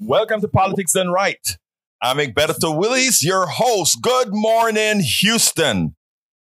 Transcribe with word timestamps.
Welcome 0.00 0.40
to 0.42 0.48
Politics 0.48 0.92
Done 0.92 1.10
Right. 1.10 1.58
I'm 2.00 2.18
Egberto 2.18 2.76
Willies, 2.76 3.22
your 3.22 3.46
host. 3.46 4.00
Good 4.00 4.28
morning, 4.30 5.00
Houston. 5.00 5.96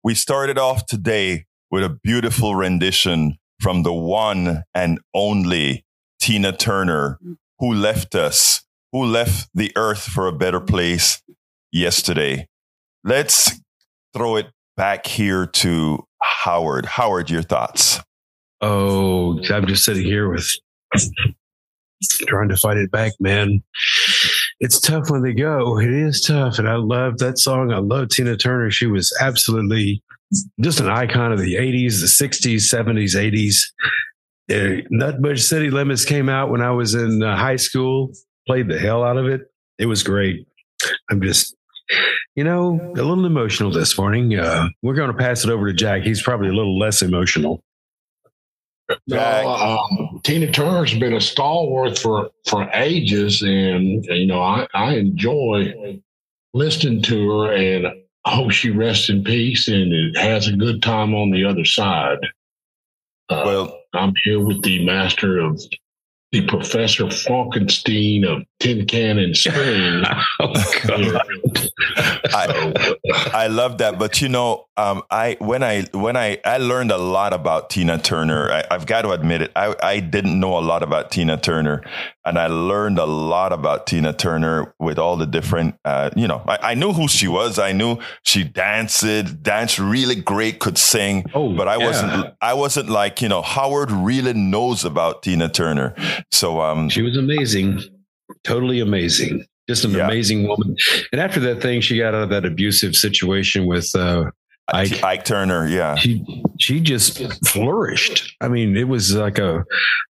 We 0.03 0.13
started 0.13 0.57
off 0.57 0.85
today 0.85 1.45
with 1.71 1.83
a 1.83 1.97
beautiful 2.03 2.55
rendition 2.55 3.37
from 3.61 3.83
the 3.83 3.93
one 3.93 4.63
and 4.73 4.99
only 5.13 5.85
Tina 6.19 6.51
Turner, 6.51 7.17
who 7.59 7.73
left 7.73 8.13
us, 8.13 8.65
who 8.91 9.05
left 9.05 9.49
the 9.53 9.71
earth 9.77 10.03
for 10.03 10.27
a 10.27 10.33
better 10.33 10.59
place 10.59 11.23
yesterday. 11.71 12.47
Let's 13.05 13.61
throw 14.13 14.35
it 14.35 14.47
back 14.75 15.07
here 15.07 15.45
to 15.47 16.05
Howard. 16.21 16.85
Howard, 16.85 17.29
your 17.29 17.43
thoughts? 17.43 18.01
Oh, 18.59 19.39
I'm 19.49 19.65
just 19.65 19.85
sitting 19.85 20.03
here 20.03 20.29
with 20.29 20.45
trying 22.27 22.49
to 22.49 22.57
fight 22.57 22.77
it 22.77 22.91
back, 22.91 23.13
man. 23.19 23.61
It's 24.59 24.79
tough 24.79 25.09
when 25.09 25.21
they 25.21 25.33
go. 25.33 25.79
It 25.79 25.91
is 25.91 26.21
tough. 26.21 26.59
And 26.59 26.67
I 26.67 26.75
love 26.75 27.17
that 27.19 27.37
song. 27.37 27.71
I 27.71 27.79
love 27.79 28.09
Tina 28.09 28.37
Turner. 28.37 28.71
She 28.71 28.87
was 28.87 29.15
absolutely 29.19 30.01
just 30.61 30.79
an 30.79 30.89
icon 30.89 31.31
of 31.31 31.39
the 31.39 31.55
80s, 31.55 31.99
the 32.01 32.27
60s, 32.27 32.73
70s, 32.73 33.15
80s. 33.15 33.55
Uh, 34.49 34.81
Nutbush 34.91 35.41
City 35.41 35.69
Limits 35.69 36.05
came 36.05 36.29
out 36.29 36.49
when 36.49 36.61
I 36.61 36.71
was 36.71 36.93
in 36.93 37.23
uh, 37.23 37.35
high 37.35 37.55
school, 37.55 38.11
played 38.47 38.67
the 38.67 38.79
hell 38.79 39.03
out 39.03 39.17
of 39.17 39.27
it. 39.27 39.41
It 39.79 39.87
was 39.87 40.03
great. 40.03 40.47
I'm 41.09 41.21
just, 41.21 41.55
you 42.35 42.43
know, 42.43 42.79
a 42.95 43.01
little 43.01 43.25
emotional 43.25 43.71
this 43.71 43.97
morning. 43.97 44.37
Uh, 44.37 44.69
we're 44.81 44.93
going 44.93 45.11
to 45.11 45.17
pass 45.17 45.43
it 45.43 45.49
over 45.49 45.67
to 45.67 45.73
Jack. 45.73 46.03
He's 46.03 46.21
probably 46.21 46.49
a 46.49 46.53
little 46.53 46.77
less 46.77 47.01
emotional. 47.01 47.63
No, 49.07 49.17
um, 49.19 50.21
Tina 50.23 50.51
Turner's 50.51 50.93
been 50.93 51.13
a 51.13 51.21
stalwart 51.21 51.97
for 51.97 52.29
for 52.47 52.69
ages, 52.73 53.41
and 53.41 54.05
you 54.05 54.27
know 54.27 54.41
I 54.41 54.67
I 54.73 54.95
enjoy 54.95 55.99
listening 56.53 57.01
to 57.03 57.29
her, 57.31 57.53
and 57.53 57.87
I 58.25 58.35
hope 58.35 58.51
she 58.51 58.71
rests 58.71 59.09
in 59.09 59.23
peace 59.23 59.67
and 59.67 59.93
it 59.93 60.17
has 60.17 60.47
a 60.47 60.55
good 60.55 60.81
time 60.81 61.13
on 61.13 61.29
the 61.29 61.45
other 61.45 61.63
side. 61.63 62.17
Uh, 63.29 63.43
well, 63.45 63.81
I'm 63.93 64.13
here 64.23 64.43
with 64.43 64.63
the 64.63 64.83
master 64.83 65.39
of 65.39 65.61
the 66.35 66.45
Professor 66.47 67.05
Falkenstein 67.05 68.25
of 68.25 68.43
Tin 68.59 68.85
Can 68.85 69.19
and 69.19 69.37
Spoon. 69.37 70.03
oh, 70.41 70.53
I, 72.33 72.95
I 73.33 73.47
love 73.47 73.77
that, 73.77 73.97
but 73.97 74.21
you 74.21 74.27
know, 74.27 74.67
um, 74.75 75.03
I 75.09 75.37
when 75.39 75.63
I 75.63 75.83
when 75.93 76.17
I 76.17 76.39
I 76.43 76.57
learned 76.57 76.91
a 76.91 76.97
lot 76.97 77.31
about 77.31 77.69
Tina 77.69 77.97
Turner. 77.97 78.51
I, 78.51 78.73
have 78.73 78.85
got 78.85 79.03
to 79.03 79.11
admit 79.11 79.43
it. 79.43 79.51
I, 79.55 79.75
I 79.81 79.99
didn't 80.01 80.37
know 80.37 80.57
a 80.57 80.59
lot 80.59 80.83
about 80.83 81.11
Tina 81.11 81.37
Turner, 81.37 81.81
and 82.25 82.37
I 82.37 82.47
learned 82.47 82.99
a 82.99 83.05
lot 83.05 83.53
about 83.53 83.87
Tina 83.87 84.11
Turner 84.11 84.73
with 84.77 84.99
all 84.99 85.15
the 85.15 85.25
different. 85.25 85.75
Uh, 85.85 86.09
you 86.15 86.27
know, 86.27 86.43
I, 86.45 86.71
I, 86.71 86.73
knew 86.73 86.91
who 86.91 87.07
she 87.07 87.29
was. 87.29 87.57
I 87.57 87.71
knew 87.71 87.99
she 88.23 88.43
danced, 88.43 89.05
danced 89.43 89.79
really 89.79 90.15
great, 90.15 90.59
could 90.59 90.77
sing. 90.77 91.23
Oh, 91.33 91.55
but 91.55 91.69
I 91.69 91.77
yeah. 91.77 91.85
wasn't. 91.85 92.33
I 92.41 92.53
wasn't 92.53 92.89
like 92.89 93.21
you 93.21 93.29
know 93.29 93.41
Howard 93.41 93.91
really 93.91 94.33
knows 94.33 94.83
about 94.83 95.23
Tina 95.23 95.47
Turner. 95.47 95.95
So 96.31 96.61
um, 96.61 96.89
she 96.89 97.01
was 97.01 97.17
amazing, 97.17 97.81
totally 98.43 98.79
amazing. 98.79 99.45
Just 99.67 99.83
an 99.83 99.91
yeah. 99.91 100.05
amazing 100.05 100.47
woman. 100.47 100.75
And 101.11 101.19
after 101.19 101.39
that 101.39 101.61
thing, 101.61 101.81
she 101.81 101.97
got 101.97 102.13
out 102.13 102.23
of 102.23 102.29
that 102.29 102.45
abusive 102.45 102.95
situation 102.95 103.65
with 103.65 103.89
uh, 103.95 104.25
Ike, 104.73 105.03
Ike 105.03 105.25
Turner. 105.25 105.67
Yeah, 105.67 105.95
she 105.95 106.23
she 106.59 106.79
just 106.79 107.19
flourished. 107.45 108.35
I 108.41 108.47
mean, 108.47 108.75
it 108.77 108.87
was 108.87 109.15
like 109.15 109.39
a 109.39 109.63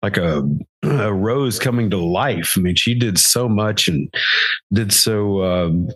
like 0.03 0.17
a, 0.17 0.43
a 0.83 1.12
rose 1.12 1.59
coming 1.59 1.91
to 1.91 1.98
life. 1.98 2.55
I 2.56 2.61
mean, 2.61 2.75
she 2.77 2.95
did 2.95 3.19
so 3.19 3.49
much 3.49 3.89
and 3.89 4.12
did 4.73 4.93
so 4.93 5.45
um, 5.45 5.89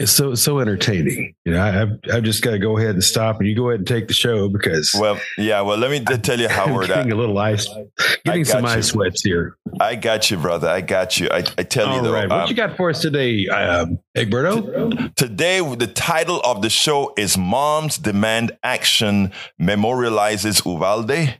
it's 0.00 0.12
so 0.12 0.34
so 0.34 0.60
entertaining. 0.60 1.34
You 1.44 1.52
know, 1.52 1.60
I 1.60 1.82
I've, 2.16 2.22
just 2.22 2.42
got 2.42 2.52
to 2.52 2.58
go 2.58 2.78
ahead 2.78 2.90
and 2.90 3.04
stop, 3.04 3.38
and 3.38 3.46
you 3.46 3.54
go 3.54 3.68
ahead 3.68 3.80
and 3.80 3.86
take 3.86 4.08
the 4.08 4.14
show 4.14 4.48
because. 4.48 4.94
Well, 4.98 5.20
yeah. 5.36 5.60
Well, 5.60 5.76
let 5.76 5.90
me 5.90 6.00
tell 6.00 6.40
you, 6.40 6.48
how 6.48 6.64
I'm 6.64 6.86
getting 6.86 7.12
a 7.12 7.14
little 7.14 7.36
ice, 7.38 7.68
getting 8.24 8.46
some 8.46 8.64
ice 8.64 8.88
sweats 8.88 9.22
here. 9.22 9.58
I 9.78 9.96
got 9.96 10.30
you, 10.30 10.38
brother. 10.38 10.68
I 10.68 10.80
got 10.80 11.20
you. 11.20 11.28
I, 11.30 11.44
I 11.58 11.62
tell 11.64 11.88
All 11.88 11.96
you 11.96 12.02
though. 12.02 12.14
Right. 12.14 12.28
What 12.30 12.40
um, 12.40 12.48
you 12.48 12.54
got 12.54 12.78
for 12.78 12.88
us 12.88 13.02
today, 13.02 13.46
um, 13.48 13.98
Egberto? 14.16 15.14
Today, 15.16 15.60
the 15.60 15.86
title 15.86 16.40
of 16.44 16.62
the 16.62 16.70
show 16.70 17.12
is 17.18 17.36
"Moms 17.36 17.98
Demand 17.98 18.56
Action 18.62 19.32
Memorializes 19.60 20.64
Uvalde." 20.64 21.39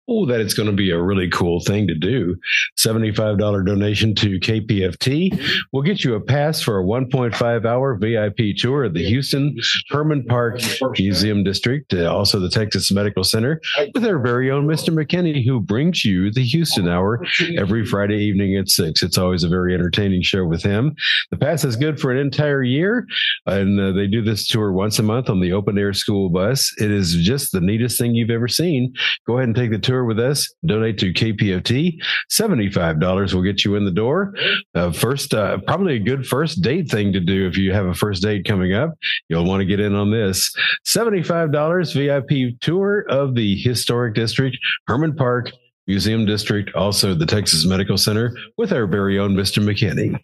oh, 0.09 0.25
that 0.25 0.41
it's 0.41 0.53
going 0.53 0.69
to 0.69 0.75
be 0.75 0.91
a 0.91 1.01
really 1.01 1.29
cool 1.29 1.61
thing 1.61 1.87
to 1.87 1.95
do. 1.95 2.35
$75 2.77 3.65
donation 3.65 4.13
to 4.15 4.39
KPFT 4.39 5.41
will 5.71 5.81
get 5.81 6.03
you 6.03 6.15
a 6.15 6.19
pass 6.19 6.61
for 6.61 6.79
a 6.79 6.83
1.5 6.83 7.65
hour 7.65 7.95
VIP 7.95 8.57
tour 8.57 8.83
of 8.83 8.93
the 8.93 9.05
Houston 9.05 9.55
Hermann 9.89 10.25
Park 10.25 10.59
Museum 10.97 11.43
District, 11.43 11.93
uh, 11.93 12.13
also 12.13 12.39
the 12.39 12.49
Texas 12.49 12.91
Medical 12.91 13.23
Center, 13.23 13.61
with 13.93 14.05
our 14.05 14.19
very 14.19 14.51
own 14.51 14.67
Mr. 14.67 14.93
McKinney, 14.93 15.45
who 15.45 15.59
brings 15.61 16.03
you 16.03 16.31
the 16.31 16.43
Houston 16.43 16.89
Hour 16.89 17.23
every 17.57 17.85
Friday 17.85 18.17
evening 18.17 18.57
at 18.57 18.69
6. 18.69 19.03
It's 19.03 19.17
always 19.17 19.43
a 19.43 19.49
very 19.49 19.73
entertaining 19.73 20.21
show 20.21 20.45
with 20.45 20.63
him. 20.63 20.95
The 21.31 21.37
pass 21.37 21.63
is 21.63 21.75
good 21.75 21.99
for 21.99 22.11
an 22.11 22.17
entire 22.17 22.63
year, 22.63 23.05
and 23.45 23.79
uh, 23.79 23.91
they 23.93 24.07
do 24.07 24.21
this 24.21 24.47
tour 24.47 24.73
once 24.73 24.99
a 24.99 25.03
month 25.03 25.29
on 25.29 25.39
the 25.39 25.53
open 25.53 25.77
air 25.77 25.93
school 25.93 26.29
bus. 26.29 26.73
It 26.79 26.91
is 26.91 27.15
just 27.15 27.51
the 27.51 27.61
neatest 27.61 27.97
thing 27.97 28.15
you've 28.15 28.29
ever 28.29 28.47
seen. 28.47 28.93
Go 29.25 29.37
ahead 29.37 29.47
and 29.47 29.55
take 29.55 29.71
the 29.71 29.79
tour 29.79 29.92
tour 29.93 30.05
with 30.05 30.19
us, 30.19 30.51
donate 30.65 30.97
to 30.97 31.13
KPFT. 31.13 31.99
$75 32.31 33.33
will 33.33 33.43
get 33.43 33.63
you 33.63 33.75
in 33.75 33.85
the 33.85 33.91
door. 33.91 34.33
Uh, 34.73 34.91
first, 34.91 35.33
uh, 35.33 35.59
probably 35.67 35.95
a 35.95 35.99
good 35.99 36.25
first 36.25 36.61
date 36.61 36.89
thing 36.89 37.13
to 37.13 37.19
do 37.19 37.47
if 37.47 37.57
you 37.57 37.71
have 37.71 37.85
a 37.85 37.93
first 37.93 38.23
date 38.23 38.45
coming 38.45 38.73
up. 38.73 38.95
You'll 39.29 39.45
want 39.45 39.61
to 39.61 39.65
get 39.65 39.79
in 39.79 39.93
on 39.93 40.09
this. 40.09 40.51
$75 40.87 41.93
VIP 41.93 42.59
tour 42.59 43.05
of 43.07 43.35
the 43.35 43.55
historic 43.55 44.15
district, 44.15 44.57
Hermann 44.87 45.15
Park, 45.15 45.51
Museum 45.85 46.25
District, 46.25 46.73
also 46.75 47.13
the 47.13 47.25
Texas 47.25 47.65
Medical 47.65 47.97
Center 47.97 48.35
with 48.57 48.71
our 48.71 48.87
very 48.87 49.19
own 49.19 49.35
Mr. 49.35 49.61
McKinney. 49.61 50.17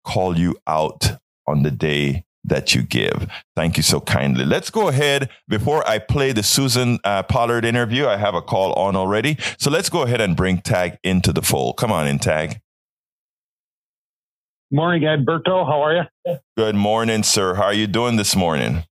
call 0.03 0.37
you 0.37 0.55
out 0.67 1.17
on 1.47 1.63
the 1.63 1.71
day 1.71 2.25
that 2.43 2.75
you 2.75 2.83
give. 2.83 3.27
Thank 3.55 3.77
you 3.77 3.83
so 3.83 3.99
kindly. 3.99 4.45
Let's 4.45 4.69
go 4.69 4.87
ahead 4.87 5.29
before 5.47 5.87
I 5.87 5.97
play 5.97 6.31
the 6.31 6.43
Susan 6.43 6.99
uh, 7.03 7.23
Pollard 7.23 7.65
interview. 7.65 8.05
I 8.07 8.17
have 8.17 8.35
a 8.35 8.41
call 8.41 8.73
on 8.73 8.95
already. 8.95 9.37
So 9.57 9.71
let's 9.71 9.89
go 9.89 10.03
ahead 10.03 10.21
and 10.21 10.35
bring 10.35 10.59
Tag 10.59 10.99
into 11.03 11.33
the 11.33 11.41
fold. 11.41 11.77
Come 11.77 11.91
on 11.91 12.07
in, 12.07 12.19
Tag. 12.19 12.61
Morning, 14.71 15.03
Egberto. 15.03 15.65
How 15.65 15.81
are 15.83 16.09
you? 16.25 16.37
Good 16.57 16.75
morning, 16.75 17.23
sir. 17.23 17.55
How 17.55 17.65
are 17.65 17.73
you 17.73 17.87
doing 17.87 18.15
this 18.15 18.35
morning? 18.35 18.83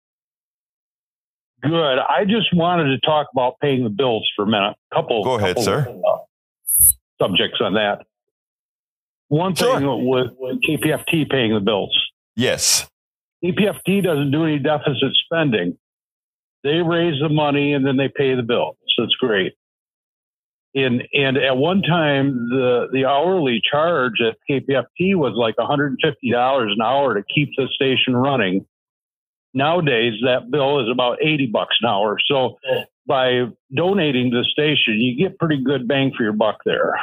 Good. 1.65 1.99
I 1.99 2.25
just 2.25 2.55
wanted 2.55 2.85
to 2.95 2.99
talk 3.07 3.29
about 3.33 3.55
paying 3.61 3.85
the 3.85 3.91
bills 3.91 4.29
for 4.37 4.43
a 4.43 4.47
minute. 4.47 4.77
Couple. 4.93 5.25
Go 5.25 5.35
ahead, 5.39 5.57
couple, 5.57 5.63
sir. 5.63 6.01
Uh, 6.07 6.19
subjects 7.21 7.59
on 7.61 7.75
that. 7.75 8.05
One 9.29 9.55
Sure. 9.55 9.79
thing 9.79 10.07
with, 10.09 10.33
KPFT 10.63 11.29
paying 11.31 11.55
the 11.55 11.61
bills. 11.61 11.97
Yes. 12.37 12.89
KPFT 13.45 14.03
doesn't 14.03 14.31
do 14.31 14.45
any 14.45 14.59
deficit 14.59 15.13
spending. 15.25 15.79
They 16.63 16.83
raise 16.83 17.21
the 17.21 17.29
money 17.29 17.73
and 17.73 17.87
then 17.87 17.97
they 17.97 18.09
pay 18.09 18.35
the 18.35 18.43
bill. 18.43 18.77
So 18.97 19.03
it's 19.05 19.15
great. 19.17 19.55
And 20.75 21.05
and 21.13 21.37
at 21.37 21.57
one 21.57 21.83
time 21.83 22.49
the 22.49 22.89
the 22.93 23.05
hourly 23.05 23.61
charge 23.71 24.21
at 24.21 24.37
KPFT 24.51 25.15
was 25.15 25.35
like 25.37 25.55
$150 25.57 26.73
an 26.73 26.83
hour 26.83 27.15
to 27.15 27.23
keep 27.33 27.51
the 27.57 27.69
station 27.73 28.17
running. 28.17 28.67
Nowadays 29.55 30.15
that 30.25 30.51
bill 30.51 30.81
is 30.81 30.91
about 30.93 31.19
80 31.23 31.47
bucks 31.47 31.77
an 31.81 31.89
hour. 31.89 32.19
So 32.27 32.59
by 33.07 33.45
donating 33.75 34.33
to 34.33 34.39
the 34.39 34.45
station, 34.45 35.01
you 35.01 35.17
get 35.17 35.39
pretty 35.39 35.63
good 35.63 35.87
bang 35.87 36.13
for 36.17 36.25
your 36.25 36.33
buck 36.33 36.59
there. 36.67 36.95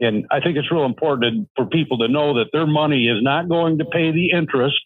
And 0.00 0.26
I 0.30 0.40
think 0.40 0.56
it's 0.56 0.70
real 0.70 0.84
important 0.84 1.48
for 1.56 1.66
people 1.66 1.98
to 1.98 2.08
know 2.08 2.34
that 2.38 2.50
their 2.52 2.66
money 2.66 3.08
is 3.08 3.22
not 3.22 3.48
going 3.48 3.78
to 3.78 3.84
pay 3.84 4.12
the 4.12 4.30
interest 4.30 4.80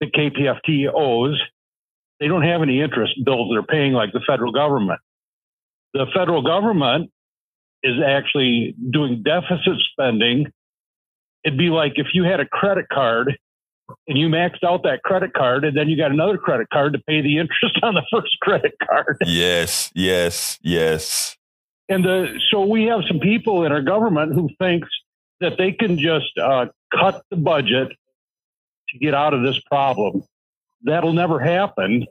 that 0.00 0.12
KPFT 0.12 0.86
owes. 0.92 1.40
They 2.18 2.28
don't 2.28 2.42
have 2.42 2.62
any 2.62 2.80
interest 2.80 3.14
bills 3.24 3.50
they're 3.52 3.62
paying 3.62 3.92
like 3.92 4.12
the 4.12 4.20
federal 4.26 4.52
government. 4.52 5.00
The 5.94 6.06
federal 6.14 6.42
government 6.42 7.10
is 7.82 7.96
actually 8.04 8.74
doing 8.90 9.22
deficit 9.24 9.80
spending. 9.92 10.46
It'd 11.44 11.58
be 11.58 11.70
like 11.70 11.92
if 11.96 12.08
you 12.12 12.24
had 12.24 12.40
a 12.40 12.46
credit 12.46 12.86
card 12.92 13.38
and 14.08 14.18
you 14.18 14.28
maxed 14.28 14.64
out 14.64 14.82
that 14.84 15.02
credit 15.02 15.32
card 15.32 15.64
and 15.64 15.76
then 15.76 15.88
you 15.88 15.96
got 15.96 16.10
another 16.10 16.38
credit 16.38 16.68
card 16.72 16.92
to 16.92 16.98
pay 17.00 17.20
the 17.20 17.38
interest 17.38 17.78
on 17.82 17.94
the 17.94 18.04
first 18.12 18.36
credit 18.40 18.74
card. 18.86 19.16
Yes. 19.24 19.90
Yes. 19.94 20.58
Yes. 20.62 21.36
And 21.88 22.04
the, 22.04 22.40
so 22.50 22.64
we 22.64 22.84
have 22.84 23.00
some 23.08 23.18
people 23.18 23.64
in 23.64 23.72
our 23.72 23.82
government 23.82 24.34
who 24.34 24.48
thinks 24.58 24.88
that 25.40 25.58
they 25.58 25.72
can 25.72 25.98
just 25.98 26.38
uh, 26.40 26.66
cut 26.94 27.22
the 27.30 27.36
budget 27.36 27.88
to 28.90 28.98
get 28.98 29.14
out 29.14 29.34
of 29.34 29.42
this 29.42 29.58
problem. 29.60 30.22
That'll 30.82 31.12
never 31.12 31.40
happen. 31.40 32.06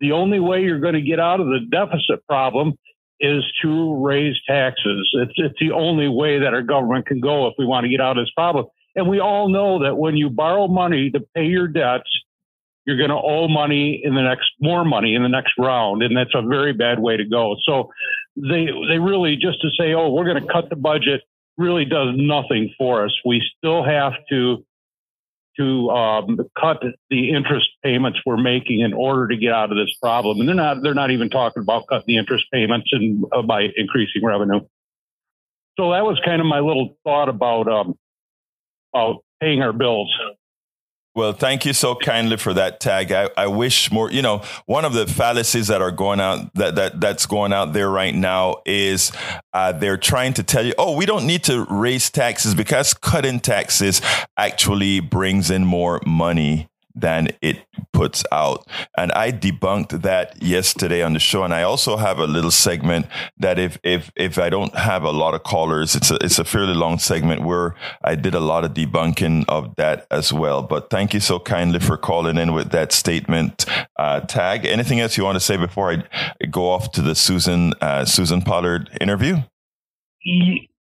The 0.00 0.12
only 0.12 0.40
way 0.40 0.62
you're 0.62 0.80
going 0.80 0.94
to 0.94 1.02
get 1.02 1.20
out 1.20 1.40
of 1.40 1.46
the 1.46 1.60
deficit 1.70 2.26
problem 2.26 2.74
is 3.20 3.44
to 3.62 3.94
raise 4.02 4.36
taxes. 4.48 5.10
It's, 5.12 5.32
it's 5.36 5.58
the 5.60 5.72
only 5.72 6.08
way 6.08 6.38
that 6.40 6.54
our 6.54 6.62
government 6.62 7.06
can 7.06 7.20
go 7.20 7.46
if 7.48 7.54
we 7.58 7.66
want 7.66 7.84
to 7.84 7.90
get 7.90 8.00
out 8.00 8.16
of 8.16 8.24
this 8.24 8.32
problem. 8.32 8.66
And 8.96 9.08
we 9.08 9.20
all 9.20 9.48
know 9.48 9.84
that 9.84 9.96
when 9.96 10.16
you 10.16 10.30
borrow 10.30 10.66
money 10.68 11.10
to 11.10 11.20
pay 11.34 11.46
your 11.46 11.68
debts, 11.68 12.10
you're 12.86 12.96
going 12.96 13.10
to 13.10 13.16
owe 13.16 13.46
money 13.46 14.00
in 14.02 14.14
the 14.14 14.22
next, 14.22 14.50
more 14.60 14.84
money 14.84 15.14
in 15.14 15.22
the 15.22 15.28
next 15.28 15.52
round. 15.58 16.02
And 16.02 16.16
that's 16.16 16.34
a 16.34 16.42
very 16.42 16.72
bad 16.72 16.98
way 16.98 17.16
to 17.16 17.24
go. 17.24 17.56
So 17.64 17.90
they, 18.36 18.66
they 18.88 18.98
really 18.98 19.36
just 19.36 19.60
to 19.60 19.68
say, 19.78 19.92
oh, 19.92 20.10
we're 20.10 20.24
going 20.24 20.42
to 20.42 20.52
cut 20.52 20.70
the 20.70 20.76
budget 20.76 21.22
really 21.56 21.84
does 21.84 22.14
nothing 22.16 22.72
for 22.78 23.04
us. 23.04 23.12
We 23.24 23.42
still 23.58 23.84
have 23.84 24.14
to, 24.30 24.64
to 25.58 25.90
um, 25.90 26.38
cut 26.58 26.82
the 27.10 27.30
interest 27.30 27.68
payments 27.84 28.18
we're 28.24 28.38
making 28.38 28.80
in 28.80 28.94
order 28.94 29.28
to 29.28 29.36
get 29.36 29.52
out 29.52 29.70
of 29.70 29.76
this 29.76 29.94
problem. 30.02 30.40
And 30.40 30.48
they're 30.48 30.56
not, 30.56 30.82
they're 30.82 30.94
not 30.94 31.10
even 31.10 31.28
talking 31.28 31.62
about 31.62 31.86
cutting 31.86 32.06
the 32.06 32.16
interest 32.16 32.46
payments 32.50 32.88
and 32.92 33.24
uh, 33.30 33.42
by 33.42 33.68
increasing 33.76 34.24
revenue. 34.24 34.60
So 35.78 35.90
that 35.92 36.04
was 36.04 36.18
kind 36.24 36.40
of 36.40 36.46
my 36.46 36.60
little 36.60 36.96
thought 37.04 37.28
about, 37.28 37.68
um, 37.68 37.98
about 38.92 39.22
paying 39.40 39.62
our 39.62 39.72
bills. 39.72 40.10
Well, 41.12 41.32
thank 41.32 41.66
you 41.66 41.72
so 41.72 41.96
kindly 41.96 42.36
for 42.36 42.54
that 42.54 42.78
tag. 42.78 43.10
I, 43.10 43.28
I 43.36 43.48
wish 43.48 43.90
more, 43.90 44.12
you 44.12 44.22
know, 44.22 44.42
one 44.66 44.84
of 44.84 44.92
the 44.92 45.08
fallacies 45.08 45.66
that 45.66 45.82
are 45.82 45.90
going 45.90 46.20
out 46.20 46.54
that, 46.54 46.76
that 46.76 47.00
that's 47.00 47.26
going 47.26 47.52
out 47.52 47.72
there 47.72 47.90
right 47.90 48.14
now 48.14 48.58
is 48.64 49.10
uh, 49.52 49.72
they're 49.72 49.96
trying 49.96 50.34
to 50.34 50.44
tell 50.44 50.64
you, 50.64 50.72
oh, 50.78 50.96
we 50.96 51.06
don't 51.06 51.26
need 51.26 51.42
to 51.44 51.64
raise 51.64 52.10
taxes 52.10 52.54
because 52.54 52.94
cutting 52.94 53.40
taxes 53.40 54.00
actually 54.36 55.00
brings 55.00 55.50
in 55.50 55.64
more 55.64 56.00
money 56.06 56.69
than 57.00 57.28
it 57.40 57.58
puts 57.92 58.24
out. 58.32 58.66
And 58.96 59.12
I 59.12 59.32
debunked 59.32 60.02
that 60.02 60.40
yesterday 60.42 61.02
on 61.02 61.12
the 61.12 61.18
show. 61.18 61.44
And 61.44 61.54
I 61.54 61.62
also 61.62 61.96
have 61.96 62.18
a 62.18 62.26
little 62.26 62.50
segment 62.50 63.06
that 63.38 63.58
if 63.58 63.78
if 63.82 64.10
if 64.16 64.38
I 64.38 64.50
don't 64.50 64.74
have 64.74 65.02
a 65.02 65.10
lot 65.10 65.34
of 65.34 65.42
callers, 65.42 65.94
it's 65.94 66.10
a 66.10 66.16
it's 66.16 66.38
a 66.38 66.44
fairly 66.44 66.74
long 66.74 66.98
segment 66.98 67.42
where 67.42 67.74
I 68.04 68.14
did 68.14 68.34
a 68.34 68.40
lot 68.40 68.64
of 68.64 68.74
debunking 68.74 69.44
of 69.48 69.74
that 69.76 70.06
as 70.10 70.32
well. 70.32 70.62
But 70.62 70.90
thank 70.90 71.14
you 71.14 71.20
so 71.20 71.38
kindly 71.38 71.80
for 71.80 71.96
calling 71.96 72.36
in 72.36 72.52
with 72.52 72.70
that 72.70 72.92
statement 72.92 73.66
uh, 73.96 74.20
tag. 74.20 74.66
Anything 74.66 75.00
else 75.00 75.16
you 75.16 75.24
want 75.24 75.36
to 75.36 75.40
say 75.40 75.56
before 75.56 75.92
I 75.92 76.46
go 76.46 76.70
off 76.70 76.92
to 76.92 77.02
the 77.02 77.14
Susan 77.14 77.72
uh, 77.80 78.04
Susan 78.04 78.42
Pollard 78.42 78.90
interview? 79.00 79.38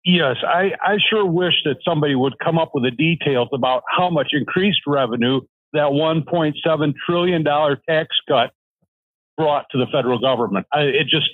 Yes, 0.07 0.37
I, 0.41 0.71
I 0.81 0.97
sure 1.09 1.25
wish 1.25 1.53
that 1.65 1.77
somebody 1.83 2.15
would 2.15 2.39
come 2.39 2.57
up 2.57 2.71
with 2.73 2.85
the 2.85 2.91
details 2.91 3.49
about 3.53 3.83
how 3.89 4.09
much 4.09 4.29
increased 4.31 4.81
revenue 4.87 5.41
that 5.73 5.91
$1.7 5.91 6.93
trillion 7.05 7.43
tax 7.43 8.15
cut 8.27 8.51
brought 9.37 9.65
to 9.71 9.77
the 9.77 9.85
federal 9.91 10.19
government. 10.19 10.65
I, 10.73 10.81
it 10.81 11.07
just 11.09 11.29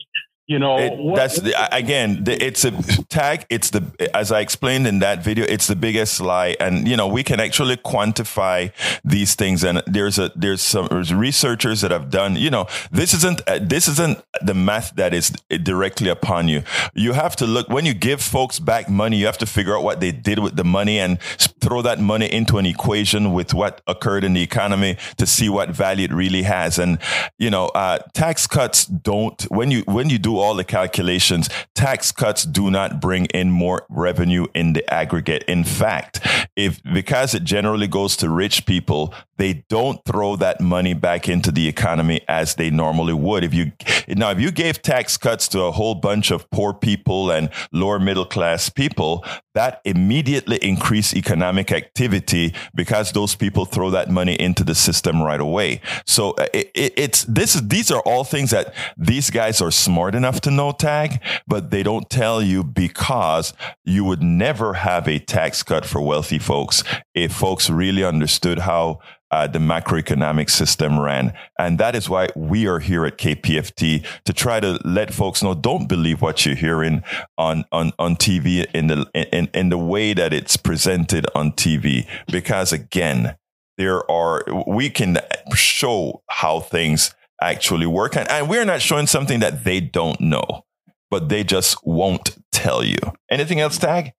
you 0.47 0.59
know 0.59 0.77
it, 0.77 0.97
what, 0.97 1.15
that's 1.15 1.39
the, 1.39 1.53
again 1.75 2.23
the, 2.23 2.43
it's 2.43 2.65
a 2.65 2.71
tag 3.05 3.45
it's 3.49 3.69
the 3.69 3.83
as 4.13 4.31
i 4.31 4.41
explained 4.41 4.85
in 4.85 4.99
that 4.99 5.23
video 5.23 5.45
it's 5.47 5.67
the 5.67 5.75
biggest 5.75 6.19
lie. 6.21 6.55
And 6.59 6.87
you 6.87 6.97
know 6.97 7.07
we 7.07 7.23
can 7.23 7.39
actually 7.39 7.77
quantify 7.77 8.71
these 9.03 9.35
things. 9.35 9.63
And 9.63 9.81
there's 9.85 10.17
a 10.17 10.31
there's 10.35 10.61
some 10.61 10.87
there's 10.87 11.13
researchers 11.13 11.81
that 11.81 11.91
have 11.91 12.09
done 12.09 12.35
you 12.35 12.49
know 12.49 12.67
this 12.91 13.13
isn't 13.13 13.41
uh, 13.47 13.59
this 13.61 13.87
isn't 13.87 14.23
the 14.41 14.53
math 14.53 14.95
that 14.95 15.13
is 15.13 15.31
directly 15.63 16.09
upon 16.09 16.47
you. 16.47 16.63
You 16.93 17.13
have 17.13 17.35
to 17.37 17.45
look 17.45 17.69
when 17.69 17.85
you 17.85 17.93
give 17.93 18.21
folks 18.21 18.59
back 18.59 18.89
money 18.89 19.17
you 19.17 19.25
have 19.25 19.37
to 19.39 19.45
figure 19.45 19.75
out 19.77 19.83
what 19.83 19.99
they 19.99 20.11
did 20.11 20.39
with 20.39 20.55
the 20.55 20.63
money 20.63 20.99
and 20.99 21.19
throw 21.61 21.81
that 21.81 21.99
money 21.99 22.31
into 22.31 22.57
an 22.57 22.65
equation 22.65 23.33
with 23.33 23.53
what 23.53 23.81
occurred 23.87 24.23
in 24.23 24.33
the 24.33 24.41
economy 24.41 24.97
to 25.17 25.25
see 25.25 25.49
what 25.49 25.69
value 25.69 26.05
it 26.05 26.13
really 26.13 26.43
has. 26.43 26.79
And 26.79 26.99
you 27.37 27.49
know 27.49 27.67
uh, 27.67 27.99
tax 28.13 28.47
cuts 28.47 28.85
don't 28.85 29.41
when 29.43 29.71
you 29.71 29.81
when 29.87 30.09
you 30.09 30.17
do 30.17 30.32
all 30.37 30.55
the 30.55 30.63
calculations, 30.63 31.49
tax 31.75 32.11
cuts 32.11 32.43
do 32.43 32.71
not 32.71 33.01
bring 33.01 33.25
in 33.27 33.51
more 33.51 33.85
revenue 33.89 34.47
in 34.53 34.73
the 34.73 34.93
aggregate. 34.93 35.43
In 35.43 35.63
fact, 35.63 36.25
if 36.55 36.81
because 36.83 37.33
it 37.33 37.43
generally 37.43 37.87
goes 37.87 38.15
to 38.17 38.29
rich 38.29 38.65
people, 38.65 39.13
they 39.37 39.65
don't 39.69 39.99
throw 40.05 40.35
that 40.37 40.61
money 40.61 40.93
back 40.93 41.27
into 41.27 41.51
the 41.51 41.67
economy 41.67 42.21
as 42.27 42.55
they 42.55 42.69
normally 42.69 43.13
would. 43.13 43.43
If 43.43 43.53
you 43.53 43.71
now 44.07 44.31
if 44.31 44.39
you 44.39 44.51
gave 44.51 44.81
tax 44.81 45.17
cuts 45.17 45.47
to 45.49 45.63
a 45.63 45.71
whole 45.71 45.95
bunch 45.95 46.31
of 46.31 46.49
poor 46.51 46.73
people 46.73 47.31
and 47.31 47.49
lower 47.71 47.99
middle 47.99 48.25
class 48.25 48.69
people, 48.69 49.25
that 49.53 49.81
immediately 49.85 50.57
increase 50.57 51.15
economic 51.15 51.71
activity 51.71 52.53
because 52.73 53.11
those 53.11 53.35
people 53.35 53.65
throw 53.65 53.89
that 53.89 54.09
money 54.09 54.35
into 54.35 54.63
the 54.63 54.75
system 54.75 55.21
right 55.21 55.41
away. 55.41 55.81
So 56.05 56.31
uh, 56.31 56.45
it, 56.53 56.71
it, 56.73 56.93
it's 56.95 57.23
this 57.25 57.55
is 57.55 57.67
these 57.67 57.91
are 57.91 58.01
all 58.01 58.23
things 58.23 58.51
that 58.51 58.73
these 58.97 59.29
guys 59.29 59.61
are 59.61 59.71
smart 59.71 60.15
enough 60.15 60.22
to 60.41 60.51
know 60.51 60.71
tag, 60.71 61.21
but 61.47 61.71
they 61.71 61.83
don't 61.83 62.09
tell 62.09 62.41
you 62.41 62.63
because 62.63 63.53
you 63.83 64.03
would 64.03 64.21
never 64.21 64.73
have 64.73 65.07
a 65.07 65.19
tax 65.19 65.63
cut 65.63 65.85
for 65.85 66.01
wealthy 66.01 66.39
folks 66.39 66.83
if 67.13 67.33
folks 67.33 67.69
really 67.69 68.03
understood 68.03 68.59
how 68.59 68.99
uh, 69.33 69.47
the 69.47 69.57
macroeconomic 69.57 70.47
system 70.47 70.99
ran. 70.99 71.33
And 71.57 71.79
that 71.79 71.95
is 71.95 72.07
why 72.07 72.27
we 72.35 72.67
are 72.67 72.77
here 72.77 73.03
at 73.03 73.17
KPFT 73.17 74.05
to 74.25 74.33
try 74.33 74.59
to 74.59 74.79
let 74.85 75.11
folks 75.11 75.41
know 75.41 75.55
don't 75.55 75.87
believe 75.87 76.21
what 76.21 76.45
you're 76.45 76.53
hearing 76.53 77.03
on, 77.35 77.65
on, 77.71 77.93
on 77.97 78.15
TV 78.15 78.65
in 78.75 78.87
the, 78.87 79.09
in, 79.15 79.49
in 79.55 79.69
the 79.69 79.77
way 79.77 80.13
that 80.13 80.33
it's 80.33 80.55
presented 80.55 81.25
on 81.33 81.51
TV. 81.53 82.07
Because 82.27 82.71
again, 82.71 83.35
there 83.79 84.09
are, 84.09 84.43
we 84.67 84.91
can 84.91 85.17
show 85.55 86.21
how 86.29 86.59
things 86.59 87.15
actually 87.43 87.85
work. 87.85 88.15
And, 88.15 88.29
and 88.29 88.49
we're 88.49 88.65
not 88.65 88.81
showing 88.81 89.07
something 89.07 89.39
that 89.39 89.63
they 89.63 89.79
don't 89.79 90.19
know, 90.19 90.65
but 91.11 91.29
they 91.29 91.43
just 91.43 91.77
won't 91.85 92.37
tell 92.51 92.83
you. 92.83 92.97
Anything 93.29 93.59
else, 93.59 93.77
Tag? 93.77 94.13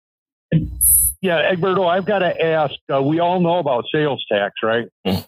Yeah, 1.21 1.53
Egberto, 1.53 1.89
I've 1.89 2.05
got 2.05 2.19
to 2.19 2.41
ask. 2.45 2.75
Uh, 2.93 3.03
we 3.03 3.19
all 3.19 3.41
know 3.41 3.59
about 3.59 3.85
sales 3.93 4.25
tax, 4.31 4.55
right? 4.63 4.87
Mm. 5.07 5.27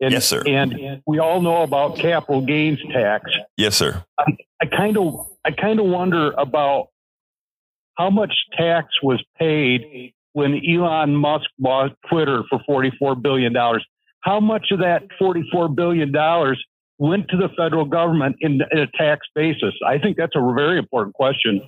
And, 0.00 0.12
yes, 0.12 0.26
sir. 0.26 0.42
And 0.46 1.02
we 1.06 1.18
all 1.18 1.40
know 1.40 1.62
about 1.62 1.96
capital 1.96 2.40
gains 2.40 2.80
tax. 2.92 3.30
Yes, 3.56 3.76
sir. 3.76 4.04
I 4.18 4.66
kind 4.66 4.96
of, 4.96 5.26
I 5.44 5.50
kind 5.50 5.78
of 5.78 5.86
wonder 5.86 6.32
about 6.32 6.88
how 7.96 8.10
much 8.10 8.34
tax 8.56 8.88
was 9.02 9.22
paid 9.38 10.12
when 10.32 10.60
Elon 10.68 11.16
Musk 11.16 11.46
bought 11.58 11.96
Twitter 12.10 12.42
for 12.50 12.60
forty-four 12.66 13.14
billion 13.14 13.54
dollars. 13.54 13.86
How 14.20 14.40
much 14.40 14.66
of 14.70 14.80
that 14.80 15.04
forty-four 15.18 15.68
billion 15.68 16.12
dollars 16.12 16.62
went 16.98 17.28
to 17.28 17.36
the 17.36 17.48
federal 17.56 17.84
government 17.84 18.36
in, 18.40 18.60
a 18.60 18.86
tax 18.96 19.26
basis? 19.34 19.74
I 19.86 19.98
think 19.98 20.16
that's 20.16 20.36
a 20.36 20.52
very 20.54 20.78
important 20.78 21.14
question. 21.14 21.62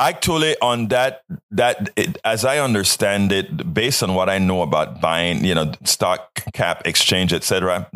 Actually, 0.00 0.56
on 0.60 0.88
that, 0.88 1.22
that 1.52 1.90
it, 1.94 2.18
as 2.24 2.44
I 2.44 2.58
understand 2.58 3.30
it, 3.30 3.72
based 3.72 4.02
on 4.02 4.14
what 4.14 4.28
I 4.28 4.38
know 4.38 4.62
about 4.62 5.00
buying, 5.00 5.44
you 5.44 5.54
know, 5.54 5.72
stock 5.84 6.42
cap 6.52 6.82
exchange, 6.84 7.32
etc., 7.32 7.88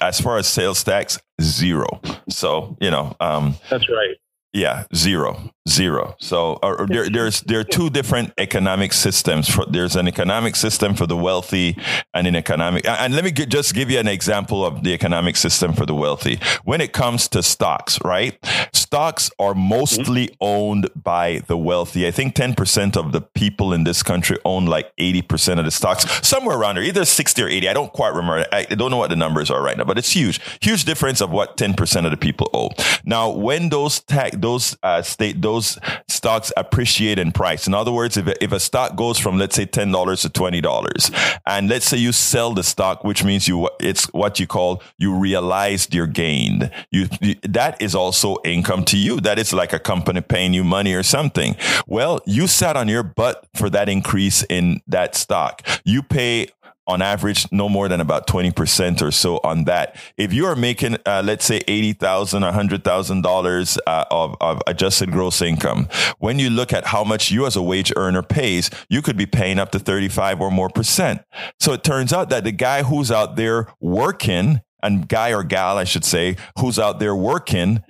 as 0.00 0.20
far 0.20 0.38
as 0.38 0.46
sales 0.46 0.84
tax, 0.84 1.18
zero. 1.40 2.00
So, 2.28 2.76
you 2.80 2.92
know, 2.92 3.16
um, 3.18 3.56
that's 3.70 3.88
right. 3.88 4.16
Yeah, 4.54 4.84
zero, 4.94 5.50
zero. 5.66 6.14
So 6.20 6.58
uh, 6.62 6.84
there, 6.84 7.08
there's 7.08 7.40
there 7.40 7.60
are 7.60 7.64
two 7.64 7.88
different 7.88 8.34
economic 8.36 8.92
systems. 8.92 9.48
For, 9.48 9.64
there's 9.64 9.96
an 9.96 10.06
economic 10.06 10.56
system 10.56 10.94
for 10.94 11.06
the 11.06 11.16
wealthy, 11.16 11.78
and 12.12 12.26
an 12.26 12.36
economic. 12.36 12.86
And 12.86 13.14
let 13.14 13.24
me 13.24 13.30
g- 13.30 13.46
just 13.46 13.74
give 13.74 13.90
you 13.90 13.98
an 13.98 14.08
example 14.08 14.62
of 14.62 14.84
the 14.84 14.92
economic 14.92 15.36
system 15.36 15.72
for 15.72 15.86
the 15.86 15.94
wealthy. 15.94 16.38
When 16.64 16.82
it 16.82 16.92
comes 16.92 17.28
to 17.28 17.42
stocks, 17.42 17.98
right? 18.04 18.38
Stocks 18.74 19.30
are 19.38 19.54
mostly 19.54 20.26
mm-hmm. 20.26 20.36
owned 20.42 20.90
by 20.94 21.40
the 21.46 21.56
wealthy. 21.56 22.06
I 22.06 22.10
think 22.10 22.34
ten 22.34 22.54
percent 22.54 22.94
of 22.94 23.12
the 23.12 23.22
people 23.22 23.72
in 23.72 23.84
this 23.84 24.02
country 24.02 24.36
own 24.44 24.66
like 24.66 24.92
eighty 24.98 25.22
percent 25.22 25.60
of 25.60 25.64
the 25.64 25.70
stocks, 25.70 26.04
somewhere 26.26 26.58
around 26.58 26.74
there, 26.74 26.84
either 26.84 27.06
sixty 27.06 27.42
or 27.42 27.48
eighty. 27.48 27.70
I 27.70 27.72
don't 27.72 27.92
quite 27.94 28.12
remember. 28.12 28.44
I 28.52 28.64
don't 28.64 28.90
know 28.90 28.98
what 28.98 29.08
the 29.08 29.16
numbers 29.16 29.50
are 29.50 29.62
right 29.62 29.78
now, 29.78 29.84
but 29.84 29.96
it's 29.96 30.10
huge, 30.10 30.42
huge 30.60 30.84
difference 30.84 31.22
of 31.22 31.30
what 31.30 31.56
ten 31.56 31.72
percent 31.72 32.04
of 32.04 32.10
the 32.10 32.18
people 32.18 32.50
owe. 32.52 32.68
Now, 33.06 33.30
when 33.30 33.70
those 33.70 34.00
tax 34.00 34.36
those 34.42 34.76
uh, 34.82 35.02
state 35.02 35.40
those 35.40 35.78
stocks 36.08 36.52
appreciate 36.56 37.18
in 37.18 37.32
price. 37.32 37.66
In 37.66 37.74
other 37.74 37.92
words, 37.92 38.16
if 38.16 38.28
if 38.40 38.52
a 38.52 38.60
stock 38.60 38.96
goes 38.96 39.18
from 39.18 39.38
let's 39.38 39.56
say 39.56 39.64
ten 39.64 39.90
dollars 39.90 40.22
to 40.22 40.28
twenty 40.28 40.60
dollars, 40.60 41.10
and 41.46 41.68
let's 41.68 41.86
say 41.86 41.96
you 41.96 42.12
sell 42.12 42.52
the 42.52 42.62
stock, 42.62 43.04
which 43.04 43.24
means 43.24 43.48
you 43.48 43.68
it's 43.80 44.06
what 44.12 44.38
you 44.38 44.46
call 44.46 44.82
you 44.98 45.14
realized 45.14 45.94
your 45.94 46.06
gain. 46.06 46.70
You, 46.90 47.08
you 47.20 47.36
that 47.42 47.80
is 47.80 47.94
also 47.94 48.36
income 48.44 48.84
to 48.86 48.98
you. 48.98 49.20
That 49.20 49.38
is 49.38 49.52
like 49.52 49.72
a 49.72 49.78
company 49.78 50.20
paying 50.20 50.52
you 50.52 50.64
money 50.64 50.92
or 50.94 51.02
something. 51.02 51.56
Well, 51.86 52.20
you 52.26 52.46
sat 52.46 52.76
on 52.76 52.88
your 52.88 53.02
butt 53.02 53.46
for 53.54 53.70
that 53.70 53.88
increase 53.88 54.42
in 54.44 54.80
that 54.86 55.14
stock. 55.14 55.66
You 55.84 56.02
pay 56.02 56.48
on 56.92 57.02
average 57.02 57.50
no 57.50 57.68
more 57.68 57.88
than 57.88 58.00
about 58.00 58.26
20% 58.26 59.02
or 59.02 59.10
so 59.10 59.40
on 59.42 59.64
that. 59.64 59.96
If 60.16 60.32
you 60.32 60.46
are 60.46 60.54
making, 60.56 60.98
uh, 61.06 61.22
let's 61.24 61.44
say 61.44 61.60
$80,000 61.60 62.52
$100,000 62.52 63.78
uh, 63.86 64.04
of, 64.10 64.36
of 64.40 64.62
adjusted 64.66 65.10
gross 65.10 65.42
income, 65.42 65.88
when 66.18 66.38
you 66.38 66.50
look 66.50 66.72
at 66.72 66.86
how 66.86 67.04
much 67.04 67.30
you 67.30 67.46
as 67.46 67.56
a 67.56 67.62
wage 67.62 67.92
earner 67.96 68.22
pays, 68.22 68.70
you 68.88 69.02
could 69.02 69.16
be 69.16 69.26
paying 69.26 69.58
up 69.58 69.72
to 69.72 69.78
35 69.78 70.40
or 70.40 70.50
more 70.50 70.68
percent. 70.68 71.22
So 71.58 71.72
it 71.72 71.82
turns 71.82 72.12
out 72.12 72.28
that 72.30 72.44
the 72.44 72.52
guy 72.52 72.82
who's 72.82 73.10
out 73.10 73.36
there 73.36 73.68
working 73.80 74.60
and 74.82 75.08
guy 75.08 75.32
or 75.32 75.42
gal, 75.42 75.78
I 75.78 75.84
should 75.84 76.04
say, 76.04 76.36
who's 76.58 76.78
out 76.78 76.98
there 76.98 77.14
working, 77.14 77.82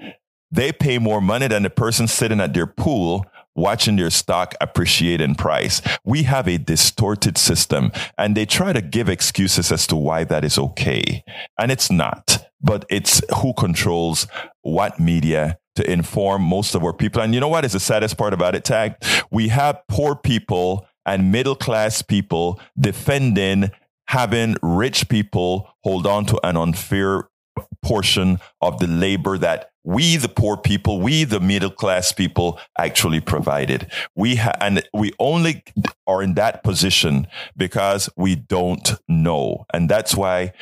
they 0.51 0.71
pay 0.71 0.99
more 0.99 1.21
money 1.21 1.49
than 1.49 1.63
the 1.63 1.71
person 1.71 2.07
sitting 2.07 2.41
at 2.41 2.53
their 2.53 2.67
pool 2.67 3.27
watching 3.55 3.97
their 3.97 4.11
stock 4.11 4.55
appreciate 4.61 5.21
in 5.21 5.35
price. 5.35 5.83
We 6.05 6.25
have 6.25 6.49
a 6.49 6.59
distorted 6.59 7.39
system 7.39 7.93
and 8.19 8.37
they 8.37 8.47
try 8.47 8.73
to 8.73 8.81
give 8.81 9.09
excuses 9.09 9.71
as 9.73 9.87
to 9.89 9.97
why 9.97 10.25
that 10.25 10.45
is 10.45 10.59
okay. 10.59 11.25
And 11.59 11.71
it's 11.71 11.91
not, 11.91 12.47
but 12.61 12.85
it's 12.89 13.23
who 13.39 13.53
controls 13.55 14.27
what 14.63 14.99
media 14.99 15.59
to 15.77 15.91
inform 15.91 16.43
most 16.43 16.75
of 16.75 16.85
our 16.85 16.93
people. 16.93 17.23
And 17.23 17.35
you 17.35 17.41
know 17.41 17.49
what 17.49 17.65
is 17.65 17.73
the 17.73 17.81
saddest 17.81 18.19
part 18.19 18.35
about 18.35 18.55
it, 18.55 18.65
Tag? 18.65 18.95
We 19.31 19.49
have 19.49 19.81
poor 19.89 20.15
people 20.15 20.87
and 21.07 21.33
middle 21.33 21.57
class 21.57 22.03
people 22.03 22.61
defending 22.79 23.71
having 24.09 24.57
rich 24.63 25.09
people 25.09 25.71
hold 25.83 26.07
on 26.07 26.27
to 26.27 26.39
an 26.47 26.57
unfair 26.57 27.29
portion 27.83 28.38
of 28.61 28.78
the 28.78 28.87
labor 28.87 29.38
that 29.38 29.71
we, 29.85 30.16
the 30.16 30.28
poor 30.28 30.57
people, 30.57 31.00
we, 31.00 31.25
the 31.25 31.40
middle 31.40 31.71
class 31.71 32.12
people 32.12 32.61
actually 32.78 33.21
provided. 33.21 33.90
We 34.14 34.37
ha- 34.37 34.57
and 34.61 34.87
we 34.92 35.12
only 35.19 35.64
are 36.07 36.23
in 36.23 36.35
that 36.35 36.62
position 36.62 37.26
because 37.57 38.09
we 38.16 38.37
don't 38.37 38.95
know. 39.09 39.66
And 39.75 39.88
that's 39.88 40.14
why 40.14 40.52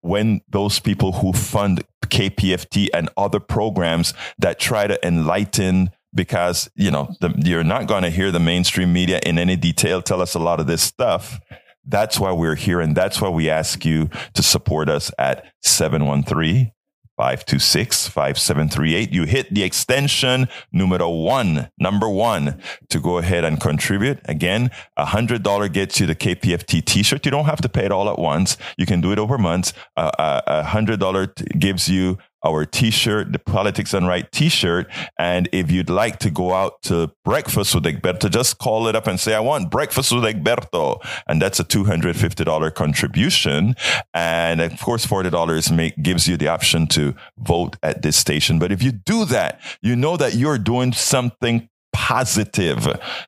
when 0.00 0.40
those 0.48 0.78
people 0.78 1.12
who 1.12 1.32
fund 1.32 1.84
KPFT 2.06 2.88
and 2.94 3.10
other 3.16 3.40
programs 3.40 4.14
that 4.38 4.58
try 4.58 4.86
to 4.86 5.06
enlighten 5.06 5.90
because 6.12 6.68
you 6.74 6.90
know 6.90 7.14
the, 7.20 7.32
you're 7.44 7.62
not 7.62 7.86
going 7.86 8.02
to 8.02 8.10
hear 8.10 8.32
the 8.32 8.40
mainstream 8.40 8.92
media 8.92 9.20
in 9.24 9.38
any 9.38 9.54
detail 9.54 10.02
tell 10.02 10.20
us 10.20 10.34
a 10.34 10.40
lot 10.40 10.58
of 10.58 10.66
this 10.66 10.82
stuff 10.82 11.38
that's 11.86 12.20
why 12.20 12.32
we're 12.32 12.56
here 12.56 12.80
and 12.80 12.96
that's 12.96 13.20
why 13.20 13.28
we 13.28 13.48
ask 13.48 13.84
you 13.84 14.08
to 14.34 14.42
support 14.42 14.88
us 14.88 15.10
at 15.18 15.46
713 15.62 16.72
526 17.20 18.08
5738. 18.08 19.12
You 19.12 19.24
hit 19.24 19.52
the 19.52 19.62
extension 19.62 20.48
numero 20.72 21.10
one, 21.10 21.70
number 21.78 22.08
one, 22.08 22.62
to 22.88 22.98
go 22.98 23.18
ahead 23.18 23.44
and 23.44 23.60
contribute. 23.60 24.20
Again, 24.24 24.70
a 24.96 25.04
$100 25.04 25.70
gets 25.70 26.00
you 26.00 26.06
the 26.06 26.14
KPFT 26.14 26.82
t 26.82 27.02
shirt. 27.02 27.26
You 27.26 27.30
don't 27.30 27.44
have 27.44 27.60
to 27.60 27.68
pay 27.68 27.84
it 27.84 27.92
all 27.92 28.08
at 28.08 28.18
once. 28.18 28.56
You 28.78 28.86
can 28.86 29.02
do 29.02 29.12
it 29.12 29.18
over 29.18 29.36
months. 29.36 29.74
Uh, 29.98 30.40
a 30.46 30.62
$100 30.62 31.58
gives 31.58 31.90
you 31.90 32.16
our 32.44 32.64
t-shirt, 32.64 33.32
the 33.32 33.38
Politics 33.38 33.94
and 33.94 34.06
Right 34.06 34.30
t-shirt. 34.30 34.90
And 35.18 35.48
if 35.52 35.70
you'd 35.70 35.90
like 35.90 36.18
to 36.20 36.30
go 36.30 36.52
out 36.52 36.82
to 36.82 37.10
breakfast 37.24 37.74
with 37.74 37.84
Egberto, 37.84 38.30
just 38.30 38.58
call 38.58 38.88
it 38.88 38.96
up 38.96 39.06
and 39.06 39.18
say, 39.18 39.34
I 39.34 39.40
want 39.40 39.70
breakfast 39.70 40.12
with 40.12 40.24
Egberto. 40.24 41.00
And 41.26 41.40
that's 41.40 41.60
a 41.60 41.64
$250 41.64 42.74
contribution. 42.74 43.74
And 44.12 44.60
of 44.60 44.78
course, 44.80 45.06
$40 45.06 45.74
make, 45.74 46.02
gives 46.02 46.28
you 46.28 46.36
the 46.36 46.48
option 46.48 46.86
to 46.88 47.14
vote 47.38 47.76
at 47.82 48.02
this 48.02 48.16
station. 48.16 48.58
But 48.58 48.72
if 48.72 48.82
you 48.82 48.92
do 48.92 49.24
that, 49.26 49.60
you 49.80 49.96
know 49.96 50.16
that 50.16 50.34
you're 50.34 50.58
doing 50.58 50.92
something 50.92 51.69
positive 51.92 52.84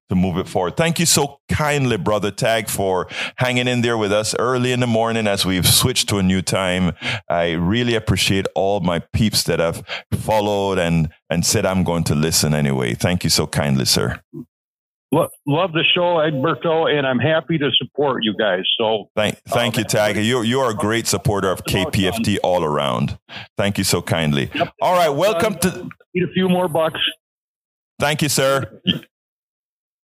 to 0.08 0.14
move 0.14 0.36
it 0.38 0.48
forward. 0.48 0.76
Thank 0.76 0.98
you 0.98 1.06
so 1.06 1.40
kindly, 1.50 1.96
Brother 1.96 2.30
Tag, 2.30 2.68
for 2.68 3.08
hanging 3.36 3.68
in 3.68 3.82
there 3.82 3.98
with 3.98 4.12
us 4.12 4.34
early 4.38 4.72
in 4.72 4.80
the 4.80 4.86
morning 4.86 5.26
as 5.26 5.44
we've 5.44 5.66
switched 5.66 6.08
to 6.10 6.18
a 6.18 6.22
new 6.22 6.42
time. 6.42 6.92
I 7.28 7.52
really 7.52 7.94
appreciate 7.94 8.46
all 8.54 8.80
my 8.80 9.00
peeps 9.12 9.42
that 9.44 9.58
have 9.58 9.86
followed 10.12 10.78
and, 10.78 11.10
and 11.30 11.44
said, 11.44 11.66
I'm 11.66 11.84
going 11.84 12.04
to 12.04 12.14
listen 12.14 12.54
anyway. 12.54 12.94
Thank 12.94 13.24
you 13.24 13.30
so 13.30 13.46
kindly, 13.46 13.84
sir. 13.84 14.20
Love 15.12 15.72
the 15.72 15.84
show, 15.94 16.16
Egberto, 16.16 16.90
and 16.90 17.06
I'm 17.06 17.18
happy 17.18 17.58
to 17.58 17.70
support 17.76 18.24
you 18.24 18.34
guys. 18.34 18.62
So 18.78 19.10
thank, 19.14 19.36
thank 19.48 19.74
um, 19.74 19.80
you, 19.80 19.84
Tag. 19.84 20.16
You 20.16 20.40
you 20.40 20.60
are 20.60 20.70
a 20.70 20.74
great 20.74 21.06
supporter 21.06 21.50
of 21.50 21.64
KPFT 21.64 22.38
all 22.42 22.64
around. 22.64 23.18
Thank 23.58 23.76
you 23.76 23.84
so 23.84 24.00
kindly. 24.00 24.50
Yep. 24.54 24.72
All 24.80 24.94
right, 24.94 25.10
welcome 25.10 25.56
to. 25.58 25.90
Need 26.14 26.24
a 26.24 26.32
few 26.32 26.48
more 26.48 26.66
bucks. 26.66 26.98
Thank 28.02 28.20
you, 28.20 28.28
sir. 28.28 28.80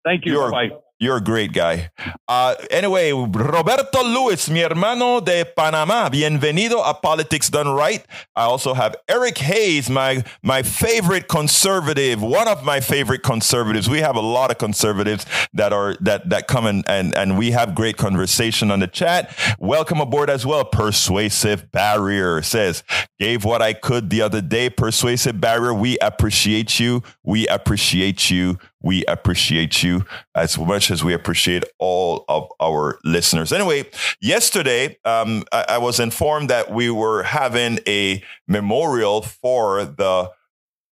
Thank 0.02 0.24
you. 0.24 0.50
Bye. 0.50 0.70
You're 1.02 1.16
a 1.16 1.20
great 1.20 1.52
guy. 1.52 1.90
Uh, 2.28 2.54
anyway, 2.70 3.10
Roberto 3.10 4.04
Luis, 4.04 4.48
mi 4.48 4.60
hermano 4.60 5.18
de 5.18 5.44
Panama. 5.44 6.08
Bienvenido 6.08 6.80
a 6.88 6.94
Politics 6.94 7.50
Done 7.50 7.74
Right. 7.74 8.06
I 8.36 8.44
also 8.44 8.72
have 8.72 8.94
Eric 9.08 9.38
Hayes, 9.38 9.90
my, 9.90 10.22
my 10.44 10.62
favorite 10.62 11.26
conservative, 11.26 12.22
one 12.22 12.46
of 12.46 12.62
my 12.62 12.78
favorite 12.78 13.24
conservatives. 13.24 13.90
We 13.90 13.98
have 13.98 14.14
a 14.14 14.20
lot 14.20 14.52
of 14.52 14.58
conservatives 14.58 15.26
that 15.54 15.72
are, 15.72 15.96
that, 16.02 16.28
that 16.30 16.46
come 16.46 16.68
in 16.68 16.84
and, 16.86 17.12
and 17.16 17.36
we 17.36 17.50
have 17.50 17.74
great 17.74 17.96
conversation 17.96 18.70
on 18.70 18.78
the 18.78 18.86
chat. 18.86 19.36
Welcome 19.58 20.00
aboard 20.00 20.30
as 20.30 20.46
well. 20.46 20.64
Persuasive 20.64 21.72
Barrier 21.72 22.42
says, 22.42 22.84
gave 23.18 23.44
what 23.44 23.60
I 23.60 23.72
could 23.72 24.08
the 24.08 24.22
other 24.22 24.40
day. 24.40 24.70
Persuasive 24.70 25.40
Barrier, 25.40 25.74
we 25.74 25.98
appreciate 25.98 26.78
you. 26.78 27.02
We 27.24 27.48
appreciate 27.48 28.30
you. 28.30 28.60
We 28.82 29.04
appreciate 29.06 29.82
you 29.82 30.04
as 30.34 30.58
much 30.58 30.90
as 30.90 31.04
we 31.04 31.14
appreciate 31.14 31.64
all 31.78 32.24
of 32.28 32.48
our 32.60 32.98
listeners. 33.04 33.52
Anyway, 33.52 33.86
yesterday 34.20 34.98
um, 35.04 35.44
I, 35.52 35.64
I 35.70 35.78
was 35.78 36.00
informed 36.00 36.50
that 36.50 36.72
we 36.72 36.90
were 36.90 37.22
having 37.22 37.78
a 37.86 38.22
memorial 38.48 39.22
for 39.22 39.84
the 39.84 40.30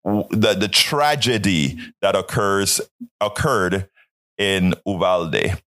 the, 0.06 0.54
the 0.54 0.68
tragedy 0.68 1.80
that 2.02 2.14
occurs 2.14 2.82
occurred 3.22 3.88
in 4.38 4.74
Uvalde, 4.86 5.62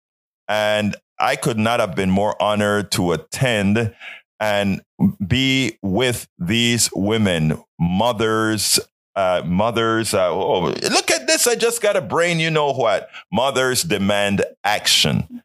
and 0.49 0.97
I 1.19 1.37
could 1.37 1.59
not 1.59 1.81
have 1.81 1.95
been 1.95 2.11
more 2.11 2.41
honored 2.41 2.91
to 2.93 3.13
attend 3.13 3.95
and 4.41 4.83
be 5.25 5.79
with 5.83 6.29
these 6.39 6.91
women, 6.95 7.63
mothers, 7.79 8.81
uh, 9.15 9.43
mothers. 9.45 10.15
Uh, 10.15 10.31
oh, 10.31 10.61
look 10.61 11.11
at 11.11 11.27
this. 11.27 11.47
I 11.47 11.55
just 11.55 11.83
got 11.83 11.97
a 11.97 12.01
brain. 12.01 12.41
You 12.41 12.51
know 12.51 12.73
what? 12.73 13.09
Mothers 13.33 13.83
demand 13.83 14.45
action. 14.65 15.43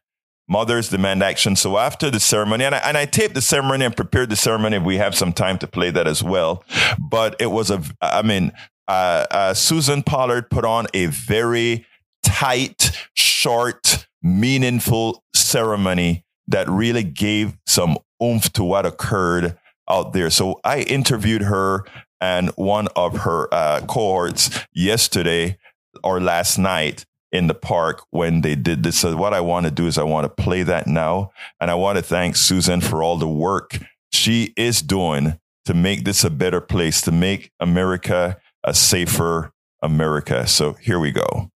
Mothers 0.48 0.88
demand 0.88 1.22
action. 1.22 1.56
So 1.56 1.76
after 1.76 2.10
the 2.10 2.20
ceremony, 2.20 2.64
and 2.64 2.74
I, 2.74 2.78
and 2.78 2.96
I 2.96 3.04
taped 3.04 3.34
the 3.34 3.42
ceremony 3.42 3.84
and 3.84 3.94
prepared 3.94 4.30
the 4.30 4.36
ceremony. 4.36 4.78
We 4.78 4.96
have 4.96 5.14
some 5.14 5.32
time 5.32 5.58
to 5.58 5.66
play 5.66 5.90
that 5.90 6.06
as 6.06 6.22
well. 6.22 6.64
But 6.98 7.36
it 7.38 7.50
was 7.50 7.70
a, 7.70 7.82
I 8.00 8.22
mean, 8.22 8.52
uh, 8.86 9.26
uh 9.30 9.54
Susan 9.54 10.02
Pollard 10.02 10.50
put 10.50 10.64
on 10.64 10.86
a 10.94 11.06
very 11.06 11.86
tight, 12.22 12.90
short, 13.14 14.06
meaningful 14.22 15.22
ceremony 15.34 16.24
that 16.46 16.68
really 16.68 17.04
gave 17.04 17.56
some 17.66 17.98
oomph 18.22 18.52
to 18.54 18.64
what 18.64 18.86
occurred 18.86 19.58
out 19.88 20.12
there. 20.12 20.30
So 20.30 20.60
I 20.64 20.80
interviewed 20.80 21.42
her 21.42 21.84
and 22.20 22.50
one 22.50 22.88
of 22.96 23.18
her 23.18 23.52
uh, 23.52 23.80
cohorts 23.88 24.50
yesterday 24.72 25.58
or 26.02 26.20
last 26.20 26.58
night 26.58 27.04
in 27.30 27.46
the 27.46 27.54
park 27.54 28.02
when 28.10 28.40
they 28.40 28.54
did 28.54 28.82
this. 28.82 29.00
So 29.00 29.16
what 29.16 29.34
I 29.34 29.40
want 29.40 29.66
to 29.66 29.70
do 29.70 29.86
is 29.86 29.98
I 29.98 30.02
want 30.02 30.24
to 30.24 30.42
play 30.42 30.62
that 30.62 30.86
now. 30.86 31.32
And 31.60 31.70
I 31.70 31.74
want 31.74 31.96
to 31.96 32.02
thank 32.02 32.36
Susan 32.36 32.80
for 32.80 33.02
all 33.02 33.16
the 33.16 33.28
work 33.28 33.78
she 34.10 34.54
is 34.56 34.80
doing 34.80 35.38
to 35.66 35.74
make 35.74 36.04
this 36.04 36.24
a 36.24 36.30
better 36.30 36.60
place, 36.60 37.02
to 37.02 37.12
make 37.12 37.52
America 37.60 38.38
a 38.64 38.72
safer 38.72 39.52
America. 39.82 40.46
So 40.46 40.72
here 40.74 40.98
we 40.98 41.12
go. 41.12 41.50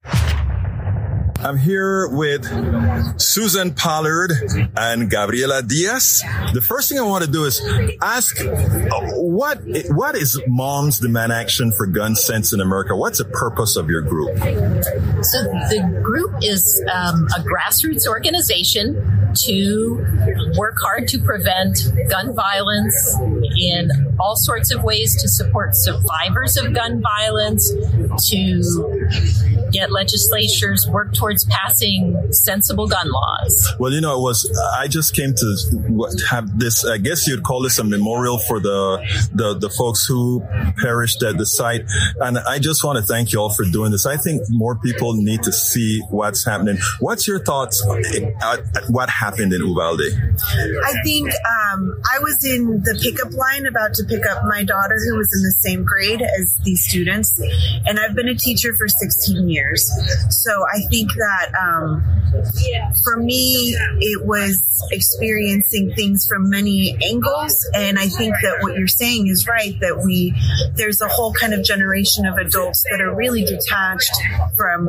I'm 1.45 1.59
here 1.59 2.09
with 2.09 2.45
Susan 3.21 3.75
Pollard 3.75 4.33
and 4.77 5.11
Gabriela 5.11 5.63
Diaz. 5.63 6.23
The 6.55 6.61
first 6.61 6.89
thing 6.89 6.99
I 6.99 7.03
want 7.03 7.25
to 7.25 7.31
do 7.31 7.45
is 7.45 7.61
ask 8.01 8.37
what 9.17 9.59
what 9.91 10.15
is 10.15 10.41
Moms 10.47 11.01
Demand 11.01 11.33
Action 11.33 11.73
for 11.77 11.87
Gun 11.87 12.15
Sense 12.15 12.53
in 12.53 12.61
America? 12.61 12.95
What's 12.97 13.19
the 13.19 13.25
purpose 13.25 13.77
of 13.77 13.91
your 13.91 14.03
group? 14.03 14.37
So 14.39 15.43
the 15.43 16.01
group 16.03 16.33
is 16.43 16.81
um, 16.93 17.27
a 17.37 17.43
grassroots 17.43 18.07
organization 18.07 18.95
to 19.35 20.53
work 20.57 20.77
hard 20.83 21.09
to 21.09 21.19
prevent 21.19 21.79
gun 22.09 22.35
violence 22.35 23.17
in 23.59 23.91
all 24.21 24.37
sorts 24.37 24.73
of 24.73 24.85
ways 24.85 25.21
to 25.23 25.29
support 25.29 25.75
survivors 25.75 26.57
of 26.57 26.73
gun 26.75 27.01
violence, 27.01 27.71
to 28.29 29.69
get 29.73 29.91
legislatures 29.91 30.87
work 30.89 31.15
towards 31.15 31.32
towards 31.33 31.45
passing 31.47 32.33
sensible 32.33 32.87
gun 32.87 33.11
laws? 33.11 33.75
Well, 33.79 33.93
you 33.93 34.01
know, 34.01 34.19
it 34.19 34.23
was 34.23 34.51
I 34.79 34.89
just 34.89 35.15
came 35.15 35.35
to 35.35 36.17
have 36.31 36.59
this. 36.59 36.85
I 36.85 36.99
guess 36.99 37.27
you'd 37.27 37.43
call 37.43 37.63
this 37.63 37.79
a 37.79 37.85
memorial 37.85 38.39
for 38.39 38.61
the 38.61 39.03
the, 39.33 39.55
the 39.55 39.71
folks 39.71 40.07
who 40.07 40.43
perished 40.79 41.23
at 41.23 41.39
the 41.39 41.47
site, 41.47 41.85
and 42.21 42.39
I 42.39 42.59
just 42.59 42.85
want 42.85 42.99
to 42.99 43.05
thank 43.05 43.33
you 43.33 43.41
all 43.41 43.51
for 43.51 43.65
doing 43.65 43.93
this. 43.93 44.07
I 44.07 44.17
think 44.17 44.43
more 44.51 44.77
people 44.77 45.15
need 45.15 45.43
to 45.45 45.53
see 45.53 46.01
what's 46.11 46.45
happening. 46.45 46.79
What's 47.01 47.27
your 47.27 47.39
thoughts 47.39 47.85
at, 48.43 48.77
at 48.77 48.85
what 48.91 49.09
happened 49.09 49.53
in 49.53 49.61
Uvalde? 49.61 50.01
I 50.01 50.95
think 51.05 51.29
um, 51.29 52.01
I 52.13 52.19
was 52.21 52.45
in 52.45 52.83
the 52.83 52.99
pickup 53.01 53.33
line 53.33 53.67
about 53.67 53.95
to 53.95 54.05
pick 54.05 54.27
up 54.27 54.45
my 54.45 54.65
daughter 54.65 54.97
who 55.09 55.17
was 55.17 55.33
in 55.35 55.43
the 55.43 55.55
same 55.59 55.85
grade 55.85 56.23
as 56.23 56.55
these 56.65 56.85
students, 56.85 57.39
and 57.87 57.99
I've 57.99 58.15
been 58.15 58.29
a 58.29 58.35
teacher 58.35 58.75
for 58.75 58.89
16 58.89 59.49
years. 59.49 59.91
So 60.31 60.51
I 60.73 60.81
think 60.91 61.11
that 61.23 61.55
um, 61.55 62.03
for 63.05 63.17
me, 63.17 63.77
it 64.01 64.27
was 64.27 64.72
experiencing 64.91 65.93
things 65.95 66.27
from 66.27 66.51
many 66.51 66.99
angles. 67.03 67.69
And 67.75 67.99
I 67.99 68.09
think 68.09 68.35
that 68.43 68.59
what 68.61 68.77
you're 68.77 68.89
saying 68.89 69.29
is 69.29 69.47
right, 69.47 69.79
that 69.81 70.03
we, 70.05 70.35
there's 70.75 71.01
a 71.01 71.09
whole 71.09 71.33
kind 71.33 71.55
of 71.55 71.65
generation 71.65 72.27
of 72.27 72.37
adults 72.39 72.85
that 72.91 73.01
are 73.01 73.15
really 73.15 73.45
detached 73.45 74.11
from 74.57 74.89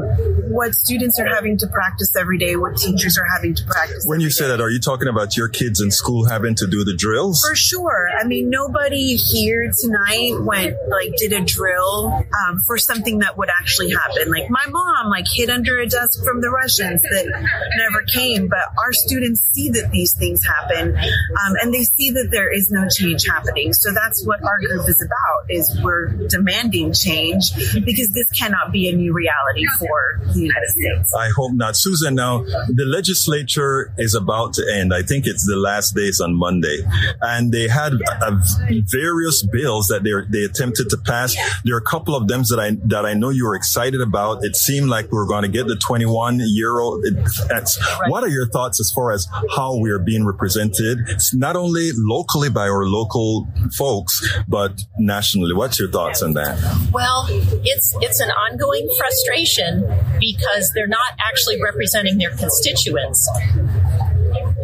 what 0.49 0.73
students 0.73 1.19
are 1.19 1.27
having 1.27 1.57
to 1.59 1.67
practice 1.67 2.15
every 2.15 2.39
day, 2.39 2.55
what 2.55 2.77
teachers 2.77 3.17
are 3.17 3.27
having 3.35 3.53
to 3.53 3.63
practice. 3.65 4.03
When 4.05 4.19
you 4.19 4.31
say 4.31 4.47
that, 4.47 4.59
are 4.59 4.69
you 4.69 4.79
talking 4.79 5.07
about 5.07 5.37
your 5.37 5.49
kids 5.49 5.81
in 5.81 5.91
school 5.91 6.27
having 6.27 6.55
to 6.55 6.67
do 6.67 6.83
the 6.83 6.95
drills? 6.95 7.41
For 7.47 7.55
sure. 7.55 8.09
I 8.19 8.23
mean, 8.23 8.49
nobody 8.49 9.15
here 9.15 9.71
tonight 9.79 10.41
went, 10.41 10.75
like, 10.89 11.15
did 11.17 11.33
a 11.33 11.41
drill 11.41 12.25
um, 12.47 12.61
for 12.61 12.79
something 12.79 13.19
that 13.19 13.37
would 13.37 13.49
actually 13.49 13.91
happen. 13.91 14.31
Like, 14.31 14.49
my 14.49 14.63
my 14.63 14.71
mom 14.71 15.09
like 15.09 15.25
hid 15.31 15.49
under 15.49 15.79
a 15.79 15.87
desk 15.87 16.23
from 16.23 16.41
the 16.41 16.49
Russians 16.49 17.01
that 17.01 17.49
never 17.77 18.01
came. 18.03 18.47
But 18.47 18.59
our 18.83 18.93
students 18.93 19.41
see 19.51 19.69
that 19.71 19.82
these 19.91 20.13
things 20.13 20.41
happen, 20.45 20.95
um, 20.95 21.53
and 21.61 21.73
they 21.73 21.83
see 21.83 22.11
that 22.11 22.29
there 22.31 22.51
is 22.51 22.71
no 22.71 22.87
change 22.89 23.25
happening. 23.27 23.73
So 23.73 23.91
that's 23.93 24.25
what 24.25 24.43
our 24.43 24.59
group 24.59 24.87
is 24.87 25.01
about: 25.01 25.49
is 25.49 25.79
we're 25.83 26.07
demanding 26.27 26.93
change 26.93 27.53
because 27.85 28.11
this 28.11 28.29
cannot 28.31 28.71
be 28.71 28.89
a 28.89 28.95
new 28.95 29.13
reality 29.13 29.65
for 29.79 30.21
the 30.33 30.41
United 30.41 30.69
States. 30.69 31.13
I 31.13 31.29
hope 31.29 31.53
not, 31.53 31.75
Susan. 31.75 32.15
Now 32.15 32.43
the 32.43 32.85
legislature 32.85 33.93
is 33.97 34.15
about 34.15 34.53
to 34.53 34.63
end. 34.73 34.93
I 34.93 35.01
think 35.01 35.25
it's 35.27 35.45
the 35.45 35.55
last 35.55 35.95
days 35.95 36.19
on 36.19 36.35
Monday, 36.35 36.79
and 37.21 37.51
they 37.51 37.67
had 37.67 37.93
various 38.91 39.43
bills 39.43 39.87
that 39.87 40.03
they 40.03 40.11
they 40.29 40.43
attempted 40.43 40.89
to 40.89 40.97
pass. 40.97 41.35
There 41.63 41.75
are 41.75 41.79
a 41.79 41.81
couple 41.81 42.15
of 42.15 42.27
them 42.27 42.43
that 42.49 42.59
I 42.59 42.71
that 42.87 43.05
I 43.05 43.13
know 43.13 43.29
you 43.29 43.45
were 43.45 43.55
excited 43.55 44.01
about. 44.01 44.43
It 44.43 44.55
seemed 44.55 44.89
like 44.89 45.11
we 45.11 45.17
were 45.17 45.27
going 45.27 45.43
to 45.43 45.49
get 45.49 45.67
the 45.67 45.75
21 45.75 46.39
euro. 46.41 46.99
It, 47.03 47.13
right. 47.49 48.09
What 48.09 48.23
are 48.23 48.29
your 48.29 48.47
thoughts 48.47 48.79
as 48.79 48.91
far 48.91 49.11
as 49.11 49.27
how 49.55 49.72
we 49.79 49.91
are 49.91 49.99
being 49.99 50.25
represented, 50.25 50.99
not 51.33 51.55
only 51.55 51.91
locally 51.95 52.49
by 52.49 52.67
our 52.67 52.85
local 52.85 53.47
folks, 53.77 54.21
but 54.47 54.81
nationally? 54.97 55.53
What's 55.53 55.79
your 55.79 55.89
thoughts 55.89 56.21
on 56.21 56.33
that? 56.33 56.57
Well, 56.91 57.27
it's 57.29 57.95
it's 58.01 58.19
an 58.19 58.29
ongoing 58.29 58.89
frustration 58.97 59.85
because 60.19 60.71
they're 60.73 60.87
not 60.87 61.13
actually 61.19 61.61
representing 61.61 62.17
their 62.17 62.35
constituents. 62.35 63.29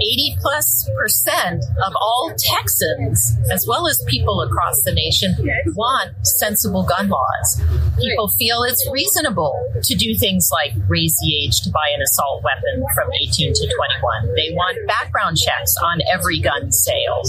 80 0.02 0.38
plus 0.42 0.90
percent 0.98 1.64
of 1.86 1.94
all 1.96 2.34
Texans, 2.38 3.36
as 3.52 3.66
well 3.68 3.88
as 3.88 4.04
people 4.08 4.42
across 4.42 4.82
the 4.84 4.94
nation, 4.94 5.36
want 5.76 6.16
sensible 6.24 6.84
gun 6.84 7.10
laws. 7.10 7.62
People 8.00 8.30
feel 8.30 8.64
it's 8.64 8.88
reasonable 8.92 9.54
to 9.84 9.96
do 9.96 10.16
things 10.16 10.50
like 10.52 10.74
raise 10.88 11.16
the 11.22 11.36
age 11.44 11.62
to 11.62 11.70
buy 11.70 11.90
an 11.94 12.02
assault 12.02 12.44
weapon 12.44 12.86
from 12.96 13.10
18 13.14 13.54
to 13.54 13.68
21. 13.68 14.36
They 14.36 14.54
want 14.54 14.88
background 14.88 15.38
checks 15.38 15.76
on 15.84 16.00
every 16.12 16.40
gun 16.40 16.72
sale. 16.72 17.24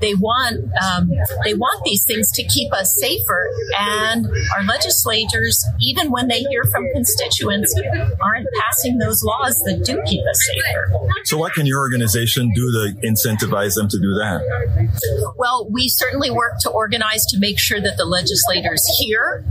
They 0.00 0.14
want 0.14 0.64
um, 0.82 1.10
they 1.44 1.54
want 1.54 1.84
these 1.84 2.04
things 2.04 2.30
to 2.32 2.44
keep 2.44 2.72
us 2.72 2.94
safer, 2.98 3.50
and 3.78 4.26
our 4.56 4.64
legislators, 4.64 5.64
even 5.80 6.10
when 6.10 6.28
they 6.28 6.40
hear 6.40 6.64
from 6.64 6.88
constituents, 6.92 7.74
aren't 8.20 8.46
passing 8.60 8.98
those 8.98 9.22
laws 9.24 9.56
that 9.66 9.84
do 9.84 10.00
keep 10.06 10.22
us 10.26 10.40
safer. 10.46 10.92
So, 11.24 11.38
what 11.38 11.52
can 11.54 11.66
your 11.66 11.87
organization 11.88 12.52
do 12.54 12.64
to 12.72 13.06
incentivize 13.06 13.74
them 13.74 13.88
to 13.88 13.98
do 13.98 14.12
that? 14.20 15.34
Well, 15.36 15.68
we 15.70 15.88
certainly 15.88 16.30
work 16.30 16.58
to 16.60 16.70
organize 16.70 17.24
to 17.26 17.38
make 17.38 17.58
sure 17.58 17.80
that 17.80 17.96
the 17.96 18.04
legislators 18.04 18.84
hear 18.98 19.44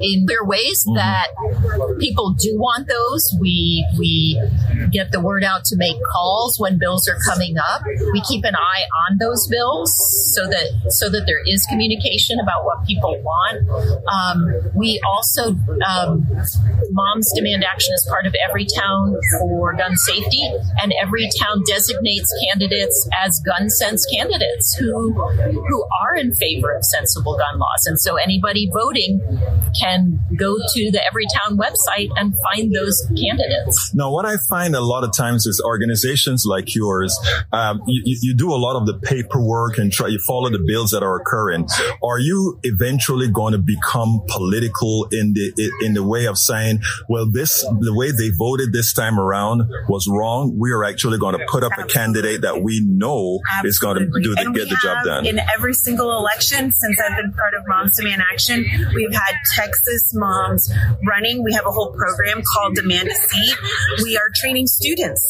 in 0.00 0.26
their 0.26 0.44
ways 0.44 0.84
mm-hmm. 0.84 0.96
that 0.96 1.28
people 2.00 2.34
do 2.34 2.56
want 2.58 2.88
those. 2.88 3.22
We 3.40 3.86
we 3.98 4.40
get 4.90 5.12
the 5.12 5.20
word 5.20 5.44
out 5.44 5.64
to 5.66 5.76
make 5.76 5.96
calls 6.12 6.58
when 6.58 6.78
bills 6.78 7.08
are 7.08 7.18
coming 7.24 7.56
up. 7.58 7.82
We 8.12 8.20
keep 8.28 8.44
an 8.44 8.56
eye 8.56 8.84
on 9.06 9.18
those 9.18 9.46
bills 9.48 9.94
so 10.34 10.46
that 10.46 10.90
so 10.90 11.08
that 11.10 11.24
there 11.26 11.42
is 11.46 11.64
communication 11.70 12.40
about 12.40 12.64
what 12.64 12.84
people 12.86 13.14
want. 13.22 13.68
Um, 14.08 14.72
we 14.74 15.00
also 15.06 15.56
um, 15.86 16.26
moms 16.90 17.30
demand 17.34 17.64
action 17.64 17.92
as 17.94 18.06
part 18.08 18.26
of 18.26 18.34
Everytown 18.50 19.14
for 19.38 19.74
gun 19.74 19.96
safety, 19.96 20.42
and 20.82 20.92
every 21.00 21.28
town 21.38 21.62
designates 21.66 21.83
candidates 21.92 23.08
as 23.24 23.40
gun 23.44 23.68
sense 23.70 24.06
candidates 24.06 24.74
who 24.74 25.12
who 25.12 25.86
are 26.02 26.16
in 26.16 26.34
favor 26.34 26.74
of 26.74 26.84
sensible 26.84 27.36
gun 27.36 27.58
laws. 27.58 27.86
And 27.86 28.00
so 28.00 28.16
anybody 28.16 28.70
voting 28.72 29.20
can 29.80 30.20
go 30.36 30.56
to 30.56 30.90
the 30.90 31.00
Everytown 31.00 31.56
website 31.58 32.08
and 32.16 32.34
find 32.40 32.74
those 32.74 33.00
candidates. 33.08 33.92
Now, 33.94 34.10
what 34.12 34.24
I 34.24 34.36
find 34.48 34.74
a 34.74 34.80
lot 34.80 35.04
of 35.04 35.16
times 35.16 35.46
is 35.46 35.62
organizations 35.64 36.44
like 36.46 36.74
yours, 36.74 37.18
um, 37.52 37.82
you, 37.86 38.18
you, 38.22 38.34
do 38.34 38.52
a 38.52 38.56
lot 38.56 38.76
of 38.76 38.86
the 38.86 38.98
paperwork 38.98 39.78
and 39.78 39.92
try 39.92 40.08
you 40.08 40.18
follow 40.26 40.50
the 40.50 40.62
bills 40.66 40.90
that 40.90 41.02
are 41.02 41.16
occurring. 41.16 41.68
Are 42.02 42.18
you 42.18 42.58
eventually 42.64 43.28
going 43.28 43.52
to 43.52 43.58
become 43.58 44.22
political 44.28 45.06
in 45.12 45.34
the 45.34 45.72
in 45.82 45.94
the 45.94 46.02
way 46.02 46.26
of 46.26 46.36
saying, 46.36 46.80
well, 47.08 47.30
this 47.30 47.62
the 47.62 47.94
way 47.94 48.10
they 48.10 48.30
voted 48.36 48.72
this 48.72 48.92
time 48.92 49.18
around 49.18 49.62
was 49.88 50.08
wrong. 50.08 50.56
We 50.58 50.72
are 50.72 50.84
actually 50.84 51.18
going 51.18 51.38
to 51.38 51.46
put 51.48 51.62
up 51.62 51.73
a 51.78 51.84
candidate 51.84 52.42
that 52.42 52.62
we 52.62 52.80
know 52.84 53.40
Absolutely. 53.58 53.68
is 53.68 53.78
going 53.78 53.98
to 53.98 54.20
do 54.22 54.34
the, 54.34 54.52
get 54.54 54.68
the 54.68 54.78
job 54.82 55.04
done. 55.04 55.26
In 55.26 55.38
every 55.54 55.74
single 55.74 56.16
election 56.16 56.72
since 56.72 57.00
I've 57.00 57.16
been 57.16 57.32
part 57.32 57.54
of 57.54 57.62
Moms 57.66 57.96
Demand 57.96 58.22
Action, 58.22 58.64
we've 58.94 59.12
had 59.12 59.34
Texas 59.54 60.12
moms 60.14 60.72
running. 61.06 61.42
We 61.42 61.52
have 61.52 61.66
a 61.66 61.70
whole 61.70 61.92
program 61.92 62.42
called 62.54 62.74
Demand 62.74 63.08
a 63.08 63.14
Seat. 63.14 63.56
We 64.02 64.16
are 64.16 64.30
training 64.34 64.66
students 64.66 65.22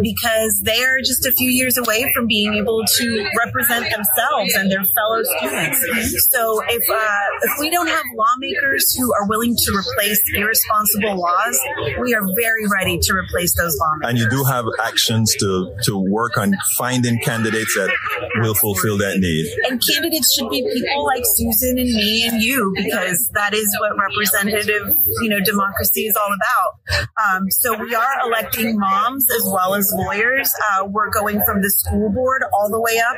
because 0.00 0.60
they 0.64 0.82
are 0.82 0.98
just 1.00 1.26
a 1.26 1.32
few 1.32 1.50
years 1.50 1.76
away 1.76 2.10
from 2.14 2.26
being 2.26 2.54
able 2.54 2.82
to 2.84 3.28
represent 3.38 3.84
themselves 3.90 4.54
and 4.54 4.70
their 4.70 4.84
fellow 4.84 5.22
students. 5.22 6.28
So 6.30 6.62
if 6.68 6.82
uh, 6.90 7.10
if 7.42 7.52
we 7.60 7.70
don't 7.70 7.88
have 7.88 8.04
lawmakers 8.14 8.94
who 8.94 9.12
are 9.14 9.26
willing 9.26 9.54
to 9.56 9.72
replace 9.76 10.20
irresponsible 10.34 11.18
laws, 11.18 11.60
we 12.00 12.14
are 12.14 12.22
very 12.36 12.66
ready 12.72 12.98
to 12.98 13.14
replace 13.14 13.54
those 13.56 13.76
lawmakers. 13.78 14.10
And 14.10 14.18
you 14.18 14.30
do 14.30 14.44
have 14.44 14.64
actions 14.82 15.34
to 15.40 15.74
to 15.84 15.89
work 15.98 16.36
on 16.36 16.54
finding 16.76 17.18
candidates 17.20 17.74
that 17.74 17.90
will 18.36 18.54
fulfill 18.54 18.98
that 18.98 19.18
need. 19.18 19.46
And 19.68 19.80
candidates 19.86 20.34
should 20.34 20.50
be 20.50 20.62
people 20.62 21.04
like 21.04 21.22
Susan 21.36 21.78
and 21.78 21.94
me 21.94 22.28
and 22.28 22.42
you 22.42 22.72
because 22.76 23.28
that 23.34 23.54
is 23.54 23.76
what 23.80 23.96
representative, 23.98 24.94
you 25.22 25.28
know, 25.28 25.40
democracy 25.40 26.06
is 26.06 26.16
all 26.16 26.28
about. 26.28 27.06
Um, 27.24 27.50
so 27.50 27.76
we 27.78 27.94
are 27.94 28.26
electing 28.26 28.78
moms 28.78 29.26
as 29.30 29.44
well 29.46 29.74
as 29.74 29.92
lawyers. 29.96 30.52
Uh, 30.72 30.86
we're 30.86 31.10
going 31.10 31.42
from 31.44 31.62
the 31.62 31.70
school 31.70 32.10
board 32.10 32.42
all 32.52 32.70
the 32.70 32.80
way 32.80 32.98
up 32.98 33.16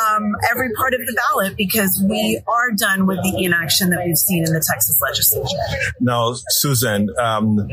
um, 0.00 0.32
every 0.50 0.72
part 0.74 0.94
of 0.94 1.00
the 1.00 1.20
ballot 1.28 1.56
because 1.56 2.02
we 2.08 2.40
are 2.46 2.72
done 2.72 3.06
with 3.06 3.22
the 3.22 3.44
inaction 3.44 3.90
that 3.90 4.04
we've 4.04 4.16
seen 4.16 4.44
in 4.44 4.52
the 4.52 4.64
Texas 4.66 4.98
legislature. 5.02 5.92
Now, 6.00 6.34
Susan, 6.48 7.08
um, 7.18 7.68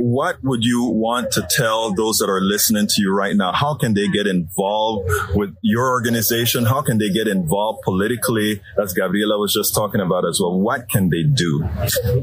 what 0.00 0.42
would 0.42 0.64
you 0.64 0.84
want 0.84 1.32
to 1.32 1.46
tell 1.50 1.94
those 1.94 2.18
that 2.18 2.28
are 2.28 2.40
listening 2.40 2.86
to 2.86 3.02
you 3.02 3.14
right 3.14 3.36
now? 3.36 3.51
How 3.52 3.74
can 3.74 3.94
they 3.94 4.08
get 4.08 4.26
involved 4.26 5.10
with 5.34 5.54
your 5.62 5.90
organization? 5.90 6.64
How 6.64 6.82
can 6.82 6.98
they 6.98 7.10
get 7.10 7.28
involved 7.28 7.82
politically, 7.84 8.60
as 8.80 8.92
Gabriela 8.94 9.38
was 9.38 9.52
just 9.52 9.74
talking 9.74 10.00
about 10.00 10.26
as 10.26 10.40
well? 10.40 10.58
What 10.58 10.88
can 10.88 11.10
they 11.10 11.22
do? 11.22 11.68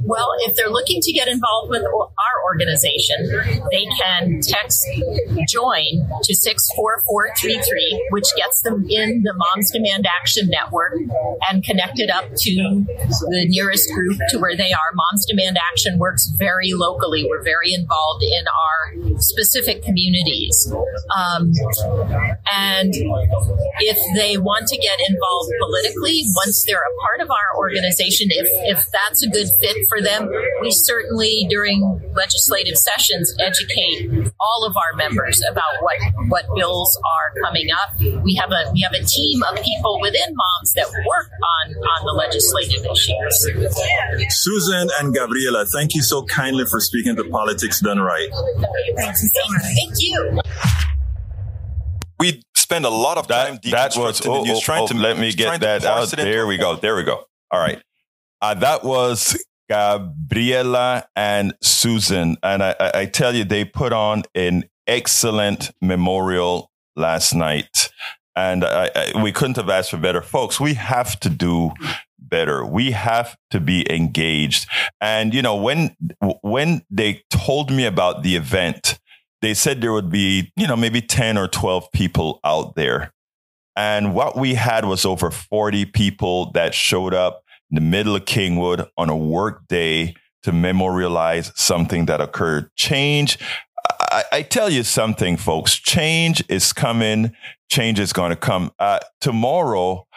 Well, 0.03 0.29
if 0.47 0.55
they're 0.55 0.69
looking 0.69 1.01
to 1.01 1.11
get 1.13 1.27
involved 1.27 1.69
with 1.69 1.83
our 1.83 2.43
organization, 2.51 3.27
they 3.71 3.85
can 4.01 4.41
text 4.41 4.85
join 5.47 6.07
to 6.23 6.35
64433, 6.35 8.07
which 8.09 8.25
gets 8.35 8.61
them 8.61 8.85
in 8.89 9.23
the 9.23 9.33
Moms 9.33 9.71
Demand 9.71 10.07
Action 10.19 10.49
Network 10.49 10.93
and 11.49 11.63
connected 11.63 12.09
up 12.09 12.25
to 12.35 12.85
the 13.29 13.45
nearest 13.47 13.89
group 13.93 14.17
to 14.29 14.39
where 14.39 14.55
they 14.57 14.71
are. 14.71 14.91
Moms 14.93 15.25
Demand 15.25 15.57
Action 15.71 15.99
works 15.99 16.31
very 16.37 16.73
locally. 16.73 17.25
We're 17.29 17.43
very 17.43 17.73
involved 17.73 18.23
in 18.23 18.45
our 18.47 19.19
specific 19.19 19.83
communities. 19.83 20.71
Um, 21.19 21.51
and 22.51 22.93
if 22.95 23.97
they 24.15 24.37
want 24.37 24.67
to 24.67 24.77
get 24.77 24.99
involved 25.09 25.51
politically, 25.59 26.23
once 26.45 26.63
they're 26.65 26.77
a 26.77 26.95
part 27.01 27.21
of 27.21 27.29
our 27.29 27.57
organization, 27.57 28.27
if, 28.31 28.47
if 28.77 28.85
that's 28.91 29.23
a 29.23 29.29
good 29.29 29.47
fit 29.59 29.87
for 29.87 30.01
them, 30.01 30.29
we 30.61 30.71
certainly 30.71 31.45
during 31.49 31.81
legislative 32.15 32.75
sessions 32.75 33.35
educate 33.39 34.31
all 34.39 34.65
of 34.65 34.75
our 34.77 34.95
members 34.95 35.43
about 35.49 35.81
what, 35.81 35.97
what 36.27 36.45
bills 36.55 36.97
are 36.97 37.33
coming 37.43 37.67
up. 37.71 37.99
We 38.23 38.35
have 38.35 38.51
a 38.51 38.71
we 38.71 38.81
have 38.81 38.93
a 38.93 39.03
team 39.03 39.41
of 39.43 39.55
people 39.63 39.99
within 40.01 40.35
moms 40.35 40.73
that 40.73 40.87
work 40.87 41.31
on, 41.43 41.75
on 41.75 42.05
the 42.05 42.13
legislative 42.13 42.85
issues. 42.85 44.33
Susan 44.41 44.89
and 44.99 45.13
Gabriela, 45.13 45.65
thank 45.65 45.95
you 45.95 46.01
so 46.01 46.23
kindly 46.23 46.65
for 46.65 46.79
speaking 46.79 47.15
to 47.15 47.23
Politics 47.25 47.81
Done 47.81 47.99
Right. 47.99 48.29
Thank 48.95 49.15
you 49.21 49.29
so 49.29 49.41
much. 49.51 49.61
Thank 49.61 49.95
you. 49.99 50.41
We 52.19 52.43
spend 52.55 52.85
a 52.85 52.89
lot 52.89 53.17
of 53.17 53.27
time 53.27 53.59
that, 53.63 53.71
that 53.71 53.97
was 53.97 54.25
oh, 54.25 54.43
oh, 54.47 54.59
trying 54.59 54.83
oh, 54.83 54.87
to 54.87 54.93
let 54.93 55.17
me 55.17 55.31
get 55.31 55.61
that 55.61 55.85
out. 55.85 56.09
There 56.09 56.45
we 56.45 56.57
go. 56.57 56.75
There 56.75 56.95
we 56.95 57.03
go. 57.03 57.23
All 57.51 57.59
right. 57.59 57.81
Uh, 58.41 58.53
that 58.55 58.83
was 58.83 59.41
Gabriela 59.69 61.07
and 61.15 61.53
Susan. 61.61 62.37
And 62.43 62.63
I, 62.63 62.75
I, 62.93 63.05
tell 63.05 63.35
you, 63.35 63.43
they 63.43 63.65
put 63.65 63.93
on 63.93 64.23
an 64.35 64.65
excellent 64.87 65.71
memorial 65.81 66.71
last 66.95 67.33
night. 67.33 67.91
And 68.35 68.63
I, 68.63 68.89
I, 68.95 69.23
we 69.23 69.31
couldn't 69.31 69.57
have 69.57 69.69
asked 69.69 69.91
for 69.91 69.97
better. 69.97 70.21
Folks, 70.21 70.59
we 70.59 70.73
have 70.75 71.19
to 71.21 71.29
do 71.29 71.71
better. 72.17 72.65
We 72.65 72.91
have 72.91 73.37
to 73.51 73.59
be 73.59 73.91
engaged. 73.91 74.67
And, 75.01 75.33
you 75.33 75.41
know, 75.41 75.55
when, 75.55 75.95
when 76.41 76.83
they 76.89 77.23
told 77.29 77.71
me 77.71 77.85
about 77.85 78.23
the 78.23 78.35
event, 78.35 78.98
they 79.41 79.53
said 79.53 79.81
there 79.81 79.93
would 79.93 80.09
be, 80.09 80.51
you 80.55 80.67
know, 80.67 80.75
maybe 80.75 81.01
10 81.01 81.37
or 81.37 81.47
12 81.47 81.91
people 81.91 82.39
out 82.43 82.75
there. 82.75 83.13
And 83.75 84.13
what 84.13 84.37
we 84.37 84.55
had 84.55 84.85
was 84.85 85.05
over 85.05 85.31
40 85.31 85.85
people 85.85 86.51
that 86.51 86.73
showed 86.73 87.13
up 87.13 87.43
in 87.71 87.75
the 87.75 87.81
middle 87.81 88.15
of 88.15 88.25
Kingwood 88.25 88.87
on 88.97 89.09
a 89.09 89.15
work 89.15 89.67
day 89.67 90.15
to 90.43 90.51
memorialize 90.51 91.51
something 91.55 92.05
that 92.07 92.19
occurred. 92.19 92.69
Change. 92.75 93.37
I, 94.11 94.23
I 94.31 94.41
tell 94.41 94.69
you 94.69 94.83
something, 94.83 95.37
folks. 95.37 95.75
Change 95.75 96.43
is 96.49 96.73
coming. 96.73 97.33
Change 97.69 97.99
is 97.99 98.11
going 98.11 98.31
to 98.31 98.35
come. 98.35 98.71
Uh, 98.79 98.99
tomorrow, 99.21 100.07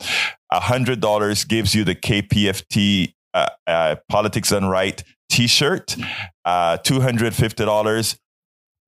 $100 0.52 1.48
gives 1.48 1.76
you 1.76 1.84
the 1.84 1.96
KPFT 1.96 3.14
uh, 3.34 3.48
uh, 3.68 3.96
Politics 4.10 4.50
Done 4.50 4.66
Right 4.66 5.04
t-shirt. 5.30 5.96
Uh, 6.44 6.78
$250 6.78 8.18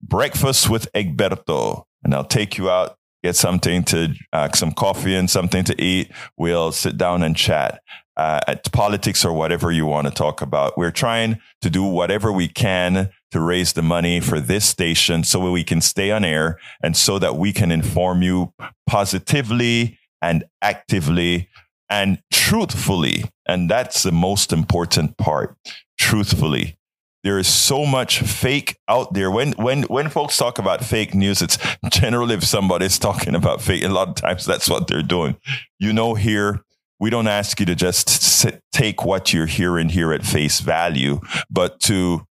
breakfast 0.02 0.69
with 0.69 0.91
Egberto. 0.93 1.84
And 2.04 2.13
I'll 2.13 2.23
take 2.23 2.58
you 2.58 2.69
out 2.69 2.95
get 3.23 3.36
something 3.36 3.84
to 3.84 4.13
uh, 4.34 4.49
some 4.53 4.71
coffee 4.71 5.15
and 5.15 5.29
something 5.29 5.63
to 5.65 5.82
eat. 5.82 6.12
We'll 6.38 6.71
sit 6.71 6.97
down 6.97 7.23
and 7.23 7.36
chat 7.36 7.82
uh, 8.17 8.39
at 8.47 8.71
politics 8.71 9.23
or 9.23 9.34
whatever 9.34 9.71
you 9.71 9.86
want 9.86 10.08
to 10.08 10.13
talk 10.13 10.41
about. 10.41 10.77
We're 10.77 10.91
trying 10.91 11.39
to 11.62 11.69
do 11.69 11.84
whatever 11.84 12.32
we 12.32 12.47
can 12.47 13.10
to 13.32 13.39
raise 13.39 13.73
the 13.73 13.82
money 13.82 14.19
for 14.19 14.39
this 14.39 14.65
station 14.65 15.23
so 15.23 15.51
we 15.51 15.63
can 15.63 15.82
stay 15.82 16.12
on 16.12 16.23
air 16.23 16.60
and 16.82 16.97
so 16.97 17.19
that 17.19 17.36
we 17.36 17.53
can 17.53 17.71
inform 17.71 18.21
you 18.21 18.53
positively 18.88 19.99
and 20.21 20.43
actively 20.62 21.49
and 21.89 22.21
truthfully. 22.32 23.23
And 23.47 23.69
that's 23.69 24.03
the 24.03 24.12
most 24.12 24.51
important 24.51 25.17
part. 25.17 25.55
Truthfully 25.97 26.79
there 27.23 27.38
is 27.38 27.47
so 27.47 27.86
much 27.86 28.19
fake 28.19 28.77
out 28.88 29.13
there. 29.13 29.29
When 29.29 29.51
when 29.53 29.84
when 29.84 30.10
folks 30.10 30.38
talk 30.38 30.58
about 30.58 30.84
fake 30.84 31.13
news, 31.13 31.41
it's 31.41 31.58
generally 31.89 32.36
if 32.36 32.43
somebody's 32.43 32.97
talking 32.97 33.36
about 33.36 33.62
fake. 33.62 33.84
A 33.84 33.89
lot 33.89 34.10
of 34.10 34.15
times, 34.15 34.45
that's 34.45 34.69
what 34.69 34.88
they're 34.88 35.03
doing. 35.03 35.36
You 35.79 35.91
know, 35.93 36.13
here 36.15 36.62
we 36.99 37.10
don't 37.10 37.27
ask 37.27 37.60
you 37.60 37.65
to 37.65 37.75
just 37.75 38.10
sit, 38.10 38.62
take 38.71 39.03
what 39.05 39.34
you're 39.34 39.45
hearing 39.45 39.89
here 39.89 40.13
at 40.13 40.25
face 40.25 40.60
value, 40.60 41.21
but 41.49 41.79
to, 41.82 42.25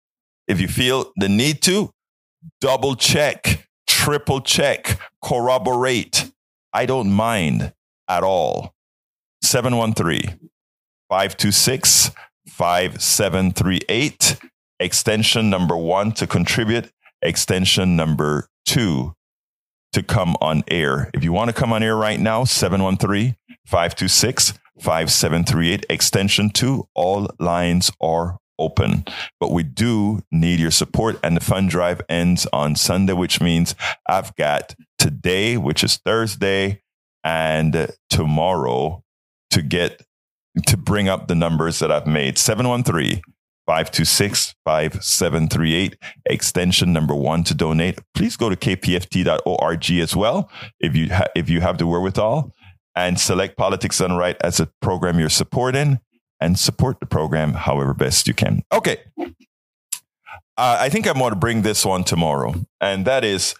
if 0.48 0.60
you 0.60 0.68
feel 0.68 1.12
the 1.16 1.28
need 1.28 1.60
to, 1.62 1.90
double 2.60 2.96
check, 2.96 3.68
triple 3.86 4.40
check, 4.40 4.98
corroborate. 5.22 6.30
I 6.72 6.86
don't 6.86 7.10
mind 7.12 7.72
at 8.08 8.22
all. 8.22 8.74
713 9.42 10.50
526 11.10 12.10
5738 12.48 14.36
extension 14.80 15.50
number 15.50 15.76
one 15.76 16.12
to 16.12 16.26
contribute, 16.26 16.90
extension 17.22 17.96
number 17.96 18.48
two 18.66 19.14
to 19.92 20.02
come 20.02 20.36
on 20.40 20.64
air. 20.68 21.10
If 21.14 21.22
you 21.22 21.32
want 21.32 21.48
to 21.48 21.54
come 21.54 21.72
on 21.72 21.82
air 21.82 21.96
right 21.96 22.18
now, 22.18 22.44
713 22.44 23.36
526 23.66 24.54
5738, 24.80 25.86
extension 25.88 26.50
two, 26.50 26.88
all 26.94 27.28
lines 27.38 27.92
are 28.00 28.38
open. 28.58 29.04
But 29.40 29.52
we 29.52 29.62
do 29.62 30.22
need 30.32 30.58
your 30.58 30.70
support. 30.70 31.18
And 31.22 31.36
the 31.36 31.40
fund 31.40 31.70
drive 31.70 32.00
ends 32.08 32.46
on 32.52 32.76
Sunday, 32.76 33.12
which 33.12 33.40
means 33.40 33.74
I've 34.08 34.34
got 34.36 34.74
today, 34.98 35.56
which 35.56 35.84
is 35.84 35.96
Thursday, 35.98 36.82
and 37.22 37.90
tomorrow 38.10 39.02
to 39.50 39.62
get 39.62 40.02
to 40.66 40.76
bring 40.76 41.08
up 41.08 41.28
the 41.28 41.34
numbers 41.34 41.78
that 41.78 41.90
I've 41.90 42.06
made. 42.06 42.38
713 42.38 43.22
526 43.66 44.54
5738, 44.64 45.96
extension 46.26 46.92
number 46.92 47.14
one 47.14 47.44
to 47.44 47.54
donate. 47.54 47.98
Please 48.14 48.36
go 48.36 48.48
to 48.48 48.56
kpft.org 48.56 49.90
as 49.90 50.16
well 50.16 50.50
if 50.80 50.94
you, 50.94 51.12
ha- 51.12 51.28
if 51.34 51.48
you 51.48 51.60
have 51.60 51.78
the 51.78 51.86
wherewithal 51.86 52.52
and 52.94 53.18
select 53.18 53.56
Politics 53.56 53.98
Done 53.98 54.16
Right 54.16 54.36
as 54.42 54.60
a 54.60 54.68
program 54.80 55.18
you're 55.18 55.28
supporting 55.28 55.98
and 56.40 56.58
support 56.58 57.00
the 57.00 57.06
program 57.06 57.54
however 57.54 57.94
best 57.94 58.28
you 58.28 58.34
can. 58.34 58.62
Okay. 58.72 58.98
Uh, 60.56 60.76
I 60.80 60.88
think 60.88 61.06
I'm 61.06 61.18
going 61.18 61.30
to 61.30 61.36
bring 61.36 61.62
this 61.62 61.84
one 61.84 62.04
tomorrow, 62.04 62.54
and 62.80 63.04
that 63.06 63.24
is 63.24 63.54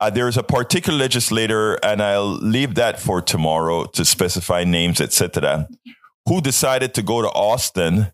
uh, 0.00 0.08
there 0.08 0.28
is 0.28 0.36
a 0.36 0.42
particular 0.42 0.98
legislator, 0.98 1.74
and 1.84 2.02
I'll 2.02 2.32
leave 2.32 2.74
that 2.76 2.98
for 2.98 3.20
tomorrow 3.20 3.84
to 3.84 4.04
specify 4.04 4.64
names, 4.64 5.00
etc., 5.00 5.68
who 6.26 6.40
decided 6.40 6.94
to 6.94 7.02
go 7.02 7.20
to 7.20 7.28
Austin 7.28 8.12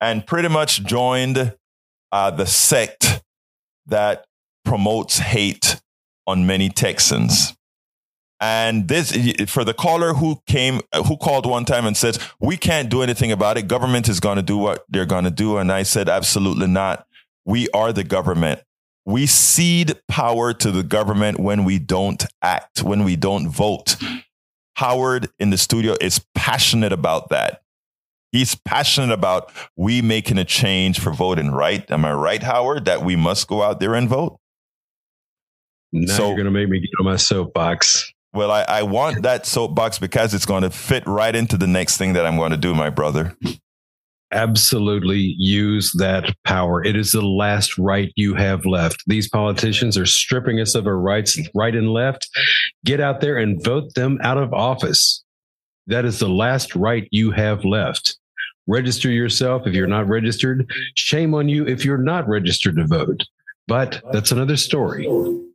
and 0.00 0.26
pretty 0.26 0.48
much 0.48 0.84
joined 0.84 1.54
uh, 2.12 2.30
the 2.30 2.46
sect 2.46 3.22
that 3.86 4.24
promotes 4.64 5.18
hate 5.18 5.80
on 6.26 6.46
many 6.46 6.68
Texans. 6.68 7.54
And 8.42 8.88
this, 8.88 9.12
for 9.48 9.64
the 9.64 9.74
caller 9.74 10.14
who 10.14 10.40
came, 10.46 10.80
who 11.06 11.18
called 11.18 11.44
one 11.44 11.66
time 11.66 11.84
and 11.84 11.94
said, 11.94 12.16
we 12.40 12.56
can't 12.56 12.88
do 12.88 13.02
anything 13.02 13.30
about 13.30 13.58
it. 13.58 13.68
Government 13.68 14.08
is 14.08 14.18
going 14.18 14.36
to 14.36 14.42
do 14.42 14.56
what 14.56 14.84
they're 14.88 15.04
going 15.04 15.24
to 15.24 15.30
do. 15.30 15.58
And 15.58 15.70
I 15.70 15.82
said, 15.82 16.08
absolutely 16.08 16.66
not. 16.66 17.06
We 17.44 17.68
are 17.70 17.92
the 17.92 18.04
government. 18.04 18.62
We 19.04 19.26
cede 19.26 20.00
power 20.08 20.54
to 20.54 20.70
the 20.70 20.82
government 20.82 21.38
when 21.38 21.64
we 21.64 21.78
don't 21.78 22.24
act, 22.40 22.82
when 22.82 23.04
we 23.04 23.16
don't 23.16 23.48
vote. 23.48 23.96
Howard 24.76 25.28
in 25.38 25.50
the 25.50 25.58
studio 25.58 25.96
is 26.00 26.24
passionate 26.34 26.92
about 26.92 27.28
that. 27.28 27.60
He's 28.32 28.54
passionate 28.54 29.12
about 29.12 29.50
we 29.76 30.02
making 30.02 30.38
a 30.38 30.44
change 30.44 31.00
for 31.00 31.12
voting 31.12 31.50
right. 31.50 31.88
Am 31.90 32.04
I 32.04 32.12
right, 32.12 32.42
Howard, 32.42 32.84
that 32.84 33.02
we 33.02 33.16
must 33.16 33.48
go 33.48 33.62
out 33.62 33.80
there 33.80 33.94
and 33.94 34.08
vote? 34.08 34.38
Now 35.92 36.14
so, 36.14 36.26
you're 36.28 36.36
going 36.36 36.44
to 36.44 36.52
make 36.52 36.68
me 36.68 36.78
get 36.78 36.90
on 37.00 37.06
my 37.06 37.16
soapbox. 37.16 38.12
Well, 38.32 38.52
I, 38.52 38.62
I 38.62 38.82
want 38.84 39.22
that 39.22 39.44
soapbox 39.44 39.98
because 39.98 40.34
it's 40.34 40.46
going 40.46 40.62
to 40.62 40.70
fit 40.70 41.04
right 41.06 41.34
into 41.34 41.56
the 41.56 41.66
next 41.66 41.96
thing 41.96 42.12
that 42.12 42.24
I'm 42.24 42.36
going 42.36 42.52
to 42.52 42.56
do, 42.56 42.74
my 42.74 42.90
brother. 42.90 43.36
Absolutely 44.32 45.34
use 45.36 45.92
that 45.98 46.32
power. 46.44 46.84
It 46.84 46.94
is 46.94 47.10
the 47.10 47.26
last 47.26 47.76
right 47.76 48.12
you 48.14 48.36
have 48.36 48.64
left. 48.64 49.02
These 49.08 49.28
politicians 49.28 49.98
are 49.98 50.06
stripping 50.06 50.60
us 50.60 50.76
of 50.76 50.86
our 50.86 50.96
rights 50.96 51.36
right 51.56 51.74
and 51.74 51.90
left. 51.90 52.28
Get 52.84 53.00
out 53.00 53.20
there 53.20 53.36
and 53.38 53.62
vote 53.64 53.94
them 53.94 54.20
out 54.22 54.38
of 54.38 54.54
office. 54.54 55.19
That 55.90 56.04
is 56.04 56.18
the 56.18 56.28
last 56.28 56.74
right 56.74 57.06
you 57.10 57.30
have 57.32 57.64
left. 57.64 58.16
Register 58.66 59.10
yourself 59.10 59.66
if 59.66 59.74
you're 59.74 59.86
not 59.86 60.08
registered. 60.08 60.70
Shame 60.94 61.34
on 61.34 61.48
you 61.48 61.66
if 61.66 61.84
you're 61.84 61.98
not 61.98 62.28
registered 62.28 62.76
to 62.76 62.86
vote. 62.86 63.22
But 63.66 64.02
that's 64.12 64.32
another 64.32 64.56
story. 64.56 65.06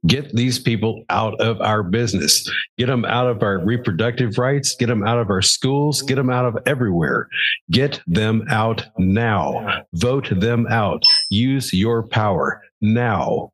Get 0.07 0.33
these 0.33 0.59
people 0.59 1.03
out 1.09 1.39
of 1.41 1.59
our 1.59 1.83
business. 1.83 2.49
Get 2.77 2.87
them 2.87 3.03
out 3.03 3.27
of 3.27 3.43
our 3.43 3.59
reproductive 3.59 4.37
rights. 4.37 4.75
Get 4.75 4.87
them 4.87 5.05
out 5.05 5.19
of 5.19 5.29
our 5.29 5.41
schools. 5.41 6.01
Get 6.01 6.15
them 6.15 6.29
out 6.29 6.45
of 6.45 6.57
everywhere. 6.65 7.27
Get 7.71 7.99
them 8.07 8.45
out 8.49 8.85
now. 8.97 9.83
Vote 9.93 10.29
them 10.31 10.67
out. 10.69 11.03
Use 11.29 11.73
your 11.73 12.03
power 12.03 12.61
now. 12.81 13.51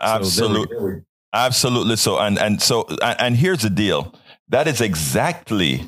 Absolutely. 0.00 0.76
So 0.76 1.02
Absolutely. 1.34 1.96
So, 1.96 2.18
and, 2.18 2.38
and 2.38 2.62
so, 2.62 2.86
and, 3.02 3.20
and 3.20 3.36
here's 3.36 3.62
the 3.62 3.70
deal. 3.70 4.14
That 4.50 4.66
is 4.66 4.80
exactly, 4.80 5.84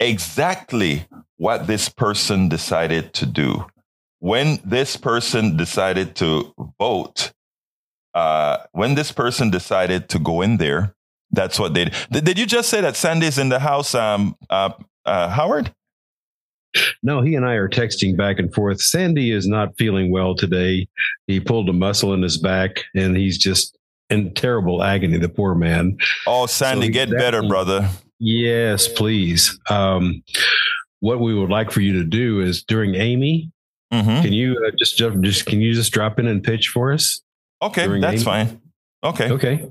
exactly 0.00 1.06
what 1.36 1.66
this 1.66 1.88
person 1.88 2.48
decided 2.48 3.12
to 3.14 3.26
do. 3.26 3.66
When 4.18 4.58
this 4.64 4.96
person 4.96 5.56
decided 5.56 6.16
to 6.16 6.52
vote, 6.78 7.32
uh, 8.14 8.58
when 8.72 8.94
this 8.94 9.12
person 9.12 9.50
decided 9.50 10.08
to 10.08 10.18
go 10.18 10.40
in 10.40 10.56
there, 10.56 10.94
that's 11.30 11.58
what 11.58 11.74
they 11.74 11.84
did. 11.84 12.24
Did 12.24 12.38
you 12.38 12.46
just 12.46 12.70
say 12.70 12.80
that 12.80 12.96
Sandy's 12.96 13.38
in 13.38 13.50
the 13.50 13.58
house, 13.58 13.94
um, 13.94 14.36
uh, 14.48 14.70
uh, 15.04 15.28
Howard? 15.28 15.72
No, 17.02 17.20
he 17.22 17.34
and 17.34 17.44
I 17.44 17.54
are 17.54 17.68
texting 17.68 18.16
back 18.16 18.38
and 18.38 18.52
forth. 18.52 18.80
Sandy 18.80 19.30
is 19.30 19.46
not 19.46 19.76
feeling 19.78 20.10
well 20.10 20.34
today. 20.34 20.88
He 21.26 21.40
pulled 21.40 21.68
a 21.68 21.72
muscle 21.72 22.12
in 22.14 22.22
his 22.22 22.38
back 22.38 22.84
and 22.94 23.16
he's 23.16 23.38
just 23.38 23.75
in 24.10 24.34
terrible 24.34 24.82
agony, 24.82 25.18
the 25.18 25.28
poor 25.28 25.54
man. 25.54 25.96
Oh, 26.26 26.46
Sandy, 26.46 26.86
so 26.86 26.92
get 26.92 27.10
better, 27.10 27.42
brother. 27.42 27.88
Yes, 28.18 28.88
please. 28.88 29.58
Um, 29.68 30.22
what 31.00 31.20
we 31.20 31.34
would 31.34 31.50
like 31.50 31.70
for 31.70 31.80
you 31.80 31.92
to 31.94 32.04
do 32.04 32.40
is 32.40 32.62
during 32.62 32.94
Amy, 32.94 33.50
Mhm. 33.92 34.22
can 34.22 34.32
you 34.32 34.56
uh, 34.66 34.70
just 34.78 34.96
ju- 34.96 35.20
just 35.20 35.46
can 35.46 35.60
you 35.60 35.72
just 35.74 35.92
drop 35.92 36.18
in 36.18 36.26
and 36.26 36.42
pitch 36.42 36.68
for 36.68 36.92
us? 36.92 37.20
Okay, 37.62 37.86
that's 38.00 38.14
Amy? 38.14 38.24
fine. 38.24 38.60
Okay, 39.04 39.30
Okay, 39.30 39.68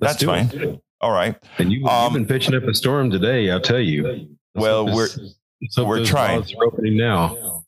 Let's 0.00 0.14
That's 0.20 0.24
fine. 0.24 0.50
it. 0.60 0.80
all 1.00 1.12
right. 1.12 1.36
And 1.58 1.72
you, 1.72 1.86
Um, 1.86 2.04
you've 2.04 2.12
been 2.14 2.26
pitching 2.38 2.54
up 2.54 2.64
a 2.64 2.74
storm 2.74 3.10
today. 3.10 3.50
I'll 3.50 3.60
tell 3.60 3.78
you. 3.80 4.04
Let's 4.04 4.26
Well, 4.54 4.86
we're- 4.86 5.08
this- 5.60 5.76
we're 5.78 6.04
trying. 6.04 6.40
are 6.42 6.64
opening 6.66 6.96
now. 6.96 7.64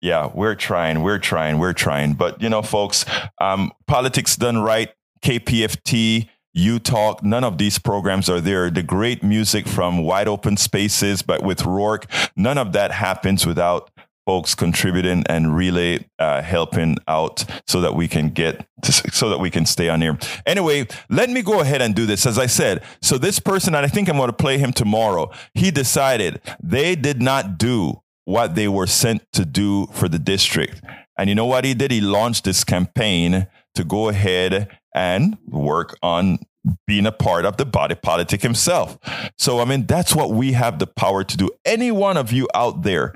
Yeah, 0.00 0.30
we're 0.32 0.54
trying, 0.54 1.02
we're 1.02 1.18
trying, 1.18 1.58
we're 1.58 1.72
trying. 1.72 2.12
But 2.14 2.40
you 2.40 2.48
know, 2.48 2.62
folks, 2.62 3.04
um, 3.40 3.72
politics 3.86 4.36
done 4.36 4.58
right, 4.58 4.90
KPFT, 5.22 6.28
U 6.54 6.78
Talk, 6.78 7.22
none 7.22 7.44
of 7.44 7.58
these 7.58 7.78
programs 7.78 8.30
are 8.30 8.40
there. 8.40 8.70
The 8.70 8.82
great 8.82 9.22
music 9.22 9.68
from 9.68 10.02
Wide 10.02 10.28
Open 10.28 10.56
Spaces, 10.56 11.22
but 11.22 11.42
with 11.42 11.64
Rourke, 11.64 12.06
none 12.34 12.58
of 12.58 12.72
that 12.72 12.92
happens 12.92 13.46
without 13.46 13.90
folks 14.26 14.56
contributing 14.56 15.22
and 15.28 15.56
really 15.56 16.04
uh, 16.18 16.42
helping 16.42 16.96
out 17.06 17.44
so 17.66 17.80
that 17.80 17.94
we 17.94 18.08
can 18.08 18.28
get 18.30 18.66
to, 18.82 18.92
so 18.92 19.28
that 19.28 19.38
we 19.38 19.50
can 19.50 19.64
stay 19.64 19.88
on 19.88 20.00
here. 20.00 20.18
Anyway, 20.44 20.86
let 21.08 21.30
me 21.30 21.42
go 21.42 21.60
ahead 21.60 21.80
and 21.80 21.94
do 21.94 22.06
this. 22.06 22.26
As 22.26 22.38
I 22.38 22.46
said, 22.46 22.82
so 23.00 23.18
this 23.18 23.38
person, 23.38 23.74
and 23.74 23.86
I 23.86 23.88
think 23.88 24.08
I'm 24.08 24.16
going 24.16 24.28
to 24.28 24.32
play 24.32 24.58
him 24.58 24.72
tomorrow. 24.72 25.30
He 25.54 25.70
decided 25.70 26.40
they 26.60 26.96
did 26.96 27.22
not 27.22 27.56
do 27.56 28.02
what 28.24 28.56
they 28.56 28.66
were 28.66 28.88
sent 28.88 29.22
to 29.32 29.44
do 29.44 29.86
for 29.92 30.08
the 30.08 30.18
district. 30.18 30.82
And 31.16 31.28
you 31.28 31.34
know 31.34 31.46
what 31.46 31.64
he 31.64 31.72
did? 31.72 31.92
He 31.92 32.00
launched 32.00 32.44
this 32.44 32.64
campaign 32.64 33.46
to 33.76 33.84
go 33.84 34.08
ahead 34.08 34.76
and 34.96 35.36
work 35.46 35.96
on 36.02 36.38
being 36.86 37.06
a 37.06 37.12
part 37.12 37.44
of 37.44 37.58
the 37.58 37.64
body 37.64 37.94
politic 37.94 38.42
himself. 38.42 38.98
So, 39.38 39.60
I 39.60 39.64
mean, 39.64 39.86
that's 39.86 40.16
what 40.16 40.30
we 40.30 40.52
have 40.52 40.80
the 40.80 40.86
power 40.86 41.22
to 41.22 41.36
do. 41.36 41.50
Any 41.64 41.92
one 41.92 42.16
of 42.16 42.32
you 42.32 42.48
out 42.54 42.82
there, 42.82 43.14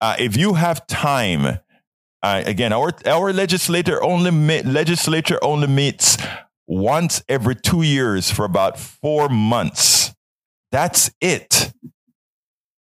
uh, 0.00 0.16
if 0.18 0.36
you 0.36 0.54
have 0.54 0.86
time, 0.88 1.60
uh, 2.22 2.42
again, 2.44 2.72
our 2.72 2.92
our 3.06 3.32
legislator 3.32 4.02
only 4.02 4.30
me- 4.30 4.62
legislature 4.62 5.38
only 5.42 5.68
meets 5.68 6.16
once 6.66 7.22
every 7.28 7.54
two 7.54 7.82
years 7.82 8.30
for 8.30 8.44
about 8.44 8.78
four 8.78 9.28
months. 9.28 10.14
That's 10.72 11.10
it. 11.20 11.72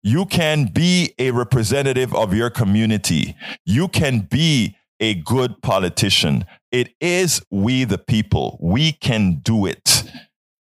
You 0.02 0.26
can 0.26 0.66
be 0.66 1.14
a 1.18 1.30
representative 1.30 2.14
of 2.14 2.34
your 2.34 2.50
community. 2.50 3.36
You 3.64 3.88
can 3.88 4.20
be 4.20 4.76
a 5.00 5.14
good 5.14 5.62
politician. 5.62 6.44
It 6.74 6.92
is 7.00 7.40
we 7.52 7.84
the 7.84 7.98
people. 7.98 8.58
We 8.60 8.90
can 8.90 9.36
do 9.44 9.64
it. 9.64 10.02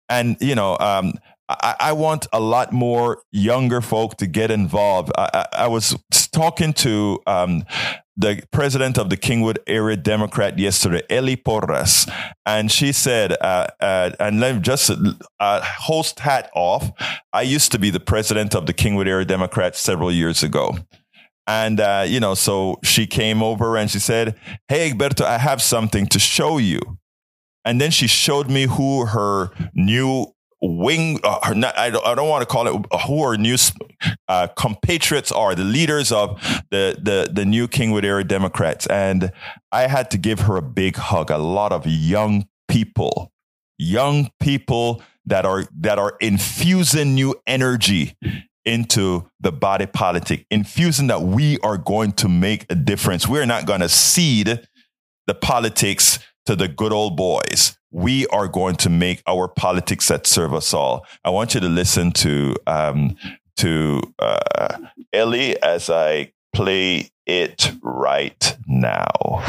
And, 0.09 0.37
you 0.39 0.53
know, 0.53 0.77
um, 0.79 1.13
I, 1.49 1.75
I 1.79 1.93
want 1.93 2.27
a 2.31 2.39
lot 2.39 2.71
more 2.71 3.23
younger 3.31 3.81
folk 3.81 4.17
to 4.17 4.27
get 4.27 4.51
involved. 4.51 5.11
I, 5.17 5.29
I, 5.33 5.45
I 5.63 5.67
was 5.67 5.97
talking 6.31 6.71
to 6.73 7.19
um, 7.25 7.65
the 8.15 8.43
president 8.51 8.99
of 8.99 9.09
the 9.09 9.17
Kingwood 9.17 9.57
Area 9.65 9.97
Democrat 9.97 10.59
yesterday, 10.59 11.01
Ellie 11.09 11.35
Porras, 11.35 12.07
and 12.45 12.71
she 12.71 12.91
said, 12.91 13.35
uh, 13.41 13.67
uh, 13.79 14.11
and 14.19 14.39
let 14.39 14.53
me 14.53 14.61
just 14.61 14.91
uh, 15.39 15.61
host 15.63 16.19
hat 16.19 16.51
off. 16.53 16.91
I 17.33 17.41
used 17.41 17.71
to 17.71 17.79
be 17.79 17.89
the 17.89 17.99
president 17.99 18.53
of 18.53 18.67
the 18.67 18.73
Kingwood 18.73 19.07
Area 19.07 19.25
Democrat 19.25 19.75
several 19.75 20.11
years 20.11 20.43
ago. 20.43 20.77
And, 21.45 21.79
uh, 21.79 22.05
you 22.07 22.19
know, 22.19 22.35
so 22.35 22.79
she 22.83 23.05
came 23.05 23.43
over 23.43 23.75
and 23.77 23.89
she 23.91 23.99
said, 23.99 24.35
Hey, 24.67 24.91
Egberto, 24.91 25.25
I 25.25 25.37
have 25.37 25.61
something 25.61 26.07
to 26.07 26.19
show 26.19 26.57
you. 26.57 26.79
And 27.65 27.79
then 27.79 27.91
she 27.91 28.07
showed 28.07 28.49
me 28.49 28.65
who 28.65 29.05
her 29.05 29.51
new 29.73 30.33
wing, 30.61 31.19
uh, 31.23 31.39
her, 31.43 31.55
not, 31.55 31.77
I, 31.77 31.89
don't, 31.89 32.05
I 32.05 32.15
don't 32.15 32.29
want 32.29 32.41
to 32.41 32.45
call 32.45 32.67
it 32.67 32.85
who 33.05 33.23
her 33.23 33.37
new 33.37 33.57
uh, 34.27 34.47
compatriots 34.55 35.31
are, 35.31 35.55
the 35.55 35.63
leaders 35.63 36.11
of 36.11 36.41
the, 36.71 36.97
the, 37.01 37.29
the 37.31 37.45
new 37.45 37.67
Kingwood 37.67 38.05
Area 38.05 38.23
Democrats. 38.23 38.87
And 38.87 39.31
I 39.71 39.87
had 39.87 40.09
to 40.11 40.17
give 40.17 40.41
her 40.41 40.55
a 40.55 40.61
big 40.61 40.95
hug. 40.95 41.29
A 41.29 41.37
lot 41.37 41.73
of 41.73 41.85
young 41.85 42.47
people, 42.69 43.31
young 43.77 44.29
people 44.39 45.01
that 45.25 45.45
are, 45.45 45.65
that 45.79 45.99
are 45.99 46.15
infusing 46.21 47.15
new 47.15 47.35
energy 47.45 48.15
into 48.65 49.29
the 49.39 49.51
body 49.51 49.85
politic, 49.85 50.45
infusing 50.49 51.07
that 51.07 51.21
we 51.21 51.59
are 51.59 51.77
going 51.77 52.11
to 52.13 52.29
make 52.29 52.65
a 52.69 52.75
difference. 52.75 53.27
We're 53.27 53.45
not 53.45 53.65
going 53.65 53.81
to 53.81 53.89
cede 53.89 54.67
the 55.27 55.35
politics 55.35 56.19
to 56.45 56.55
the 56.55 56.67
good 56.67 56.91
old 56.91 57.17
boys. 57.17 57.77
We 57.91 58.25
are 58.27 58.47
going 58.47 58.75
to 58.77 58.89
make 58.89 59.21
our 59.27 59.47
politics 59.47 60.07
that 60.07 60.25
serve 60.25 60.53
us 60.53 60.73
all. 60.73 61.05
I 61.23 61.29
want 61.29 61.53
you 61.53 61.59
to 61.61 61.69
listen 61.69 62.11
to 62.13 62.55
um, 62.65 63.15
to 63.57 64.01
uh, 64.19 64.77
Ellie 65.13 65.61
as 65.61 65.89
I 65.89 66.33
play 66.53 67.11
it 67.25 67.71
right 67.81 68.57
now. 68.67 69.43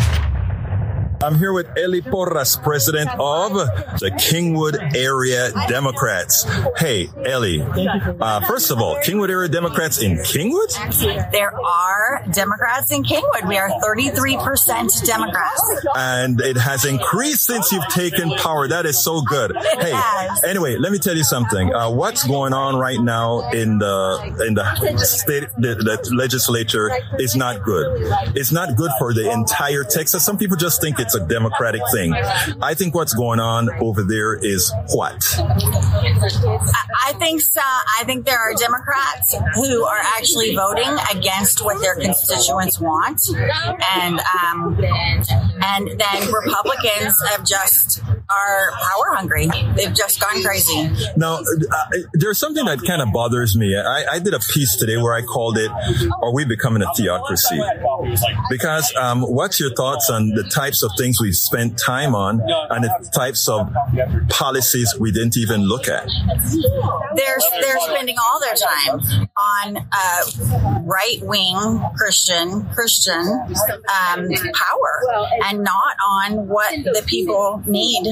I'm 1.25 1.39
here 1.39 1.55
with 1.55 1.67
Ellie 1.79 2.03
Porras, 2.03 2.55
president 2.63 3.09
of 3.19 3.55
the 3.55 4.11
Kingwood 4.19 4.95
Area 4.95 5.53
Democrats. 5.69 6.45
Hey, 6.77 7.09
Ellie, 7.25 7.63
uh, 7.63 8.41
first 8.47 8.71
of 8.71 8.79
all, 8.79 8.97
Kingwood 8.97 9.31
Area 9.31 9.49
Democrats 9.49 10.03
in 10.03 10.19
Kingwood? 10.19 11.33
There 11.33 11.59
are 11.59 12.23
Democrats 12.31 12.93
in 12.93 13.05
Kingwood. 13.05 13.49
We 13.49 13.57
are 13.57 13.71
33% 13.71 15.07
Democrats. 15.07 15.77
And 15.97 16.43
it 16.43 16.59
has 16.59 16.85
increased 16.85 17.45
since 17.45 17.73
you've 17.73 17.89
taken 17.89 18.31
power. 18.33 18.69
That 18.69 18.85
is 18.85 19.03
so 19.03 19.23
good. 19.23 19.57
Hey, 19.57 19.99
anyway, 20.47 20.77
let 20.77 20.93
me 20.93 20.99
tell 20.99 21.17
you 21.17 21.25
something. 21.25 21.75
Uh, 21.75 21.91
what's 21.91 22.27
going 22.27 22.53
on 22.53 22.77
right 22.77 23.01
now 23.01 23.49
in 23.51 23.79
the 23.79 24.45
in 24.47 24.55
the 24.55 24.99
state 24.99 25.45
the, 25.57 25.75
the 25.75 26.15
legislature 26.15 26.91
is 27.19 27.35
not 27.35 27.63
good. 27.63 27.87
It's 28.37 28.53
not 28.53 28.77
good 28.77 28.91
for 28.99 29.15
the 29.15 29.31
entire 29.31 29.85
Texas. 29.85 30.23
Some 30.23 30.37
people 30.37 30.59
just 30.59 30.83
think 30.83 30.99
it's 30.99 31.14
a 31.15 31.27
democratic 31.27 31.83
thing. 31.93 32.13
I 32.15 32.75
think 32.75 32.95
what's 32.95 33.15
going 33.15 33.41
on 33.41 33.69
over 33.81 34.03
there 34.03 34.35
is 34.35 34.73
what? 34.93 35.25
I 35.39 37.05
I 37.07 37.13
think 37.19 37.43
so. 37.43 37.61
I 37.61 38.05
think 38.05 38.25
there 38.25 38.39
are 38.39 38.55
Democrats 38.55 39.37
who 39.55 39.85
are 39.85 40.01
actually 40.17 40.55
voting 40.55 40.97
against 41.13 41.63
what 41.65 41.81
their 41.81 41.95
constituents 41.97 42.81
want, 42.81 43.21
and 43.95 44.21
um, 44.21 44.77
and 45.63 45.89
then 45.89 46.33
Republicans 46.33 47.21
have 47.29 47.45
just 47.45 48.03
are 48.31 48.71
power 48.71 49.15
hungry. 49.15 49.49
They've 49.77 49.95
just 49.95 50.21
gone 50.21 50.43
crazy. 50.43 50.91
Now, 51.17 51.37
uh, 51.39 51.85
there's 52.15 52.39
something 52.39 52.65
that 52.65 52.83
kind 52.87 53.03
of 53.03 53.13
bothers 53.13 53.57
me. 53.57 53.77
I, 53.77 54.05
I 54.13 54.19
did 54.19 54.35
a 54.35 54.39
piece 54.39 54.77
today 54.77 54.97
where 54.97 55.15
I 55.15 55.23
called 55.23 55.59
it, 55.59 55.71
Are 56.23 56.33
We 56.33 56.45
Becoming 56.45 56.83
a 56.83 56.93
Theocracy? 56.95 57.61
Because 58.51 58.93
um, 59.01 59.23
what's 59.23 59.61
your 59.61 59.75
thoughts 59.75 60.11
on 60.11 60.31
the 60.31 60.45
types 60.45 60.83
of 60.83 60.91
things 60.99 61.21
we've 61.21 61.37
spent 61.37 61.79
time 61.79 62.15
on 62.15 62.41
and 62.71 62.85
the 62.85 63.11
types 63.15 63.49
of 63.49 63.71
policies 64.29 64.95
we 64.99 65.13
didn't 65.13 65.37
even 65.37 65.63
look 65.63 65.89
at? 65.89 66.09
They're 67.17 67.39
they're 67.61 67.81
spending 67.81 68.17
all 68.23 68.41
their 68.41 68.55
time 68.55 69.29
on 69.37 69.77
uh, 69.93 70.81
right 70.83 71.19
wing 71.23 71.85
Christian 71.97 72.67
Christian 72.71 73.21
um, 73.21 74.29
power 74.55 75.29
and 75.45 75.63
not 75.63 75.97
on 76.09 76.49
what 76.49 76.73
the 76.85 77.03
people 77.07 77.63
need. 77.67 78.05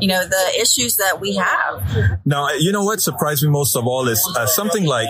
You 0.00 0.08
know 0.08 0.24
the 0.26 0.60
issues 0.60 0.96
that 0.96 1.20
we 1.20 1.36
have. 1.36 2.18
Now, 2.24 2.50
you 2.52 2.72
know 2.72 2.84
what 2.84 3.00
surprised 3.00 3.42
me 3.42 3.50
most 3.50 3.76
of 3.76 3.86
all 3.86 4.08
is 4.08 4.20
uh, 4.36 4.46
something 4.46 4.84
like 4.84 5.08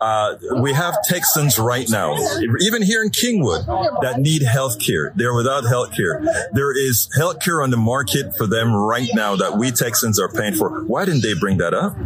uh, 0.00 0.36
we 0.60 0.72
have 0.72 0.94
Texans 1.04 1.58
right 1.58 1.88
now, 1.88 2.16
even 2.60 2.82
here 2.82 3.02
in 3.02 3.10
Kingwood, 3.10 3.66
that 4.02 4.20
need 4.20 4.42
health 4.42 4.78
care. 4.78 5.12
They're 5.16 5.34
without 5.34 5.64
health 5.64 5.92
care. 5.94 6.22
There 6.52 6.72
is 6.72 7.08
health 7.16 7.40
care 7.40 7.62
on 7.62 7.70
the 7.70 7.76
market 7.76 8.36
for 8.36 8.46
them 8.46 8.74
right 8.74 9.08
now 9.14 9.36
that 9.36 9.58
we 9.58 9.70
Texans 9.70 10.18
are 10.18 10.28
paying 10.28 10.54
for. 10.54 10.84
Why 10.84 11.04
didn't 11.04 11.22
they 11.22 11.34
bring 11.34 11.58
that 11.58 11.74
up? 11.74 11.96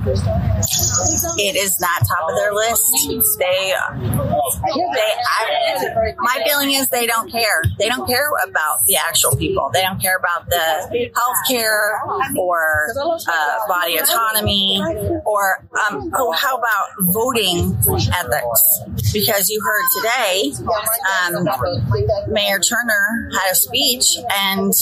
It 1.37 1.57
is 1.57 1.81
not 1.81 2.01
top 2.07 2.31
of 2.31 2.37
their 2.37 2.53
list. 2.53 2.93
They, 3.39 3.45
they. 3.45 3.75
I, 3.75 6.15
my 6.19 6.43
feeling 6.47 6.73
is 6.73 6.89
they 6.89 7.07
don't 7.07 7.31
care. 7.31 7.63
They 7.79 7.89
don't 7.89 8.07
care 8.07 8.29
about 8.47 8.85
the 8.87 8.97
actual 8.97 9.37
people. 9.37 9.71
They 9.73 9.83
don't 9.83 10.01
care 10.01 10.17
about 10.17 10.49
the 10.49 11.11
health 11.15 11.37
care 11.49 11.74
or 12.37 12.89
uh, 13.29 13.59
body 13.69 13.97
autonomy 13.99 14.81
or 15.25 15.67
um, 15.91 16.11
oh, 16.15 16.33
how 16.33 16.57
about 16.57 16.89
voting 17.13 17.77
ethics? 17.89 19.13
Because 19.13 19.49
you 19.49 19.61
heard 19.63 19.85
today, 20.03 20.53
um, 21.27 21.45
Mayor 22.33 22.59
Turner 22.59 23.31
had 23.33 23.53
a 23.53 23.55
speech, 23.55 24.17
and 24.37 24.73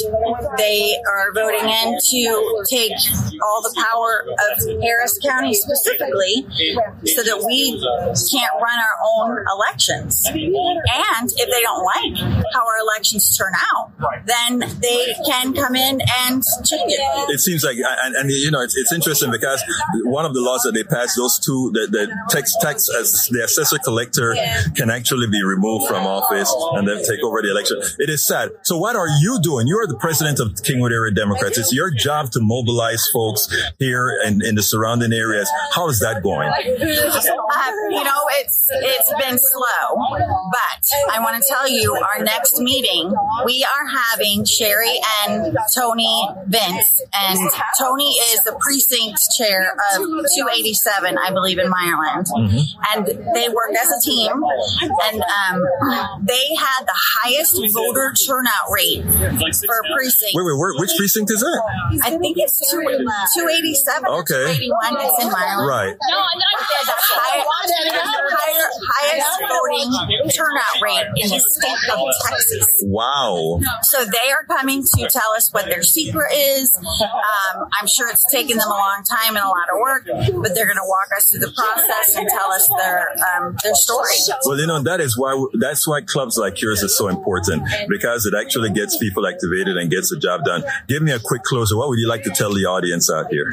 they 0.56 0.96
are 1.06 1.32
voting 1.34 1.68
in 1.68 1.98
to 2.10 2.64
take 2.68 2.92
all 3.42 3.62
the 3.62 3.74
power 3.90 4.24
of 4.28 4.82
Harris 4.82 5.18
County 5.18 5.54
specifically, 5.54 6.46
so 7.04 7.22
that 7.22 7.44
we 7.46 7.78
can't 7.80 8.54
run 8.60 8.78
our 8.78 8.96
own 9.16 9.44
elections. 9.54 10.26
And 10.26 11.30
if 11.36 11.50
they 11.50 11.62
don't 11.62 11.84
like 11.84 12.18
how 12.54 12.66
our 12.66 12.78
elections 12.80 13.36
turn 13.36 13.52
out, 13.74 13.92
then 14.26 14.60
they 14.80 15.14
can 15.26 15.52
come 15.54 15.74
in 15.74 16.00
and 16.26 16.42
it. 16.88 17.34
It 17.34 17.40
seems 17.40 17.64
like, 17.64 17.76
and, 17.76 18.14
and 18.16 18.30
you 18.30 18.50
know, 18.50 18.60
it's, 18.60 18.76
it's 18.76 18.92
interesting 18.92 19.30
because 19.30 19.62
one 20.04 20.24
of 20.24 20.34
the 20.34 20.40
laws 20.40 20.62
that 20.62 20.72
they 20.72 20.84
passed, 20.84 21.16
those 21.16 21.38
two, 21.38 21.70
the, 21.72 21.86
the 21.90 22.04
tax, 22.30 22.54
tax 22.60 22.88
as 22.94 23.28
the 23.30 23.44
assessor 23.44 23.78
collector 23.78 24.34
can 24.76 24.90
actually 24.90 25.26
be 25.28 25.42
removed 25.42 25.86
from 25.86 26.06
office 26.06 26.52
and 26.74 26.86
then 26.88 26.98
take 26.98 27.22
over 27.24 27.42
the 27.42 27.50
election. 27.50 27.80
It 27.98 28.10
is 28.10 28.26
sad. 28.26 28.50
So 28.62 28.76
what 28.78 28.96
are 28.96 29.08
you 29.20 29.40
doing? 29.42 29.66
You 29.66 29.78
are 29.78 29.86
the 29.86 29.98
president 29.98 30.40
of 30.40 30.48
Kingwood 30.62 30.92
Area 30.92 31.12
Democrats. 31.12 31.58
It's 31.58 31.72
your 31.72 31.90
job 31.90 32.30
to 32.32 32.40
mobilize 32.40 33.08
folks 33.12 33.48
here 33.78 34.18
and 34.24 34.42
in 34.42 34.54
the 34.54 34.62
surrounding 34.62 35.12
areas. 35.12 35.50
How 35.72 35.88
is 35.88 36.00
that 36.00 36.22
going? 36.22 36.48
Uh, 36.48 36.54
you 37.90 38.04
know, 38.04 38.22
it's 38.40 38.66
it's 38.70 39.12
been 39.14 39.38
slow, 39.38 39.96
but 40.50 40.82
I 41.10 41.20
want 41.20 41.42
to 41.42 41.48
tell 41.48 41.68
you, 41.68 41.94
our 41.94 42.22
next 42.22 42.58
meeting, 42.58 43.12
we 43.44 43.64
are 43.64 43.86
having 43.86 44.44
Sherry 44.44 44.98
and 45.26 45.56
Tony 45.74 46.28
Vince, 46.46 46.71
and 47.14 47.38
Tony 47.78 48.10
is 48.32 48.42
the 48.44 48.52
precinct 48.60 49.18
chair 49.38 49.72
of 49.94 49.98
287, 50.36 51.18
I 51.18 51.30
believe, 51.30 51.58
in 51.58 51.70
Meyerland, 51.70 52.26
and 52.94 53.06
they 53.34 53.48
work 53.48 53.72
as 53.78 53.88
a 53.90 54.00
team, 54.04 54.32
and 54.32 55.22
um, 55.22 55.56
they 56.24 56.54
had 56.54 56.84
the 56.86 56.96
highest 57.22 57.56
voter 57.72 58.12
turnout 58.26 58.70
rate 58.72 59.02
for 59.04 59.76
a 59.78 59.94
precinct. 59.94 60.32
Wait, 60.34 60.44
wait, 60.44 60.58
where, 60.58 60.74
which 60.78 60.90
precinct 60.96 61.30
is 61.30 61.40
that? 61.40 61.62
I 62.04 62.16
think 62.18 62.36
it's 62.38 62.58
287 62.70 64.10
Okay. 64.10 64.34
281. 64.34 64.96
It's 65.00 65.24
in 65.24 65.30
Meyerland. 65.30 65.68
Right. 65.68 65.96
They 65.98 66.12
had 66.12 66.86
the 66.86 66.92
high, 66.96 67.44
higher, 68.38 68.68
highest 68.92 69.40
voting 69.48 70.30
turnout 70.36 70.76
rate 70.82 71.06
in 71.16 71.28
the 71.30 71.40
state 71.40 71.92
of 71.92 71.98
Texas. 72.28 72.82
Wow. 72.86 73.60
So 73.82 74.04
they 74.04 74.30
are 74.30 74.44
coming 74.46 74.82
to 74.82 75.08
tell 75.08 75.32
us 75.36 75.52
what 75.52 75.66
their 75.66 75.82
secret 75.82 76.32
is. 76.32 76.61
Um, 76.76 77.68
I'm 77.80 77.86
sure 77.86 78.08
it's 78.08 78.24
taken 78.30 78.56
them 78.58 78.68
a 78.68 78.70
long 78.70 79.02
time 79.08 79.36
and 79.36 79.44
a 79.44 79.48
lot 79.48 79.68
of 79.72 79.78
work, 79.80 80.04
but 80.42 80.54
they're 80.54 80.66
going 80.66 80.76
to 80.76 80.86
walk 80.86 81.08
us 81.16 81.30
through 81.30 81.40
the 81.40 81.52
process 81.52 82.16
and 82.16 82.28
tell 82.28 82.50
us 82.52 82.68
their 82.78 83.08
um, 83.36 83.56
their 83.62 83.74
story. 83.74 84.14
Well, 84.44 84.58
you 84.58 84.66
know, 84.66 84.82
that 84.82 85.00
is 85.00 85.16
why, 85.18 85.34
that's 85.58 85.86
why 85.86 86.00
clubs 86.02 86.36
like 86.36 86.60
yours 86.60 86.82
are 86.84 86.88
so 86.88 87.08
important 87.08 87.62
because 87.88 88.26
it 88.26 88.34
actually 88.38 88.70
gets 88.70 88.96
people 88.96 89.26
activated 89.26 89.76
and 89.76 89.90
gets 89.90 90.10
the 90.10 90.18
job 90.18 90.44
done. 90.44 90.64
Give 90.88 91.02
me 91.02 91.12
a 91.12 91.18
quick 91.18 91.42
closer. 91.42 91.76
What 91.76 91.88
would 91.88 91.98
you 91.98 92.08
like 92.08 92.22
to 92.24 92.30
tell 92.30 92.52
the 92.52 92.64
audience 92.66 93.10
out 93.10 93.26
here? 93.30 93.50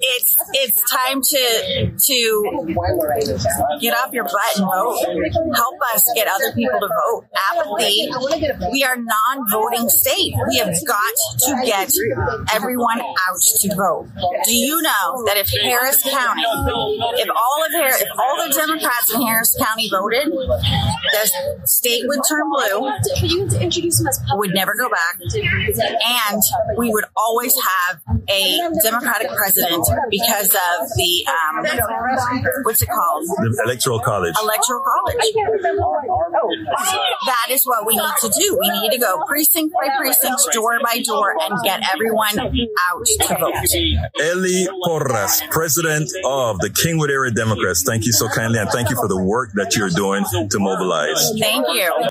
It's 0.00 0.36
it's 0.52 0.90
time 0.90 1.22
to 1.22 1.92
to 1.96 2.76
get 3.80 3.94
off 3.96 4.12
your 4.12 4.24
butt 4.24 4.56
and 4.56 4.64
vote. 4.64 4.98
Help 5.54 5.76
us 5.94 6.10
get 6.14 6.28
other 6.28 6.52
people 6.54 6.78
to 6.80 6.88
vote. 6.88 7.26
Apathy. 7.52 8.08
We 8.72 8.84
are 8.84 8.96
non-voting 8.96 9.88
state. 9.88 10.34
We 10.48 10.56
have 10.58 10.74
got 10.86 11.07
to 11.46 11.62
get 11.64 11.90
everyone 12.54 13.00
out 13.00 13.40
to 13.60 13.74
vote. 13.74 14.08
Do 14.44 14.54
you 14.54 14.80
know 14.82 15.24
that 15.26 15.36
if 15.36 15.50
Harris 15.62 16.02
County, 16.02 16.42
if 16.42 17.28
all 17.28 17.64
of 17.64 17.72
Harris, 17.72 18.00
if 18.00 18.08
all 18.18 18.36
the 18.46 18.52
Democrats 18.54 19.14
in 19.14 19.22
Harris 19.22 19.56
County 19.60 19.88
voted, 19.90 20.32
the 20.32 21.30
state 21.64 22.04
would 22.06 22.20
turn 22.28 22.48
blue. 22.50 22.90
Would 24.38 24.54
never 24.54 24.74
go 24.78 24.88
back, 24.88 25.18
and 25.20 26.42
we 26.76 26.90
would 26.90 27.04
always 27.16 27.54
have 27.54 28.00
a 28.28 28.58
Democratic 28.82 29.30
president 29.30 29.84
because 30.10 30.48
of 30.54 30.88
the 30.96 31.26
um, 31.28 31.64
what's 32.62 32.82
it 32.82 32.88
called? 32.88 33.24
The 33.26 33.62
Electoral 33.64 34.00
College. 34.00 34.34
Electoral 34.42 34.82
college. 34.82 35.16
That 37.26 37.48
is 37.50 37.64
what 37.64 37.86
we 37.86 37.96
need 37.96 38.14
to 38.22 38.30
do. 38.38 38.58
We 38.60 38.70
need 38.80 38.90
to 38.92 38.98
go 38.98 39.22
precinct 39.26 39.74
by 39.74 39.88
precinct, 39.98 40.40
door 40.52 40.78
by 40.82 40.97
door, 41.02 41.34
and 41.40 41.58
get 41.64 41.82
everyone 41.92 42.38
out 42.38 42.52
to 42.52 43.36
vote. 43.38 43.54
Ellie 44.22 44.66
Porras, 44.84 45.42
president 45.50 46.10
of 46.24 46.58
the 46.60 46.70
Kingwood 46.70 47.10
Area 47.10 47.32
Democrats. 47.32 47.82
Thank 47.86 48.06
you 48.06 48.12
so 48.12 48.28
kindly 48.28 48.58
and 48.58 48.70
thank 48.70 48.90
you 48.90 48.96
for 48.96 49.08
the 49.08 49.22
work 49.22 49.50
that 49.54 49.76
you're 49.76 49.90
doing 49.90 50.24
to 50.32 50.58
mobilize. 50.58 51.32
Thank 51.38 51.66
you. 51.68 52.08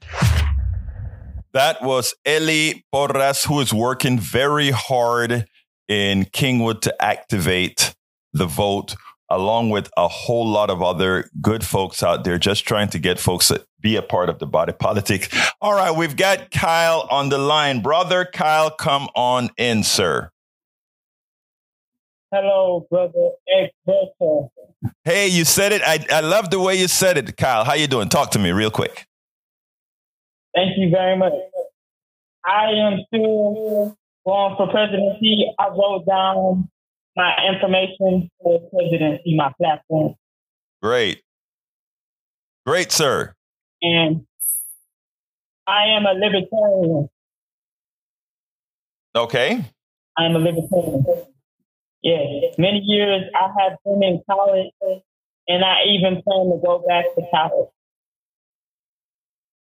That 1.54 1.82
was 1.82 2.14
Ellie 2.26 2.86
Porras, 2.94 3.46
who 3.46 3.60
is 3.62 3.74
working 3.74 4.20
very 4.20 4.70
hard 4.70 5.48
in 5.88 6.26
Kingwood 6.26 6.82
to 6.82 7.04
activate 7.04 7.96
the 8.34 8.46
vote, 8.46 8.96
along 9.30 9.70
with 9.72 9.90
a 9.98 10.08
whole 10.08 10.46
lot 10.46 10.70
of 10.70 10.82
other 10.82 11.30
good 11.42 11.64
folks 11.64 12.04
out 12.04 12.24
there 12.24 12.38
just 12.38 12.66
trying 12.66 12.90
to 12.90 13.00
get 13.00 13.18
folks 13.18 13.48
to 13.48 13.66
be 13.82 13.96
a 13.96 14.02
part 14.02 14.30
of 14.30 14.40
the 14.40 14.48
body 14.48 14.74
politic. 14.74 15.32
All 15.62 15.74
right, 15.74 15.96
we've 15.96 16.16
got 16.16 16.52
Kyle 16.52 17.08
on 17.10 17.30
the 17.30 17.38
line. 17.38 17.82
Brother 17.82 18.26
Kyle, 18.26 18.70
come 18.70 19.08
on 19.16 19.50
in, 19.58 19.84
sir. 19.84 20.32
Hello, 22.32 22.86
brother 22.90 23.32
Hey, 25.06 25.28
you 25.28 25.46
said 25.46 25.72
it. 25.72 25.82
I, 25.82 26.06
I 26.12 26.20
love 26.20 26.50
the 26.50 26.60
way 26.60 26.76
you 26.76 26.88
said 26.88 27.18
it, 27.18 27.38
Kyle. 27.38 27.64
How 27.64 27.74
you 27.74 27.88
doing? 27.88 28.10
Talk 28.10 28.32
to 28.32 28.40
me 28.40 28.52
real 28.52 28.70
quick. 28.70 29.06
Thank 30.54 30.78
you 30.78 30.90
very 30.90 31.18
much. 31.18 31.34
I 32.46 32.72
am 32.72 33.00
still 33.08 33.96
going 34.26 34.56
for 34.58 34.68
presidency. 34.70 35.46
I 35.58 35.70
wrote 35.70 36.06
down 36.06 36.70
my 37.16 37.34
information 37.52 38.30
for 38.42 38.60
presidency, 38.70 39.36
my 39.36 39.52
platform, 39.60 40.16
Great. 40.82 41.24
Great, 42.66 42.92
sir. 42.92 43.34
And 43.82 44.26
I 45.68 45.88
am 45.98 46.06
a 46.06 46.14
libertarian. 46.14 47.10
Okay. 49.16 49.66
I 50.18 50.26
am 50.26 50.36
a 50.36 50.40
libertarian. 50.40 51.06
Yeah, 52.04 52.52
many 52.58 52.80
years 52.86 53.24
I 53.36 53.48
have 53.60 53.78
been 53.84 54.04
in 54.04 54.22
college, 54.30 54.72
and 55.48 55.64
I 55.64 55.84
even 55.88 56.22
plan 56.22 56.52
to 56.52 56.62
go 56.64 56.84
back 56.88 57.06
to 57.16 57.22
college. 57.34 57.70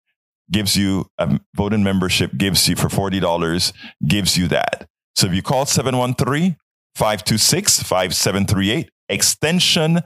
gives 0.51 0.76
you 0.76 1.07
a 1.18 1.40
voting 1.55 1.82
membership, 1.82 2.36
gives 2.36 2.68
you 2.68 2.76
for 2.76 2.88
$40, 2.88 3.72
gives 4.07 4.36
you 4.36 4.49
that. 4.49 4.86
So 5.16 5.26
if 5.26 5.34
you 5.34 5.43
call 5.43 5.66
713 5.66 6.57
526 6.95 7.82
5738, 7.82 8.90
extension 9.09 10.01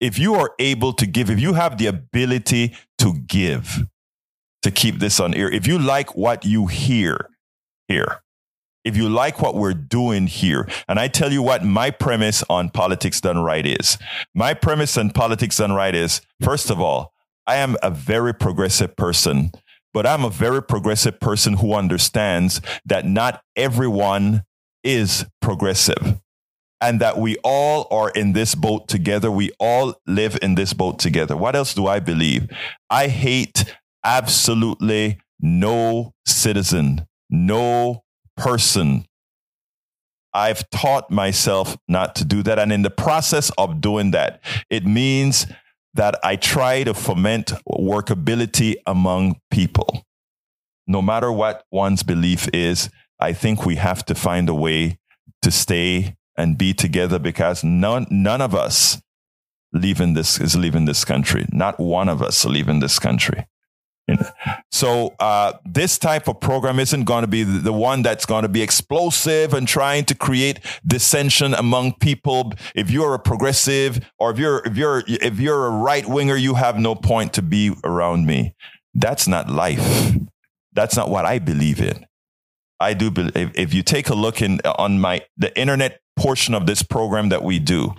If 0.00 0.16
you 0.16 0.36
are 0.36 0.54
able 0.61 0.92
to 0.92 1.06
give 1.06 1.28
if 1.28 1.40
you 1.40 1.54
have 1.54 1.76
the 1.76 1.86
ability 1.86 2.76
to 2.98 3.14
give 3.26 3.88
to 4.62 4.70
keep 4.70 5.00
this 5.00 5.18
on 5.18 5.34
air 5.34 5.50
if 5.50 5.66
you 5.66 5.76
like 5.76 6.14
what 6.14 6.44
you 6.44 6.66
hear 6.66 7.28
here 7.88 8.20
if 8.84 8.96
you 8.96 9.09
like 9.09 9.40
what 9.40 9.56
we're 9.56 9.74
doing 9.74 10.28
here 10.28 10.68
and 10.88 11.00
i 11.00 11.09
tell 11.09 11.32
you 11.32 11.42
what 11.42 11.64
my 11.64 11.90
premise 11.90 12.44
on 12.48 12.70
politics 12.70 13.20
done 13.20 13.38
right 13.38 13.66
is. 13.66 13.98
My 14.34 14.54
premise 14.54 14.96
on 14.96 15.11
politics 15.11 15.56
done 15.56 15.72
right 15.72 15.94
is 15.94 16.20
first 16.40 16.70
of 16.70 16.80
all 16.80 17.12
i 17.48 17.56
am 17.56 17.76
a 17.82 17.90
very 17.90 18.32
progressive 18.32 18.94
person 18.94 19.50
but 19.93 20.07
I'm 20.07 20.24
a 20.24 20.30
very 20.30 20.62
progressive 20.62 21.20
person 21.20 21.55
who 21.55 21.74
understands 21.74 22.61
that 22.84 23.05
not 23.05 23.43
everyone 23.57 24.45
is 24.84 25.26
progressive 25.41 26.20
and 26.80 27.01
that 27.01 27.18
we 27.18 27.36
all 27.43 27.89
are 27.91 28.11
in 28.11 28.32
this 28.32 28.55
boat 28.55 28.89
together. 28.89 29.30
We 29.30 29.51
all 29.59 29.95
live 30.07 30.39
in 30.43 30.55
this 30.55 30.72
boat 30.72 30.99
together. 30.99 31.36
What 31.36 31.57
else 31.57 31.74
do 31.74 31.86
I 31.86 31.99
believe? 31.99 32.49
I 32.89 33.09
hate 33.09 33.76
absolutely 34.05 35.18
no 35.41 36.14
citizen, 36.26 37.07
no 37.30 38.05
person. 38.36 39.07
I've 40.32 40.68
taught 40.70 41.11
myself 41.11 41.76
not 41.89 42.14
to 42.16 42.24
do 42.24 42.43
that. 42.45 42.59
And 42.59 42.72
in 42.72 42.82
the 42.82 42.91
process 42.91 43.51
of 43.59 43.80
doing 43.80 44.12
that, 44.12 44.41
it 44.70 44.84
means 44.84 45.47
that 45.95 46.18
I 46.22 46.36
try 46.36 46.84
to 46.84 46.95
foment 46.95 47.53
workability 47.68 48.76
among 48.86 49.36
people. 49.51 50.05
No 50.86 51.03
matter 51.03 51.30
what 51.32 51.64
one's 51.70 52.03
belief 52.03 52.49
is, 52.53 52.89
I 53.20 53.32
think 53.32 53.66
we 53.66 53.76
have 53.76 54.05
to 54.07 54.14
find 54.14 54.49
a 54.49 54.55
way 54.55 54.99
to 55.43 55.51
stay 55.51 56.16
and 56.36 56.57
be 56.57 56.72
together 56.72 57.18
because 57.18 57.64
none, 57.64 58.07
none 58.11 58.41
of 58.41 58.55
us 58.55 59.01
leaving 59.72 60.14
this 60.14 60.41
is 60.41 60.57
leaving 60.57 60.84
this 60.84 61.05
country. 61.05 61.47
Not 61.53 61.78
one 61.78 62.09
of 62.09 62.22
us 62.22 62.45
leaving 62.45 62.80
this 62.80 62.99
country. 62.99 63.47
So 64.70 65.14
uh, 65.18 65.54
this 65.64 65.98
type 65.98 66.28
of 66.28 66.40
program 66.40 66.78
isn't 66.78 67.04
going 67.04 67.22
to 67.22 67.28
be 67.28 67.42
the 67.42 67.72
one 67.72 68.02
that's 68.02 68.26
going 68.26 68.42
to 68.42 68.48
be 68.48 68.62
explosive 68.62 69.54
and 69.54 69.66
trying 69.66 70.04
to 70.06 70.14
create 70.14 70.61
dissension 70.86 71.54
among 71.54 71.94
people. 71.94 72.52
If 72.74 72.90
you're 72.90 73.14
a 73.14 73.18
progressive 73.18 74.00
or 74.18 74.30
if 74.30 74.38
you're 74.38 74.62
if 74.64 74.76
you're 74.76 75.02
if 75.06 75.40
you're 75.40 75.66
a 75.66 75.70
right 75.70 76.06
winger, 76.06 76.36
you 76.36 76.54
have 76.54 76.78
no 76.78 76.94
point 76.94 77.32
to 77.34 77.42
be 77.42 77.74
around 77.84 78.26
me. 78.26 78.54
That's 78.94 79.28
not 79.28 79.50
life. 79.50 80.14
That's 80.72 80.96
not 80.96 81.11
what 81.11 81.24
I 81.24 81.38
believe 81.38 81.80
in. 81.80 82.06
I 82.80 82.94
do 82.94 83.11
believe 83.11 83.52
if 83.54 83.74
you 83.74 83.82
take 83.82 84.09
a 84.09 84.14
look 84.14 84.40
in 84.40 84.61
on 84.64 85.00
my 85.00 85.24
the 85.36 85.56
internet 85.59 86.00
portion 86.16 86.54
of 86.54 86.66
this 86.66 86.82
program 86.82 87.28
that 87.30 87.42
we 87.42 87.59
do, 87.59 87.94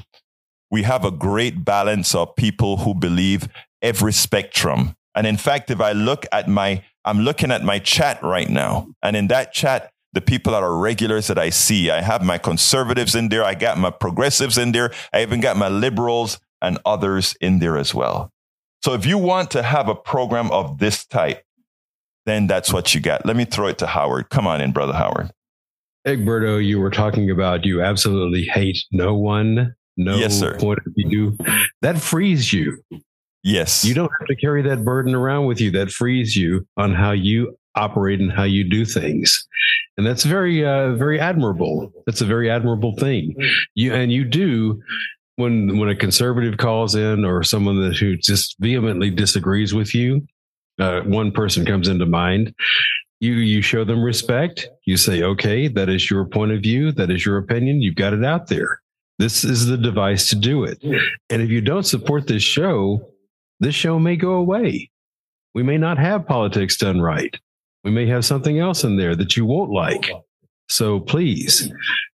we 0.71 0.83
have 0.83 1.03
a 1.03 1.11
great 1.11 1.65
balance 1.65 2.15
of 2.15 2.35
people 2.35 2.77
who 2.77 2.93
believe 2.93 3.49
every 3.81 4.13
spectrum 4.13 4.95
and 5.15 5.25
in 5.25 5.37
fact, 5.37 5.71
if 5.71 5.81
I 5.81 5.91
look 5.91 6.25
at 6.31 6.47
my, 6.47 6.83
I'm 7.05 7.19
looking 7.19 7.51
at 7.51 7.63
my 7.63 7.79
chat 7.79 8.21
right 8.23 8.49
now. 8.49 8.87
And 9.01 9.15
in 9.15 9.27
that 9.27 9.53
chat, 9.53 9.91
the 10.13 10.21
people 10.21 10.53
that 10.53 10.63
are 10.63 10.77
regulars 10.77 11.27
that 11.27 11.37
I 11.37 11.49
see, 11.49 11.89
I 11.89 12.01
have 12.01 12.23
my 12.23 12.37
conservatives 12.37 13.15
in 13.15 13.29
there. 13.29 13.43
I 13.43 13.55
got 13.55 13.77
my 13.77 13.91
progressives 13.91 14.57
in 14.57 14.71
there. 14.71 14.91
I 15.13 15.21
even 15.21 15.39
got 15.39 15.57
my 15.57 15.69
liberals 15.69 16.39
and 16.61 16.79
others 16.85 17.35
in 17.41 17.59
there 17.59 17.77
as 17.77 17.93
well. 17.93 18.31
So 18.83 18.93
if 18.93 19.05
you 19.05 19.17
want 19.17 19.51
to 19.51 19.63
have 19.63 19.87
a 19.87 19.95
program 19.95 20.51
of 20.51 20.79
this 20.79 21.05
type, 21.05 21.43
then 22.25 22.47
that's 22.47 22.71
what 22.71 22.93
you 22.93 23.01
got. 23.01 23.25
Let 23.25 23.35
me 23.35 23.45
throw 23.45 23.67
it 23.67 23.77
to 23.79 23.87
Howard. 23.87 24.29
Come 24.29 24.47
on 24.47 24.61
in, 24.61 24.71
brother 24.71 24.93
Howard. 24.93 25.31
Egberto, 26.07 26.63
you 26.63 26.79
were 26.79 26.89
talking 26.89 27.29
about 27.29 27.65
you 27.65 27.81
absolutely 27.81 28.43
hate 28.43 28.79
no 28.91 29.15
one, 29.15 29.75
no 29.97 30.15
yes, 30.15 30.39
sir. 30.39 30.57
point 30.57 30.79
of 30.85 30.93
view. 30.95 31.37
That 31.81 31.99
frees 31.99 32.53
you. 32.53 32.81
Yes. 33.43 33.85
You 33.85 33.93
don't 33.93 34.11
have 34.19 34.27
to 34.27 34.35
carry 34.35 34.61
that 34.63 34.83
burden 34.83 35.15
around 35.15 35.45
with 35.45 35.61
you. 35.61 35.71
That 35.71 35.91
frees 35.91 36.35
you 36.35 36.67
on 36.77 36.93
how 36.93 37.11
you 37.11 37.57
operate 37.75 38.19
and 38.19 38.31
how 38.31 38.43
you 38.43 38.69
do 38.69 38.83
things. 38.85 39.47
And 39.97 40.05
that's 40.05 40.23
very, 40.23 40.65
uh, 40.65 40.95
very 40.95 41.19
admirable. 41.19 41.91
That's 42.05 42.21
a 42.21 42.25
very 42.25 42.49
admirable 42.49 42.95
thing. 42.97 43.35
You, 43.75 43.93
and 43.93 44.11
you 44.11 44.25
do 44.25 44.81
when, 45.35 45.77
when 45.77 45.89
a 45.89 45.95
conservative 45.95 46.57
calls 46.57 46.95
in 46.95 47.23
or 47.23 47.43
someone 47.43 47.81
that 47.81 47.97
who 47.97 48.17
just 48.17 48.55
vehemently 48.59 49.09
disagrees 49.09 49.73
with 49.73 49.95
you, 49.95 50.25
uh, 50.79 51.01
one 51.01 51.31
person 51.31 51.65
comes 51.65 51.87
into 51.87 52.05
mind. 52.05 52.53
You, 53.21 53.33
you 53.33 53.61
show 53.61 53.83
them 53.83 54.01
respect. 54.01 54.69
You 54.85 54.97
say, 54.97 55.23
okay, 55.23 55.67
that 55.67 55.89
is 55.89 56.09
your 56.09 56.25
point 56.25 56.51
of 56.51 56.61
view. 56.61 56.91
That 56.93 57.09
is 57.09 57.25
your 57.25 57.37
opinion. 57.37 57.81
You've 57.81 57.95
got 57.95 58.13
it 58.13 58.23
out 58.23 58.47
there. 58.47 58.81
This 59.17 59.43
is 59.43 59.65
the 59.65 59.77
device 59.77 60.29
to 60.29 60.35
do 60.37 60.63
it. 60.63 60.79
And 61.29 61.41
if 61.41 61.49
you 61.49 61.59
don't 61.59 61.83
support 61.83 62.27
this 62.27 62.43
show, 62.43 63.05
this 63.59 63.75
show 63.75 63.99
may 63.99 64.15
go 64.15 64.33
away. 64.33 64.89
We 65.53 65.63
may 65.63 65.77
not 65.77 65.97
have 65.97 66.27
politics 66.27 66.77
done 66.77 67.01
right. 67.01 67.35
We 67.83 67.91
may 67.91 68.07
have 68.07 68.25
something 68.25 68.59
else 68.59 68.83
in 68.83 68.97
there 68.97 69.15
that 69.15 69.35
you 69.35 69.45
won't 69.45 69.71
like. 69.71 70.11
So 70.67 70.99
please 70.99 71.71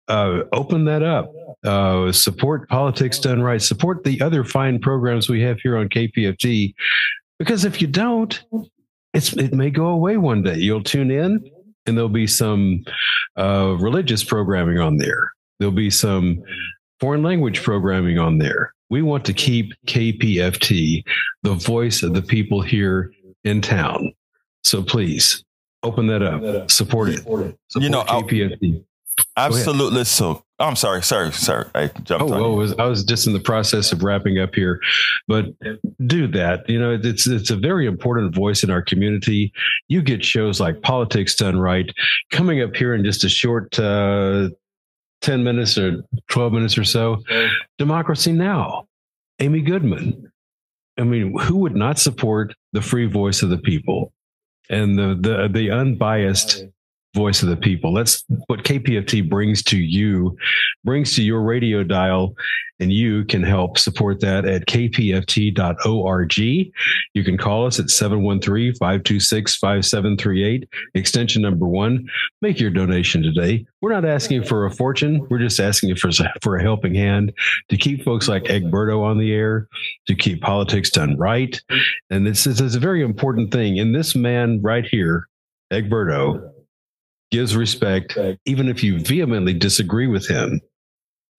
uh, 0.08 0.42
open 0.54 0.86
that 0.86 1.04
up. 1.04 1.32
Uh, 1.64 2.12
support 2.12 2.68
politics 2.70 3.20
done 3.20 3.42
right. 3.42 3.62
Support 3.62 4.04
the 4.04 4.22
other 4.22 4.44
fine 4.44 4.80
programs 4.80 5.30
we 5.30 5.42
have 5.42 5.60
here 5.60 5.78
on 5.78 5.90
KPFT. 5.90 6.74
Because 7.38 7.66
if 7.66 7.82
you 7.82 7.88
don't, 7.88 8.42
it's 9.14 9.34
it 9.34 9.54
may 9.54 9.70
go 9.70 9.88
away 9.88 10.18
one 10.18 10.44
day. 10.44 10.58
You'll 10.58 10.84
tune 10.84 11.12
in, 11.12 11.50
and 11.86 11.98
there'll 11.98 12.10
be 12.10 12.28
some 12.28 12.84
uh, 13.38 13.76
religious 13.80 14.24
programming 14.24 14.80
on 14.80 14.98
there. 14.98 15.32
There'll 15.60 15.74
be 15.74 15.90
some 15.90 16.42
foreign 17.00 17.24
language 17.24 17.64
programming 17.64 18.18
on 18.18 18.38
there. 18.38 18.74
We 18.90 19.02
want 19.02 19.26
to 19.26 19.34
keep 19.34 19.74
KPFT 19.86 21.04
the 21.44 21.54
voice 21.54 22.04
of 22.04 22.14
the 22.14 22.22
people 22.22 22.62
here 22.62 23.12
in 23.44 23.62
town. 23.62 24.14
So 24.64 24.84
please 24.84 25.44
Open 25.84 26.08
that 26.08 26.22
up. 26.22 26.70
Support 26.70 27.10
it. 27.10 27.20
Support 27.20 27.56
you 27.78 27.90
know, 27.90 28.04
KPFT. 28.04 28.84
Absolutely. 29.38 30.04
So 30.04 30.44
I'm 30.60 30.76
sorry, 30.76 31.02
sorry, 31.04 31.32
sorry. 31.32 31.68
I 31.74 31.88
jumped. 32.04 32.24
Oh, 32.24 32.28
well, 32.28 32.56
was, 32.56 32.74
I 32.74 32.86
was 32.86 33.04
just 33.06 33.28
in 33.28 33.34
the 33.34 33.40
process 33.40 33.94
of 33.94 34.04
wrapping 34.04 34.40
up 34.40 34.54
here, 34.54 34.82
but 35.28 35.46
do 36.06 36.28
that. 36.28 36.70
You 36.70 36.80
know, 36.80 37.00
it's 37.02 37.28
it's 37.28 37.50
a 37.50 37.56
very 37.56 37.86
important 37.86 38.36
voice 38.36 38.62
in 38.62 38.70
our 38.70 38.82
community. 38.82 39.54
You 39.88 40.02
get 40.02 40.24
shows 40.24 40.60
like 40.60 40.82
Politics 40.82 41.36
Done 41.36 41.60
Right 41.60 41.90
coming 42.32 42.62
up 42.62 42.76
here 42.76 42.94
in 42.94 43.06
just 43.06 43.24
a 43.24 43.30
short 43.30 43.80
uh, 43.80 44.50
ten 45.22 45.44
minutes 45.44 45.78
or 45.78 46.04
twelve 46.30 46.54
minutes 46.54 46.78
or 46.78 46.84
so. 46.84 47.24
Democracy 47.78 48.32
Now, 48.32 48.88
Amy 49.40 49.62
Goodman. 49.62 50.32
I 50.98 51.04
mean, 51.04 51.38
who 51.40 51.58
would 51.58 51.76
not 51.76 51.98
support 51.98 52.54
the 52.74 52.82
free 52.82 53.06
voice 53.06 53.42
of 53.42 53.50
the 53.50 53.58
people 53.58 54.12
and 54.70 54.98
the 54.98 55.18
the 55.20 55.50
the 55.52 55.72
unbiased 55.72 56.66
voice 57.16 57.42
of 57.42 57.50
the 57.50 57.58
people. 57.58 57.94
That's 57.94 58.24
what 58.48 58.64
KPFT 58.64 59.30
brings 59.30 59.64
to 59.64 59.78
you, 59.78 60.38
brings 60.84 61.16
to 61.16 61.24
your 61.24 61.42
radio 61.42 61.84
dial, 61.84 62.36
and 62.80 62.94
you 62.94 63.26
can 63.26 63.44
help 63.44 63.78
support 63.78 64.22
that 64.22 64.46
at 64.46 64.66
kpft.org. 64.68 66.38
You 66.38 66.72
can 67.24 67.38
call 67.38 67.66
us 67.66 67.78
at 67.80 67.88
713-526-5738, 67.88 70.68
extension 70.94 71.42
number 71.42 71.68
one. 71.68 72.08
Make 72.42 72.58
your 72.60 72.70
donation 72.70 73.22
today. 73.22 73.66
We're 73.82 73.92
not 73.92 74.06
asking 74.06 74.44
for 74.44 74.66
a 74.66 74.72
fortune. 74.72 75.28
We're 75.30 75.40
just 75.40 75.60
asking 75.60 75.98
for, 75.98 76.10
for 76.42 76.56
a 76.58 76.62
helping 76.62 76.96
hand 76.96 77.34
to 77.70 77.76
keep 77.76 78.06
folks 78.06 78.30
like 78.30 78.44
Egberto 78.44 79.04
on 79.04 79.18
the 79.18 79.34
air, 79.34 79.68
to 80.08 80.16
keep 80.16 80.42
politics 80.42 80.90
done 80.90 81.18
right. 81.18 81.62
And 82.10 82.26
this 82.26 82.48
is, 82.48 82.60
this 82.60 82.68
is 82.68 82.76
a 82.76 82.80
very 82.80 83.02
important 83.02 83.52
thing. 83.52 83.78
And 83.80 83.94
this 83.94 84.16
man 84.16 84.62
right 84.62 84.86
here, 84.86 85.28
Egberto, 85.72 86.50
gives 87.32 87.56
respect, 87.56 88.18
even 88.46 88.68
if 88.68 88.84
you 88.84 89.00
vehemently 89.00 89.54
disagree 89.54 90.08
with 90.08 90.28
him. 90.28 90.62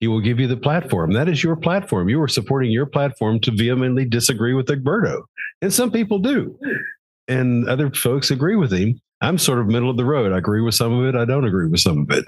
He 0.00 0.08
will 0.08 0.20
give 0.20 0.40
you 0.40 0.46
the 0.46 0.56
platform. 0.56 1.12
That 1.12 1.28
is 1.28 1.44
your 1.44 1.56
platform. 1.56 2.08
You 2.08 2.22
are 2.22 2.28
supporting 2.28 2.70
your 2.70 2.86
platform 2.86 3.38
to 3.40 3.50
vehemently 3.50 4.06
disagree 4.06 4.54
with 4.54 4.66
Egberto. 4.66 5.22
And 5.60 5.72
some 5.72 5.90
people 5.90 6.18
do. 6.18 6.58
And 7.28 7.68
other 7.68 7.90
folks 7.90 8.30
agree 8.30 8.56
with 8.56 8.72
him. 8.72 8.98
I'm 9.20 9.36
sort 9.36 9.58
of 9.58 9.66
middle 9.66 9.90
of 9.90 9.98
the 9.98 10.04
road. 10.06 10.32
I 10.32 10.38
agree 10.38 10.62
with 10.62 10.74
some 10.74 10.94
of 10.94 11.04
it. 11.06 11.14
I 11.14 11.26
don't 11.26 11.44
agree 11.44 11.68
with 11.68 11.80
some 11.80 12.06
of 12.08 12.10
it. 12.16 12.24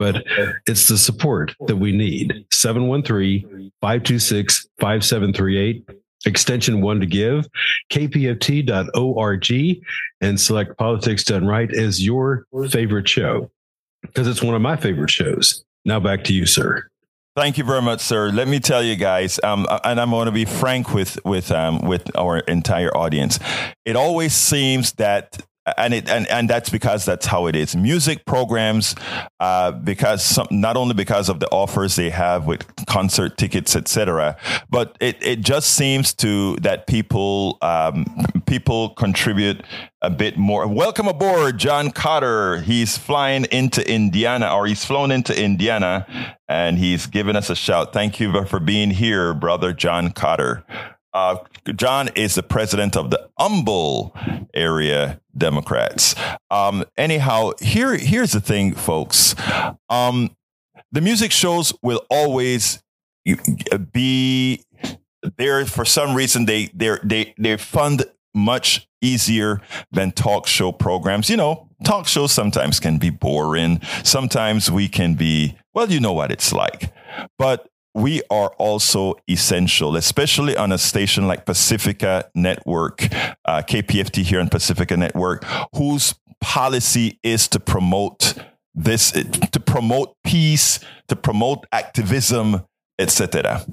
But 0.00 0.24
it's 0.66 0.88
the 0.88 0.98
support 0.98 1.54
that 1.68 1.76
we 1.76 1.92
need. 1.92 2.46
713 2.50 3.70
526 3.80 4.66
5738 4.80 5.88
extension 6.26 6.80
one 6.80 7.00
to 7.00 7.06
give, 7.06 7.46
kpft.org, 7.90 9.52
and 10.20 10.40
select 10.40 10.78
Politics 10.78 11.24
Done 11.24 11.46
Right 11.46 11.72
as 11.72 12.04
your 12.04 12.46
favorite 12.70 13.08
show 13.08 13.50
because 14.02 14.28
it's 14.28 14.42
one 14.42 14.54
of 14.54 14.62
my 14.62 14.76
favorite 14.76 15.10
shows. 15.10 15.64
Now 15.84 16.00
back 16.00 16.24
to 16.24 16.32
you, 16.32 16.46
sir. 16.46 16.88
Thank 17.36 17.58
you 17.58 17.64
very 17.64 17.82
much, 17.82 18.00
sir. 18.00 18.30
Let 18.30 18.46
me 18.46 18.60
tell 18.60 18.82
you 18.82 18.94
guys, 18.94 19.40
um, 19.42 19.66
and 19.82 20.00
I'm 20.00 20.10
going 20.10 20.26
to 20.26 20.32
be 20.32 20.44
frank 20.44 20.94
with 20.94 21.18
with 21.24 21.50
um, 21.50 21.80
with 21.80 22.16
our 22.16 22.38
entire 22.38 22.96
audience. 22.96 23.40
It 23.84 23.96
always 23.96 24.34
seems 24.34 24.92
that 24.92 25.44
and 25.78 25.94
it 25.94 26.08
and, 26.08 26.26
and 26.28 26.48
that's 26.48 26.68
because 26.70 27.04
that's 27.04 27.26
how 27.26 27.46
it 27.46 27.56
is. 27.56 27.74
Music 27.74 28.24
programs 28.26 28.94
uh, 29.40 29.72
because 29.72 30.24
some, 30.24 30.46
not 30.50 30.76
only 30.76 30.94
because 30.94 31.28
of 31.28 31.40
the 31.40 31.48
offers 31.50 31.96
they 31.96 32.10
have 32.10 32.46
with 32.46 32.64
concert 32.86 33.36
tickets 33.38 33.74
etc 33.74 34.36
but 34.68 34.96
it, 35.00 35.16
it 35.22 35.40
just 35.40 35.72
seems 35.74 36.12
to 36.12 36.56
that 36.56 36.86
people 36.86 37.58
um, 37.62 38.04
people 38.46 38.90
contribute 38.90 39.62
a 40.02 40.10
bit 40.10 40.36
more. 40.36 40.66
Welcome 40.66 41.08
aboard 41.08 41.58
john 41.58 41.90
cotter. 41.90 42.60
He's 42.60 42.98
flying 42.98 43.44
into 43.46 43.88
indiana 43.90 44.54
or 44.54 44.66
he's 44.66 44.84
flown 44.84 45.10
into 45.10 45.38
indiana 45.40 46.06
and 46.46 46.78
he's 46.78 47.06
given 47.06 47.36
us 47.36 47.48
a 47.48 47.56
shout. 47.56 47.92
Thank 47.92 48.20
you 48.20 48.44
for 48.44 48.60
being 48.60 48.90
here 48.90 49.32
brother 49.32 49.72
john 49.72 50.10
cotter 50.10 50.64
uh, 51.14 51.36
John 51.76 52.08
is 52.16 52.34
the 52.34 52.42
president 52.42 52.96
of 52.96 53.10
the 53.10 53.30
Humble 53.38 54.14
area 54.52 55.20
Democrats. 55.36 56.14
Um, 56.50 56.84
anyhow, 56.96 57.52
here 57.60 57.96
here's 57.96 58.32
the 58.32 58.40
thing, 58.40 58.74
folks. 58.74 59.34
Um, 59.88 60.36
the 60.90 61.00
music 61.00 61.30
shows 61.30 61.72
will 61.82 62.04
always 62.10 62.82
be 63.92 64.62
there 65.36 65.64
for 65.66 65.84
some 65.84 66.14
reason. 66.14 66.46
They 66.46 66.66
they 66.74 66.98
they 67.02 67.34
they 67.38 67.56
fund 67.56 68.04
much 68.34 68.88
easier 69.00 69.60
than 69.92 70.10
talk 70.10 70.46
show 70.48 70.72
programs. 70.72 71.30
You 71.30 71.36
know, 71.36 71.68
talk 71.84 72.08
shows 72.08 72.32
sometimes 72.32 72.80
can 72.80 72.98
be 72.98 73.10
boring. 73.10 73.80
Sometimes 74.02 74.70
we 74.70 74.88
can 74.88 75.14
be 75.14 75.56
well. 75.72 75.90
You 75.90 76.00
know 76.00 76.12
what 76.12 76.32
it's 76.32 76.52
like, 76.52 76.92
but 77.38 77.68
we 77.94 78.22
are 78.30 78.48
also 78.58 79.14
essential, 79.30 79.96
especially 79.96 80.56
on 80.56 80.72
a 80.72 80.78
station 80.78 81.26
like 81.28 81.46
Pacifica 81.46 82.28
Network, 82.34 83.04
uh, 83.44 83.62
KPFT 83.62 84.22
here 84.22 84.40
on 84.40 84.48
Pacifica 84.48 84.96
Network, 84.96 85.44
whose 85.74 86.14
policy 86.40 87.18
is 87.22 87.46
to 87.48 87.60
promote 87.60 88.34
this, 88.74 89.12
to 89.12 89.60
promote 89.60 90.16
peace, 90.24 90.80
to 91.06 91.14
promote 91.14 91.64
activism, 91.70 92.64
etc. 92.98 93.64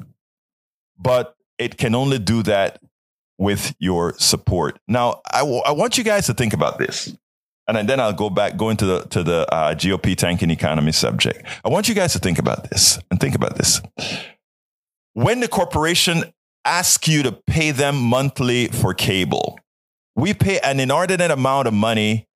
But 0.99 1.35
it 1.57 1.77
can 1.77 1.95
only 1.95 2.19
do 2.19 2.43
that 2.43 2.79
with 3.39 3.73
your 3.79 4.13
support. 4.19 4.77
Now, 4.87 5.21
I, 5.31 5.39
w- 5.39 5.61
I 5.65 5.71
want 5.71 5.97
you 5.97 6.03
guys 6.03 6.27
to 6.27 6.33
think 6.35 6.53
about 6.53 6.77
this 6.77 7.17
and 7.67 7.87
then 7.87 7.99
I'll 7.99 8.13
go 8.13 8.29
back, 8.29 8.57
go 8.57 8.69
into 8.69 8.85
the 8.85 9.01
to 9.09 9.23
the 9.23 9.51
uh, 9.53 9.73
GOP 9.75 10.15
tanking 10.15 10.51
economy 10.51 10.91
subject. 10.91 11.45
I 11.63 11.69
want 11.69 11.87
you 11.87 11.95
guys 11.95 12.13
to 12.13 12.19
think 12.19 12.39
about 12.39 12.69
this 12.69 12.99
and 13.09 13.19
think 13.19 13.35
about 13.35 13.55
this. 13.57 13.81
When 15.13 15.39
the 15.39 15.47
corporation 15.47 16.23
asks 16.65 17.07
you 17.07 17.23
to 17.23 17.31
pay 17.31 17.71
them 17.71 18.01
monthly 18.01 18.67
for 18.67 18.93
cable, 18.93 19.59
we 20.15 20.33
pay 20.33 20.59
an 20.59 20.79
inordinate 20.79 21.31
amount 21.31 21.67
of 21.67 21.73
money 21.73 22.27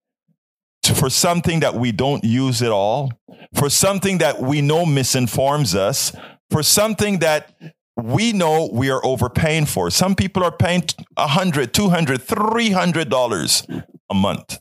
to, 0.84 0.94
for 0.94 1.10
something 1.10 1.62
that 1.62 1.76
we 1.76 1.92
don't 1.92 2.24
use 2.24 2.62
at 2.62 2.72
all, 2.72 3.12
for 3.54 3.70
something 3.70 4.20
that 4.20 4.42
we 4.42 4.62
know 4.62 4.86
misinforms 4.86 5.76
us, 5.76 6.16
for 6.50 6.64
something 6.64 7.20
that 7.20 7.56
we 7.98 8.34
know 8.34 8.70
we 8.72 8.90
are 8.90 9.04
overpaying 9.06 9.66
for. 9.66 9.90
Some 9.90 10.16
people 10.16 10.44
are 10.44 10.52
paying 10.52 10.82
$100, 10.82 11.68
$200, 11.68 12.18
$300 12.18 13.86
a 14.10 14.14
month 14.14 14.60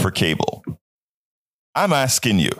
for 0.00 0.10
cable. 0.10 0.64
I'm 1.74 1.92
asking 1.92 2.38
you 2.38 2.50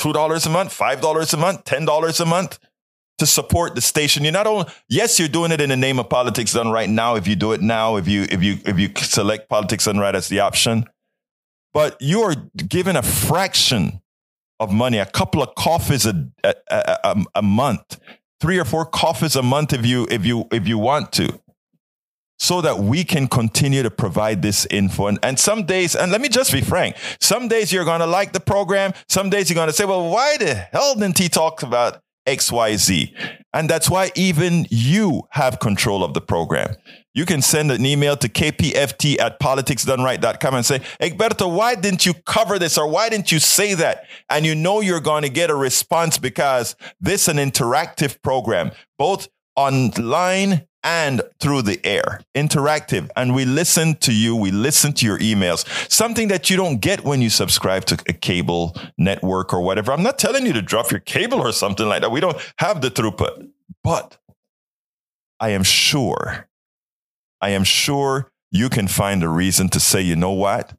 $2 0.00 0.46
a 0.46 0.50
month, 0.50 0.76
$5 0.76 1.34
a 1.34 1.36
month, 1.36 1.64
$10 1.64 2.20
a 2.20 2.24
month 2.26 2.58
to 3.18 3.26
support 3.26 3.74
the 3.74 3.80
station. 3.80 4.24
You're 4.24 4.32
not 4.32 4.46
only, 4.46 4.66
yes, 4.88 5.18
you're 5.18 5.28
doing 5.28 5.52
it 5.52 5.60
in 5.60 5.70
the 5.70 5.76
name 5.76 5.98
of 5.98 6.08
politics 6.08 6.52
done 6.52 6.70
right 6.70 6.88
now. 6.88 7.14
If 7.14 7.28
you 7.28 7.36
do 7.36 7.52
it 7.52 7.60
now, 7.60 7.96
if 7.96 8.08
you, 8.08 8.26
if 8.30 8.42
you, 8.42 8.58
if 8.64 8.78
you 8.78 8.90
select 8.96 9.48
politics 9.48 9.84
done 9.84 9.98
right 9.98 10.14
as 10.14 10.28
the 10.28 10.40
option, 10.40 10.86
but 11.72 11.96
you 12.00 12.22
are 12.22 12.34
given 12.56 12.96
a 12.96 13.02
fraction 13.02 14.00
of 14.60 14.72
money, 14.72 14.98
a 14.98 15.06
couple 15.06 15.42
of 15.42 15.54
coffees 15.54 16.06
a, 16.06 16.28
a, 16.44 16.54
a, 16.70 17.24
a 17.36 17.42
month, 17.42 18.00
three 18.40 18.58
or 18.58 18.64
four 18.64 18.84
coffees 18.84 19.36
a 19.36 19.42
month 19.42 19.72
if 19.72 19.86
you, 19.86 20.06
if 20.10 20.26
you, 20.26 20.46
if 20.50 20.66
you 20.66 20.78
want 20.78 21.12
to 21.12 21.40
so 22.42 22.60
that 22.60 22.76
we 22.76 23.04
can 23.04 23.28
continue 23.28 23.84
to 23.84 23.90
provide 23.90 24.42
this 24.42 24.66
info. 24.68 25.06
And, 25.06 25.16
and 25.22 25.38
some 25.38 25.64
days, 25.64 25.94
and 25.94 26.10
let 26.10 26.20
me 26.20 26.28
just 26.28 26.50
be 26.50 26.60
frank, 26.60 26.96
some 27.20 27.46
days 27.46 27.72
you're 27.72 27.84
going 27.84 28.00
to 28.00 28.06
like 28.06 28.32
the 28.32 28.40
program. 28.40 28.94
Some 29.08 29.30
days 29.30 29.48
you're 29.48 29.54
going 29.54 29.68
to 29.68 29.72
say, 29.72 29.84
well, 29.84 30.10
why 30.10 30.36
the 30.38 30.52
hell 30.52 30.96
didn't 30.96 31.18
he 31.18 31.28
talk 31.28 31.62
about 31.62 32.00
XYZ? 32.26 33.14
And 33.54 33.70
that's 33.70 33.88
why 33.88 34.10
even 34.16 34.66
you 34.70 35.22
have 35.30 35.60
control 35.60 36.02
of 36.02 36.14
the 36.14 36.20
program. 36.20 36.74
You 37.14 37.26
can 37.26 37.42
send 37.42 37.70
an 37.70 37.86
email 37.86 38.16
to 38.16 38.28
kpft 38.28 39.20
at 39.20 39.38
politicsdoneright.com 39.38 40.54
and 40.54 40.66
say, 40.66 40.80
Egberto, 41.00 41.54
why 41.54 41.76
didn't 41.76 42.04
you 42.04 42.14
cover 42.26 42.58
this 42.58 42.76
or 42.76 42.88
why 42.88 43.08
didn't 43.08 43.30
you 43.30 43.38
say 43.38 43.74
that? 43.74 44.06
And 44.28 44.44
you 44.44 44.56
know 44.56 44.80
you're 44.80 44.98
going 44.98 45.22
to 45.22 45.28
get 45.28 45.48
a 45.48 45.54
response 45.54 46.18
because 46.18 46.74
this 47.00 47.28
is 47.28 47.28
an 47.28 47.36
interactive 47.36 48.20
program, 48.20 48.72
both 48.98 49.28
online 49.54 50.66
and 50.82 51.22
through 51.40 51.62
the 51.62 51.84
air, 51.84 52.20
interactive. 52.34 53.08
And 53.16 53.34
we 53.34 53.44
listen 53.44 53.94
to 53.96 54.12
you, 54.12 54.34
we 54.34 54.50
listen 54.50 54.92
to 54.94 55.06
your 55.06 55.18
emails, 55.18 55.64
something 55.90 56.28
that 56.28 56.50
you 56.50 56.56
don't 56.56 56.80
get 56.80 57.04
when 57.04 57.22
you 57.22 57.30
subscribe 57.30 57.84
to 57.86 58.02
a 58.08 58.12
cable 58.12 58.76
network 58.98 59.52
or 59.52 59.60
whatever. 59.60 59.92
I'm 59.92 60.02
not 60.02 60.18
telling 60.18 60.46
you 60.46 60.52
to 60.54 60.62
drop 60.62 60.90
your 60.90 61.00
cable 61.00 61.40
or 61.40 61.52
something 61.52 61.86
like 61.86 62.02
that. 62.02 62.10
We 62.10 62.20
don't 62.20 62.36
have 62.58 62.80
the 62.80 62.90
throughput, 62.90 63.48
but 63.84 64.18
I 65.38 65.50
am 65.50 65.62
sure, 65.62 66.48
I 67.40 67.50
am 67.50 67.64
sure 67.64 68.30
you 68.50 68.68
can 68.68 68.88
find 68.88 69.22
a 69.22 69.28
reason 69.28 69.68
to 69.70 69.80
say, 69.80 70.02
you 70.02 70.16
know 70.16 70.32
what? 70.32 70.74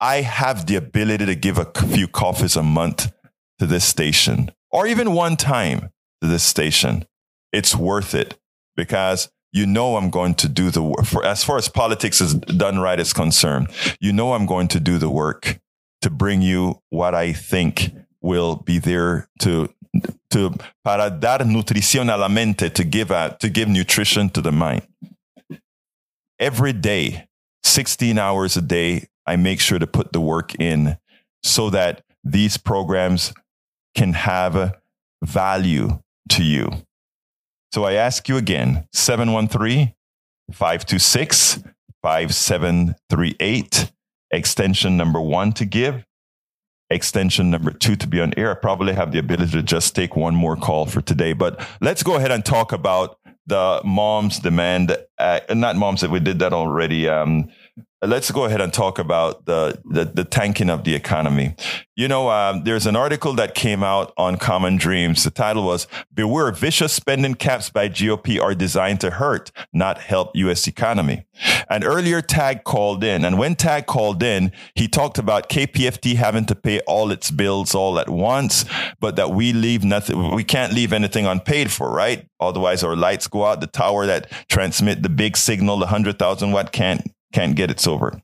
I 0.00 0.22
have 0.22 0.66
the 0.66 0.76
ability 0.76 1.26
to 1.26 1.34
give 1.34 1.58
a 1.58 1.66
few 1.66 2.08
coffees 2.08 2.56
a 2.56 2.62
month 2.62 3.12
to 3.58 3.66
this 3.66 3.84
station 3.84 4.50
or 4.70 4.86
even 4.86 5.12
one 5.12 5.36
time 5.36 5.90
to 6.22 6.28
this 6.28 6.42
station. 6.42 7.04
It's 7.52 7.74
worth 7.74 8.14
it 8.14 8.38
because 8.76 9.30
you 9.52 9.66
know 9.66 9.96
I'm 9.96 10.10
going 10.10 10.34
to 10.36 10.48
do 10.48 10.70
the 10.70 10.82
work. 10.82 11.04
For, 11.04 11.24
as 11.24 11.42
far 11.44 11.56
as 11.56 11.68
politics 11.68 12.20
is 12.20 12.34
done 12.34 12.78
right 12.78 13.00
is 13.00 13.12
concerned, 13.12 13.68
you 14.00 14.12
know 14.12 14.32
I'm 14.34 14.46
going 14.46 14.68
to 14.68 14.80
do 14.80 14.98
the 14.98 15.10
work 15.10 15.58
to 16.02 16.10
bring 16.10 16.42
you 16.42 16.80
what 16.90 17.14
I 17.14 17.32
think 17.32 17.92
will 18.22 18.56
be 18.56 18.78
there 18.78 19.28
to 19.40 19.72
to 20.30 20.54
para 20.84 21.10
dar 21.10 21.40
nutrición 21.40 22.12
a 22.12 22.16
la 22.16 22.28
mente 22.28 22.70
to 22.70 22.84
give 22.84 23.10
out 23.10 23.40
to 23.40 23.48
give 23.48 23.68
nutrition 23.68 24.30
to 24.30 24.40
the 24.40 24.52
mind. 24.52 24.86
Every 26.38 26.72
day, 26.72 27.28
16 27.64 28.18
hours 28.18 28.56
a 28.56 28.62
day, 28.62 29.08
I 29.26 29.36
make 29.36 29.60
sure 29.60 29.78
to 29.78 29.86
put 29.86 30.12
the 30.12 30.20
work 30.20 30.54
in 30.54 30.96
so 31.42 31.70
that 31.70 32.02
these 32.24 32.56
programs 32.56 33.32
can 33.94 34.14
have 34.14 34.78
value 35.22 36.00
to 36.30 36.44
you. 36.44 36.70
So 37.72 37.84
I 37.84 37.92
ask 37.92 38.28
you 38.28 38.36
again 38.36 38.88
713 38.92 39.94
526 40.52 41.62
5738, 42.02 43.92
extension 44.30 44.96
number 44.96 45.20
one 45.20 45.52
to 45.52 45.64
give, 45.64 46.04
extension 46.88 47.50
number 47.50 47.70
two 47.70 47.94
to 47.96 48.06
be 48.06 48.20
on 48.20 48.32
air. 48.36 48.50
I 48.50 48.54
probably 48.54 48.94
have 48.94 49.12
the 49.12 49.18
ability 49.18 49.52
to 49.52 49.62
just 49.62 49.94
take 49.94 50.16
one 50.16 50.34
more 50.34 50.56
call 50.56 50.86
for 50.86 51.00
today, 51.00 51.32
but 51.34 51.64
let's 51.80 52.02
go 52.02 52.16
ahead 52.16 52.32
and 52.32 52.44
talk 52.44 52.72
about 52.72 53.18
the 53.46 53.80
moms 53.84 54.38
demand, 54.38 54.96
uh, 55.18 55.40
not 55.50 55.76
moms 55.76 56.00
that 56.00 56.10
we 56.10 56.20
did 56.20 56.38
that 56.38 56.52
already. 56.52 57.08
Um, 57.08 57.50
let's 58.02 58.30
go 58.30 58.46
ahead 58.46 58.60
and 58.60 58.72
talk 58.72 58.98
about 58.98 59.44
the, 59.44 59.78
the, 59.84 60.04
the 60.06 60.24
tanking 60.24 60.70
of 60.70 60.84
the 60.84 60.94
economy. 60.94 61.54
You 61.96 62.08
know, 62.08 62.30
um, 62.30 62.64
there's 62.64 62.86
an 62.86 62.96
article 62.96 63.34
that 63.34 63.54
came 63.54 63.82
out 63.82 64.12
on 64.16 64.38
Common 64.38 64.76
Dreams. 64.76 65.22
The 65.22 65.30
title 65.30 65.64
was 65.64 65.86
"Beware: 66.12 66.50
Vicious 66.52 66.92
Spending 66.94 67.34
Caps 67.34 67.68
by 67.68 67.88
GOP 67.90 68.40
are 68.40 68.54
designed 68.54 69.00
to 69.02 69.10
hurt, 69.10 69.50
not 69.72 69.98
help 69.98 70.34
U.S. 70.34 70.66
economy." 70.66 71.26
And 71.68 71.84
earlier, 71.84 72.22
Tag 72.22 72.64
called 72.64 73.04
in, 73.04 73.24
and 73.24 73.38
when 73.38 73.54
Tag 73.54 73.86
called 73.86 74.22
in, 74.22 74.52
he 74.74 74.88
talked 74.88 75.18
about 75.18 75.50
KPFT 75.50 76.16
having 76.16 76.46
to 76.46 76.54
pay 76.54 76.80
all 76.80 77.10
its 77.10 77.30
bills 77.30 77.74
all 77.74 77.98
at 77.98 78.08
once, 78.08 78.64
but 78.98 79.16
that 79.16 79.30
we 79.32 79.52
leave 79.52 79.84
nothing. 79.84 80.34
We 80.34 80.44
can't 80.44 80.72
leave 80.72 80.94
anything 80.94 81.26
unpaid 81.26 81.70
for, 81.70 81.90
right? 81.90 82.26
Otherwise, 82.40 82.82
our 82.82 82.96
lights 82.96 83.28
go 83.28 83.44
out. 83.44 83.60
The 83.60 83.66
tower 83.66 84.06
that 84.06 84.30
transmit 84.48 85.02
the 85.02 85.10
big 85.10 85.36
signal, 85.36 85.78
the 85.78 85.86
hundred 85.88 86.18
thousand 86.18 86.52
watt, 86.52 86.72
can't 86.72 87.02
can't 87.32 87.56
get 87.56 87.70
its 87.70 87.86
over. 87.86 88.20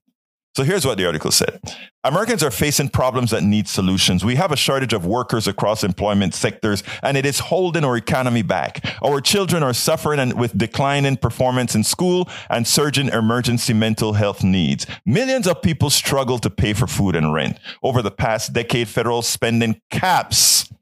So 0.56 0.64
here's 0.64 0.86
what 0.86 0.96
the 0.96 1.04
article 1.04 1.30
said. 1.30 1.60
Americans 2.02 2.42
are 2.42 2.50
facing 2.50 2.88
problems 2.88 3.30
that 3.30 3.42
need 3.42 3.68
solutions. 3.68 4.24
We 4.24 4.36
have 4.36 4.52
a 4.52 4.56
shortage 4.56 4.94
of 4.94 5.04
workers 5.04 5.46
across 5.46 5.84
employment 5.84 6.32
sectors, 6.32 6.82
and 7.02 7.18
it 7.18 7.26
is 7.26 7.38
holding 7.38 7.84
our 7.84 7.98
economy 7.98 8.40
back. 8.40 8.82
Our 9.02 9.20
children 9.20 9.62
are 9.62 9.74
suffering 9.74 10.18
and 10.18 10.32
with 10.40 10.56
declining 10.56 11.18
performance 11.18 11.74
in 11.74 11.84
school 11.84 12.26
and 12.48 12.66
surging 12.66 13.08
emergency 13.08 13.74
mental 13.74 14.14
health 14.14 14.42
needs. 14.42 14.86
Millions 15.04 15.46
of 15.46 15.60
people 15.60 15.90
struggle 15.90 16.38
to 16.38 16.48
pay 16.48 16.72
for 16.72 16.86
food 16.86 17.16
and 17.16 17.34
rent. 17.34 17.58
Over 17.82 18.00
the 18.00 18.10
past 18.10 18.54
decade, 18.54 18.88
federal 18.88 19.20
spending 19.20 19.78
caps 19.90 20.72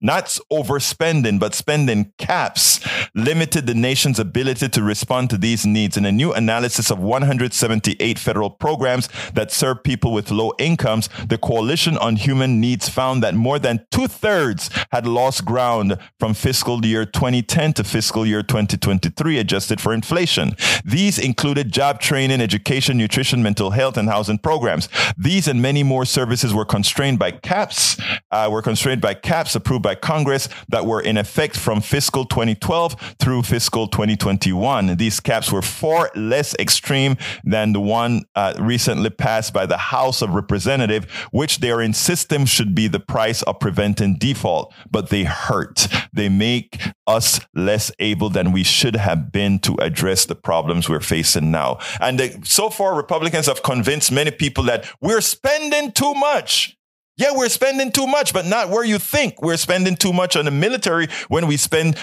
not 0.00 0.26
overspending, 0.52 1.40
but 1.40 1.54
spending 1.54 2.12
caps 2.18 2.80
limited 3.14 3.66
the 3.66 3.74
nation's 3.74 4.18
ability 4.18 4.68
to 4.68 4.82
respond 4.82 5.30
to 5.30 5.38
these 5.38 5.66
needs. 5.66 5.96
In 5.96 6.04
a 6.04 6.12
new 6.12 6.32
analysis 6.32 6.90
of 6.90 6.98
178 7.00 8.18
federal 8.18 8.50
programs 8.50 9.08
that 9.34 9.50
serve 9.50 9.82
people 9.82 10.12
with 10.12 10.30
low 10.30 10.52
incomes, 10.58 11.08
the 11.26 11.38
Coalition 11.38 11.96
on 11.98 12.16
Human 12.16 12.60
Needs 12.60 12.88
found 12.88 13.22
that 13.22 13.34
more 13.34 13.58
than 13.58 13.86
two 13.90 14.06
thirds 14.06 14.70
had 14.92 15.06
lost 15.06 15.44
ground 15.44 15.98
from 16.18 16.34
fiscal 16.34 16.84
year 16.84 17.04
2010 17.04 17.72
to 17.74 17.84
fiscal 17.84 18.26
year 18.26 18.42
2023, 18.42 19.38
adjusted 19.38 19.80
for 19.80 19.92
inflation. 19.92 20.52
These 20.84 21.18
included 21.18 21.72
job 21.72 22.00
training, 22.00 22.40
education, 22.40 22.98
nutrition, 22.98 23.42
mental 23.42 23.70
health, 23.70 23.96
and 23.96 24.08
housing 24.08 24.38
programs. 24.38 24.88
These 25.16 25.48
and 25.48 25.60
many 25.60 25.82
more 25.82 26.04
services 26.04 26.54
were 26.54 26.64
constrained 26.64 27.18
by 27.18 27.32
caps, 27.32 27.96
uh, 28.30 28.48
were 28.50 28.62
constrained 28.62 29.00
by 29.00 29.14
caps 29.14 29.54
approved 29.54 29.82
by 29.82 29.87
Congress 29.94 30.48
that 30.68 30.86
were 30.86 31.00
in 31.00 31.16
effect 31.16 31.56
from 31.56 31.80
fiscal 31.80 32.24
2012 32.24 33.16
through 33.18 33.42
fiscal 33.42 33.88
2021. 33.88 34.96
These 34.96 35.20
caps 35.20 35.52
were 35.52 35.62
far 35.62 36.10
less 36.14 36.54
extreme 36.58 37.16
than 37.44 37.72
the 37.72 37.80
one 37.80 38.24
uh, 38.34 38.54
recently 38.58 39.10
passed 39.10 39.52
by 39.52 39.66
the 39.66 39.76
House 39.76 40.22
of 40.22 40.30
Representatives, 40.30 41.06
which 41.30 41.60
they 41.60 41.70
are 41.70 41.82
insisting 41.82 42.44
should 42.46 42.74
be 42.74 42.88
the 42.88 43.00
price 43.00 43.42
of 43.42 43.60
preventing 43.60 44.16
default. 44.18 44.72
But 44.90 45.10
they 45.10 45.24
hurt. 45.24 45.88
They 46.12 46.28
make 46.28 46.80
us 47.06 47.40
less 47.54 47.90
able 47.98 48.30
than 48.30 48.52
we 48.52 48.62
should 48.62 48.96
have 48.96 49.32
been 49.32 49.58
to 49.60 49.76
address 49.80 50.26
the 50.26 50.34
problems 50.34 50.88
we're 50.88 51.00
facing 51.00 51.50
now. 51.50 51.78
And 52.00 52.20
they, 52.20 52.38
so 52.44 52.70
far, 52.70 52.94
Republicans 52.94 53.46
have 53.46 53.62
convinced 53.62 54.12
many 54.12 54.30
people 54.30 54.64
that 54.64 54.90
we're 55.00 55.20
spending 55.20 55.92
too 55.92 56.14
much. 56.14 56.77
Yeah, 57.18 57.32
we're 57.34 57.48
spending 57.48 57.90
too 57.90 58.06
much, 58.06 58.32
but 58.32 58.46
not 58.46 58.70
where 58.70 58.84
you 58.84 58.98
think. 58.98 59.42
We're 59.42 59.56
spending 59.56 59.96
too 59.96 60.12
much 60.12 60.36
on 60.36 60.44
the 60.44 60.52
military 60.52 61.08
when 61.26 61.48
we 61.48 61.56
spend 61.56 61.96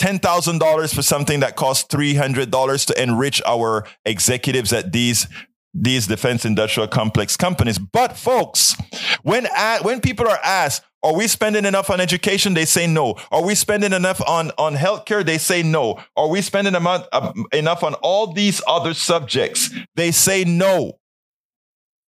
$10,000 0.00 0.94
for 0.94 1.02
something 1.02 1.40
that 1.40 1.56
costs 1.56 1.92
$300 1.92 2.86
to 2.86 3.02
enrich 3.02 3.42
our 3.44 3.84
executives 4.04 4.72
at 4.72 4.92
these 4.92 5.26
these 5.74 6.06
defense 6.06 6.44
industrial 6.44 6.86
complex 6.86 7.34
companies. 7.34 7.78
But 7.78 8.18
folks, 8.18 8.76
when 9.22 9.46
when 9.82 10.00
people 10.00 10.28
are 10.28 10.38
asked, 10.44 10.82
are 11.02 11.14
we 11.14 11.26
spending 11.26 11.64
enough 11.64 11.90
on 11.90 12.00
education? 12.00 12.54
They 12.54 12.64
say 12.64 12.86
no. 12.86 13.16
Are 13.32 13.42
we 13.42 13.56
spending 13.56 13.92
enough 13.92 14.20
on, 14.20 14.52
on 14.56 14.76
healthcare? 14.76 15.24
They 15.24 15.38
say 15.38 15.62
no. 15.62 16.00
Are 16.16 16.28
we 16.28 16.42
spending 16.42 16.76
amount, 16.76 17.06
uh, 17.10 17.32
enough 17.52 17.82
on 17.82 17.94
all 17.94 18.32
these 18.32 18.62
other 18.68 18.94
subjects? 18.94 19.70
They 19.96 20.12
say 20.12 20.44
no. 20.44 20.98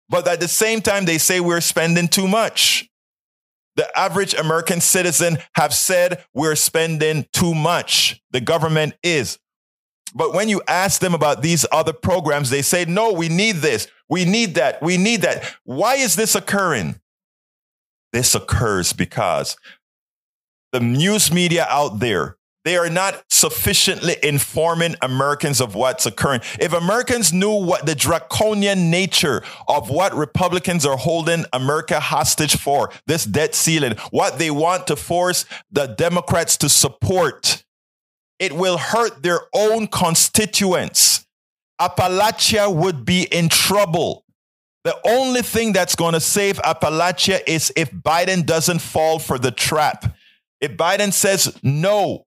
But 0.10 0.28
at 0.28 0.39
the 0.39 0.47
same 0.47 0.82
time, 0.82 1.06
they 1.06 1.18
say 1.18 1.39
we're 1.39 1.62
spending 1.62 2.08
too 2.08 2.28
much. 2.28 2.89
The 3.76 3.97
average 3.97 4.36
American 4.36 4.82
citizen 4.82 5.38
have 5.56 5.74
said 5.74 6.24
we're 6.34 6.56
spending 6.56 7.26
too 7.34 7.56
much. 7.56 8.22
The 8.32 8.41
government 8.41 8.93
is. 9.01 9.39
But 10.14 10.34
when 10.34 10.47
you 10.47 10.62
ask 10.68 11.01
them 11.01 11.16
about 11.16 11.41
these 11.41 11.66
other 11.72 11.93
programs, 11.93 12.51
they 12.51 12.62
say, 12.62 12.86
no, 12.86 13.14
we 13.14 13.30
need 13.30 13.58
this. 13.58 13.88
We 14.10 14.26
need 14.26 14.56
that. 14.56 14.82
We 14.82 14.97
need 14.97 15.22
that. 15.22 15.56
Why 15.64 15.95
is 15.95 16.16
this 16.16 16.36
occurring? 16.36 16.99
This 18.12 18.36
occurs 18.36 18.93
because 18.93 19.58
the 20.72 20.80
news 20.80 21.32
media 21.32 21.66
out 21.68 21.99
there 21.99 22.38
they 22.64 22.78
are 22.78 22.89
not 22.89 23.24
sufficiently 23.30 24.16
informing 24.24 24.95
Americans 25.01 25.59
of 25.59 25.76
what's 25.76 26.05
occurring. 26.05 26.41
If 26.59 26.74
Americans 26.74 27.34
knew 27.34 27.51
what 27.51 27.86
the 27.86 27.95
draconian 27.95 28.89
nature 28.89 29.43
of 29.68 29.89
what 29.89 30.16
Republicans 30.16 30.86
are 30.86 30.97
holding 30.97 31.45
America 31.51 31.99
hostage 31.99 32.55
for, 32.55 32.91
this 33.05 33.26
debt 33.26 33.53
ceiling, 33.53 33.95
what 34.11 34.39
they 34.39 34.49
want 34.49 34.88
to 34.88 34.95
force 34.95 35.45
the 35.72 35.88
Democrats 35.88 36.57
to 36.57 36.70
support, 36.70 37.64
it 38.39 38.53
will 38.53 38.78
hurt 38.78 39.24
their 39.24 39.41
own 39.53 39.88
constituents. 39.88 41.26
Appalachia 41.82 42.74
would 42.74 43.03
be 43.03 43.24
in 43.24 43.49
trouble. 43.49 44.24
The 44.84 44.97
only 45.05 45.41
thing 45.41 45.74
that's 45.74 45.95
going 45.95 46.14
to 46.14 46.20
save 46.20 46.57
Appalachia 46.57 47.41
is 47.47 47.74
if 47.76 47.91
Biden 47.91 48.45
doesn't 48.45 48.80
fall 48.80 49.20
for 49.20 49.39
the 49.39 49.51
trap. 49.51 50.16
If 50.59 50.78
Biden 50.78 51.11
says 51.11 51.57
no, 51.64 52.26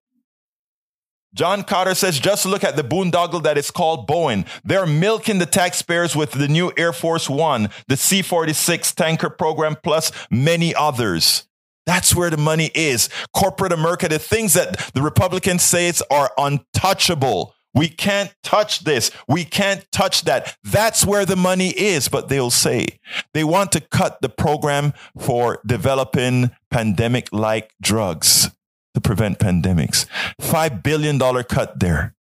John 1.36 1.64
Carter 1.64 1.94
says, 1.94 2.18
just 2.18 2.46
look 2.46 2.64
at 2.64 2.76
the 2.76 2.82
boondoggle 2.82 3.42
that 3.42 3.58
is 3.58 3.70
called 3.70 4.08
Boeing. 4.08 4.46
They're 4.64 4.86
milking 4.86 5.38
the 5.38 5.44
taxpayers 5.44 6.16
with 6.16 6.32
the 6.32 6.48
new 6.48 6.72
Air 6.78 6.94
Force 6.94 7.28
One, 7.28 7.68
the 7.88 7.96
C 7.98 8.22
46 8.22 8.94
tanker 8.94 9.28
program, 9.28 9.76
plus 9.82 10.10
many 10.30 10.74
others. 10.74 11.46
That's 11.84 12.14
where 12.14 12.30
the 12.30 12.38
money 12.38 12.70
is. 12.74 13.10
Corporate 13.34 13.74
America, 13.74 14.08
the 14.08 14.18
things 14.18 14.54
that 14.54 14.90
the 14.94 15.02
Republicans 15.02 15.62
say 15.62 15.92
are 16.10 16.32
untouchable. 16.38 17.54
We 17.74 17.90
can't 17.90 18.34
touch 18.42 18.84
this. 18.84 19.10
We 19.28 19.44
can't 19.44 19.86
touch 19.92 20.22
that. 20.22 20.56
That's 20.64 21.04
where 21.04 21.26
the 21.26 21.36
money 21.36 21.68
is. 21.68 22.08
But 22.08 22.30
they'll 22.30 22.50
say 22.50 22.98
they 23.34 23.44
want 23.44 23.72
to 23.72 23.82
cut 23.82 24.22
the 24.22 24.30
program 24.30 24.94
for 25.18 25.60
developing 25.66 26.50
pandemic 26.70 27.28
like 27.30 27.74
drugs 27.82 28.50
to 28.96 29.00
prevent 29.02 29.38
pandemics. 29.38 30.06
$5 30.40 30.82
billion 30.82 31.18
cut 31.44 31.78
there. 31.78 32.14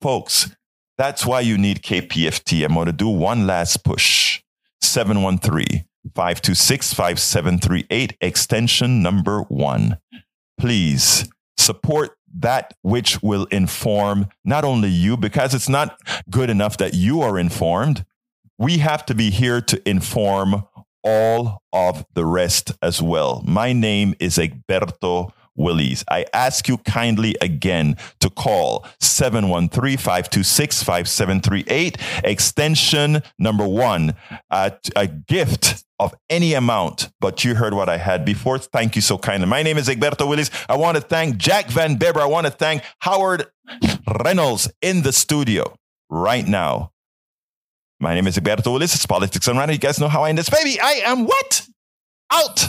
Folks, 0.00 0.48
that's 0.96 1.26
why 1.26 1.40
you 1.40 1.58
need 1.58 1.82
KPFT. 1.82 2.64
I'm 2.64 2.74
going 2.74 2.86
to 2.86 2.92
do 2.92 3.08
one 3.08 3.48
last 3.48 3.82
push. 3.82 4.40
713 4.80 5.84
526 6.14 6.94
5738, 6.94 8.16
extension 8.20 9.02
number 9.02 9.40
one. 9.48 9.98
Please 10.56 11.28
support 11.56 12.16
that 12.32 12.74
which 12.82 13.20
will 13.20 13.46
inform 13.46 14.28
not 14.44 14.64
only 14.64 14.88
you, 14.88 15.16
because 15.16 15.52
it's 15.52 15.68
not 15.68 16.00
good 16.30 16.48
enough 16.48 16.76
that 16.76 16.94
you 16.94 17.22
are 17.22 17.40
informed. 17.40 18.04
We 18.56 18.78
have 18.78 19.04
to 19.06 19.16
be 19.16 19.30
here 19.30 19.60
to 19.62 19.88
inform 19.88 20.62
all 21.02 21.60
of 21.72 22.06
the 22.14 22.24
rest 22.24 22.70
as 22.80 23.02
well. 23.02 23.42
My 23.44 23.72
name 23.72 24.14
is 24.20 24.38
Egberto 24.38 25.32
Willies. 25.58 26.04
I 26.10 26.24
ask 26.32 26.66
you 26.68 26.78
kindly 26.78 27.34
again 27.42 27.96
to 28.20 28.30
call 28.30 28.86
713-526-5738, 29.00 31.96
extension 32.24 33.22
number 33.38 33.68
one, 33.68 34.14
uh, 34.50 34.70
a 34.96 35.06
gift 35.06 35.84
of 35.98 36.14
any 36.30 36.54
amount, 36.54 37.10
but 37.20 37.44
you 37.44 37.56
heard 37.56 37.74
what 37.74 37.88
I 37.88 37.96
had 37.96 38.24
before. 38.24 38.58
Thank 38.58 38.94
you 38.94 39.02
so 39.02 39.18
kindly. 39.18 39.48
My 39.48 39.64
name 39.64 39.78
is 39.78 39.88
Egberto 39.88 40.28
Willies. 40.28 40.50
I 40.68 40.76
want 40.76 40.96
to 40.96 41.00
thank 41.00 41.38
Jack 41.38 41.70
Van 41.70 41.98
Beber. 41.98 42.20
I 42.20 42.26
want 42.26 42.46
to 42.46 42.52
thank 42.52 42.84
Howard 43.00 43.46
Reynolds 44.24 44.70
in 44.80 45.02
the 45.02 45.12
studio 45.12 45.74
right 46.08 46.46
now. 46.46 46.92
My 48.00 48.14
name 48.14 48.28
is 48.28 48.38
Egberto 48.38 48.70
Willies. 48.72 48.94
It's 48.94 49.06
Politics 49.06 49.46
Done 49.46 49.56
Right. 49.56 49.70
You 49.70 49.78
guys 49.78 49.98
know 49.98 50.06
how 50.08 50.22
I 50.22 50.28
end 50.28 50.38
this. 50.38 50.48
Baby, 50.48 50.78
I 50.80 51.00
am 51.04 51.24
what? 51.24 51.66
Out 52.30 52.68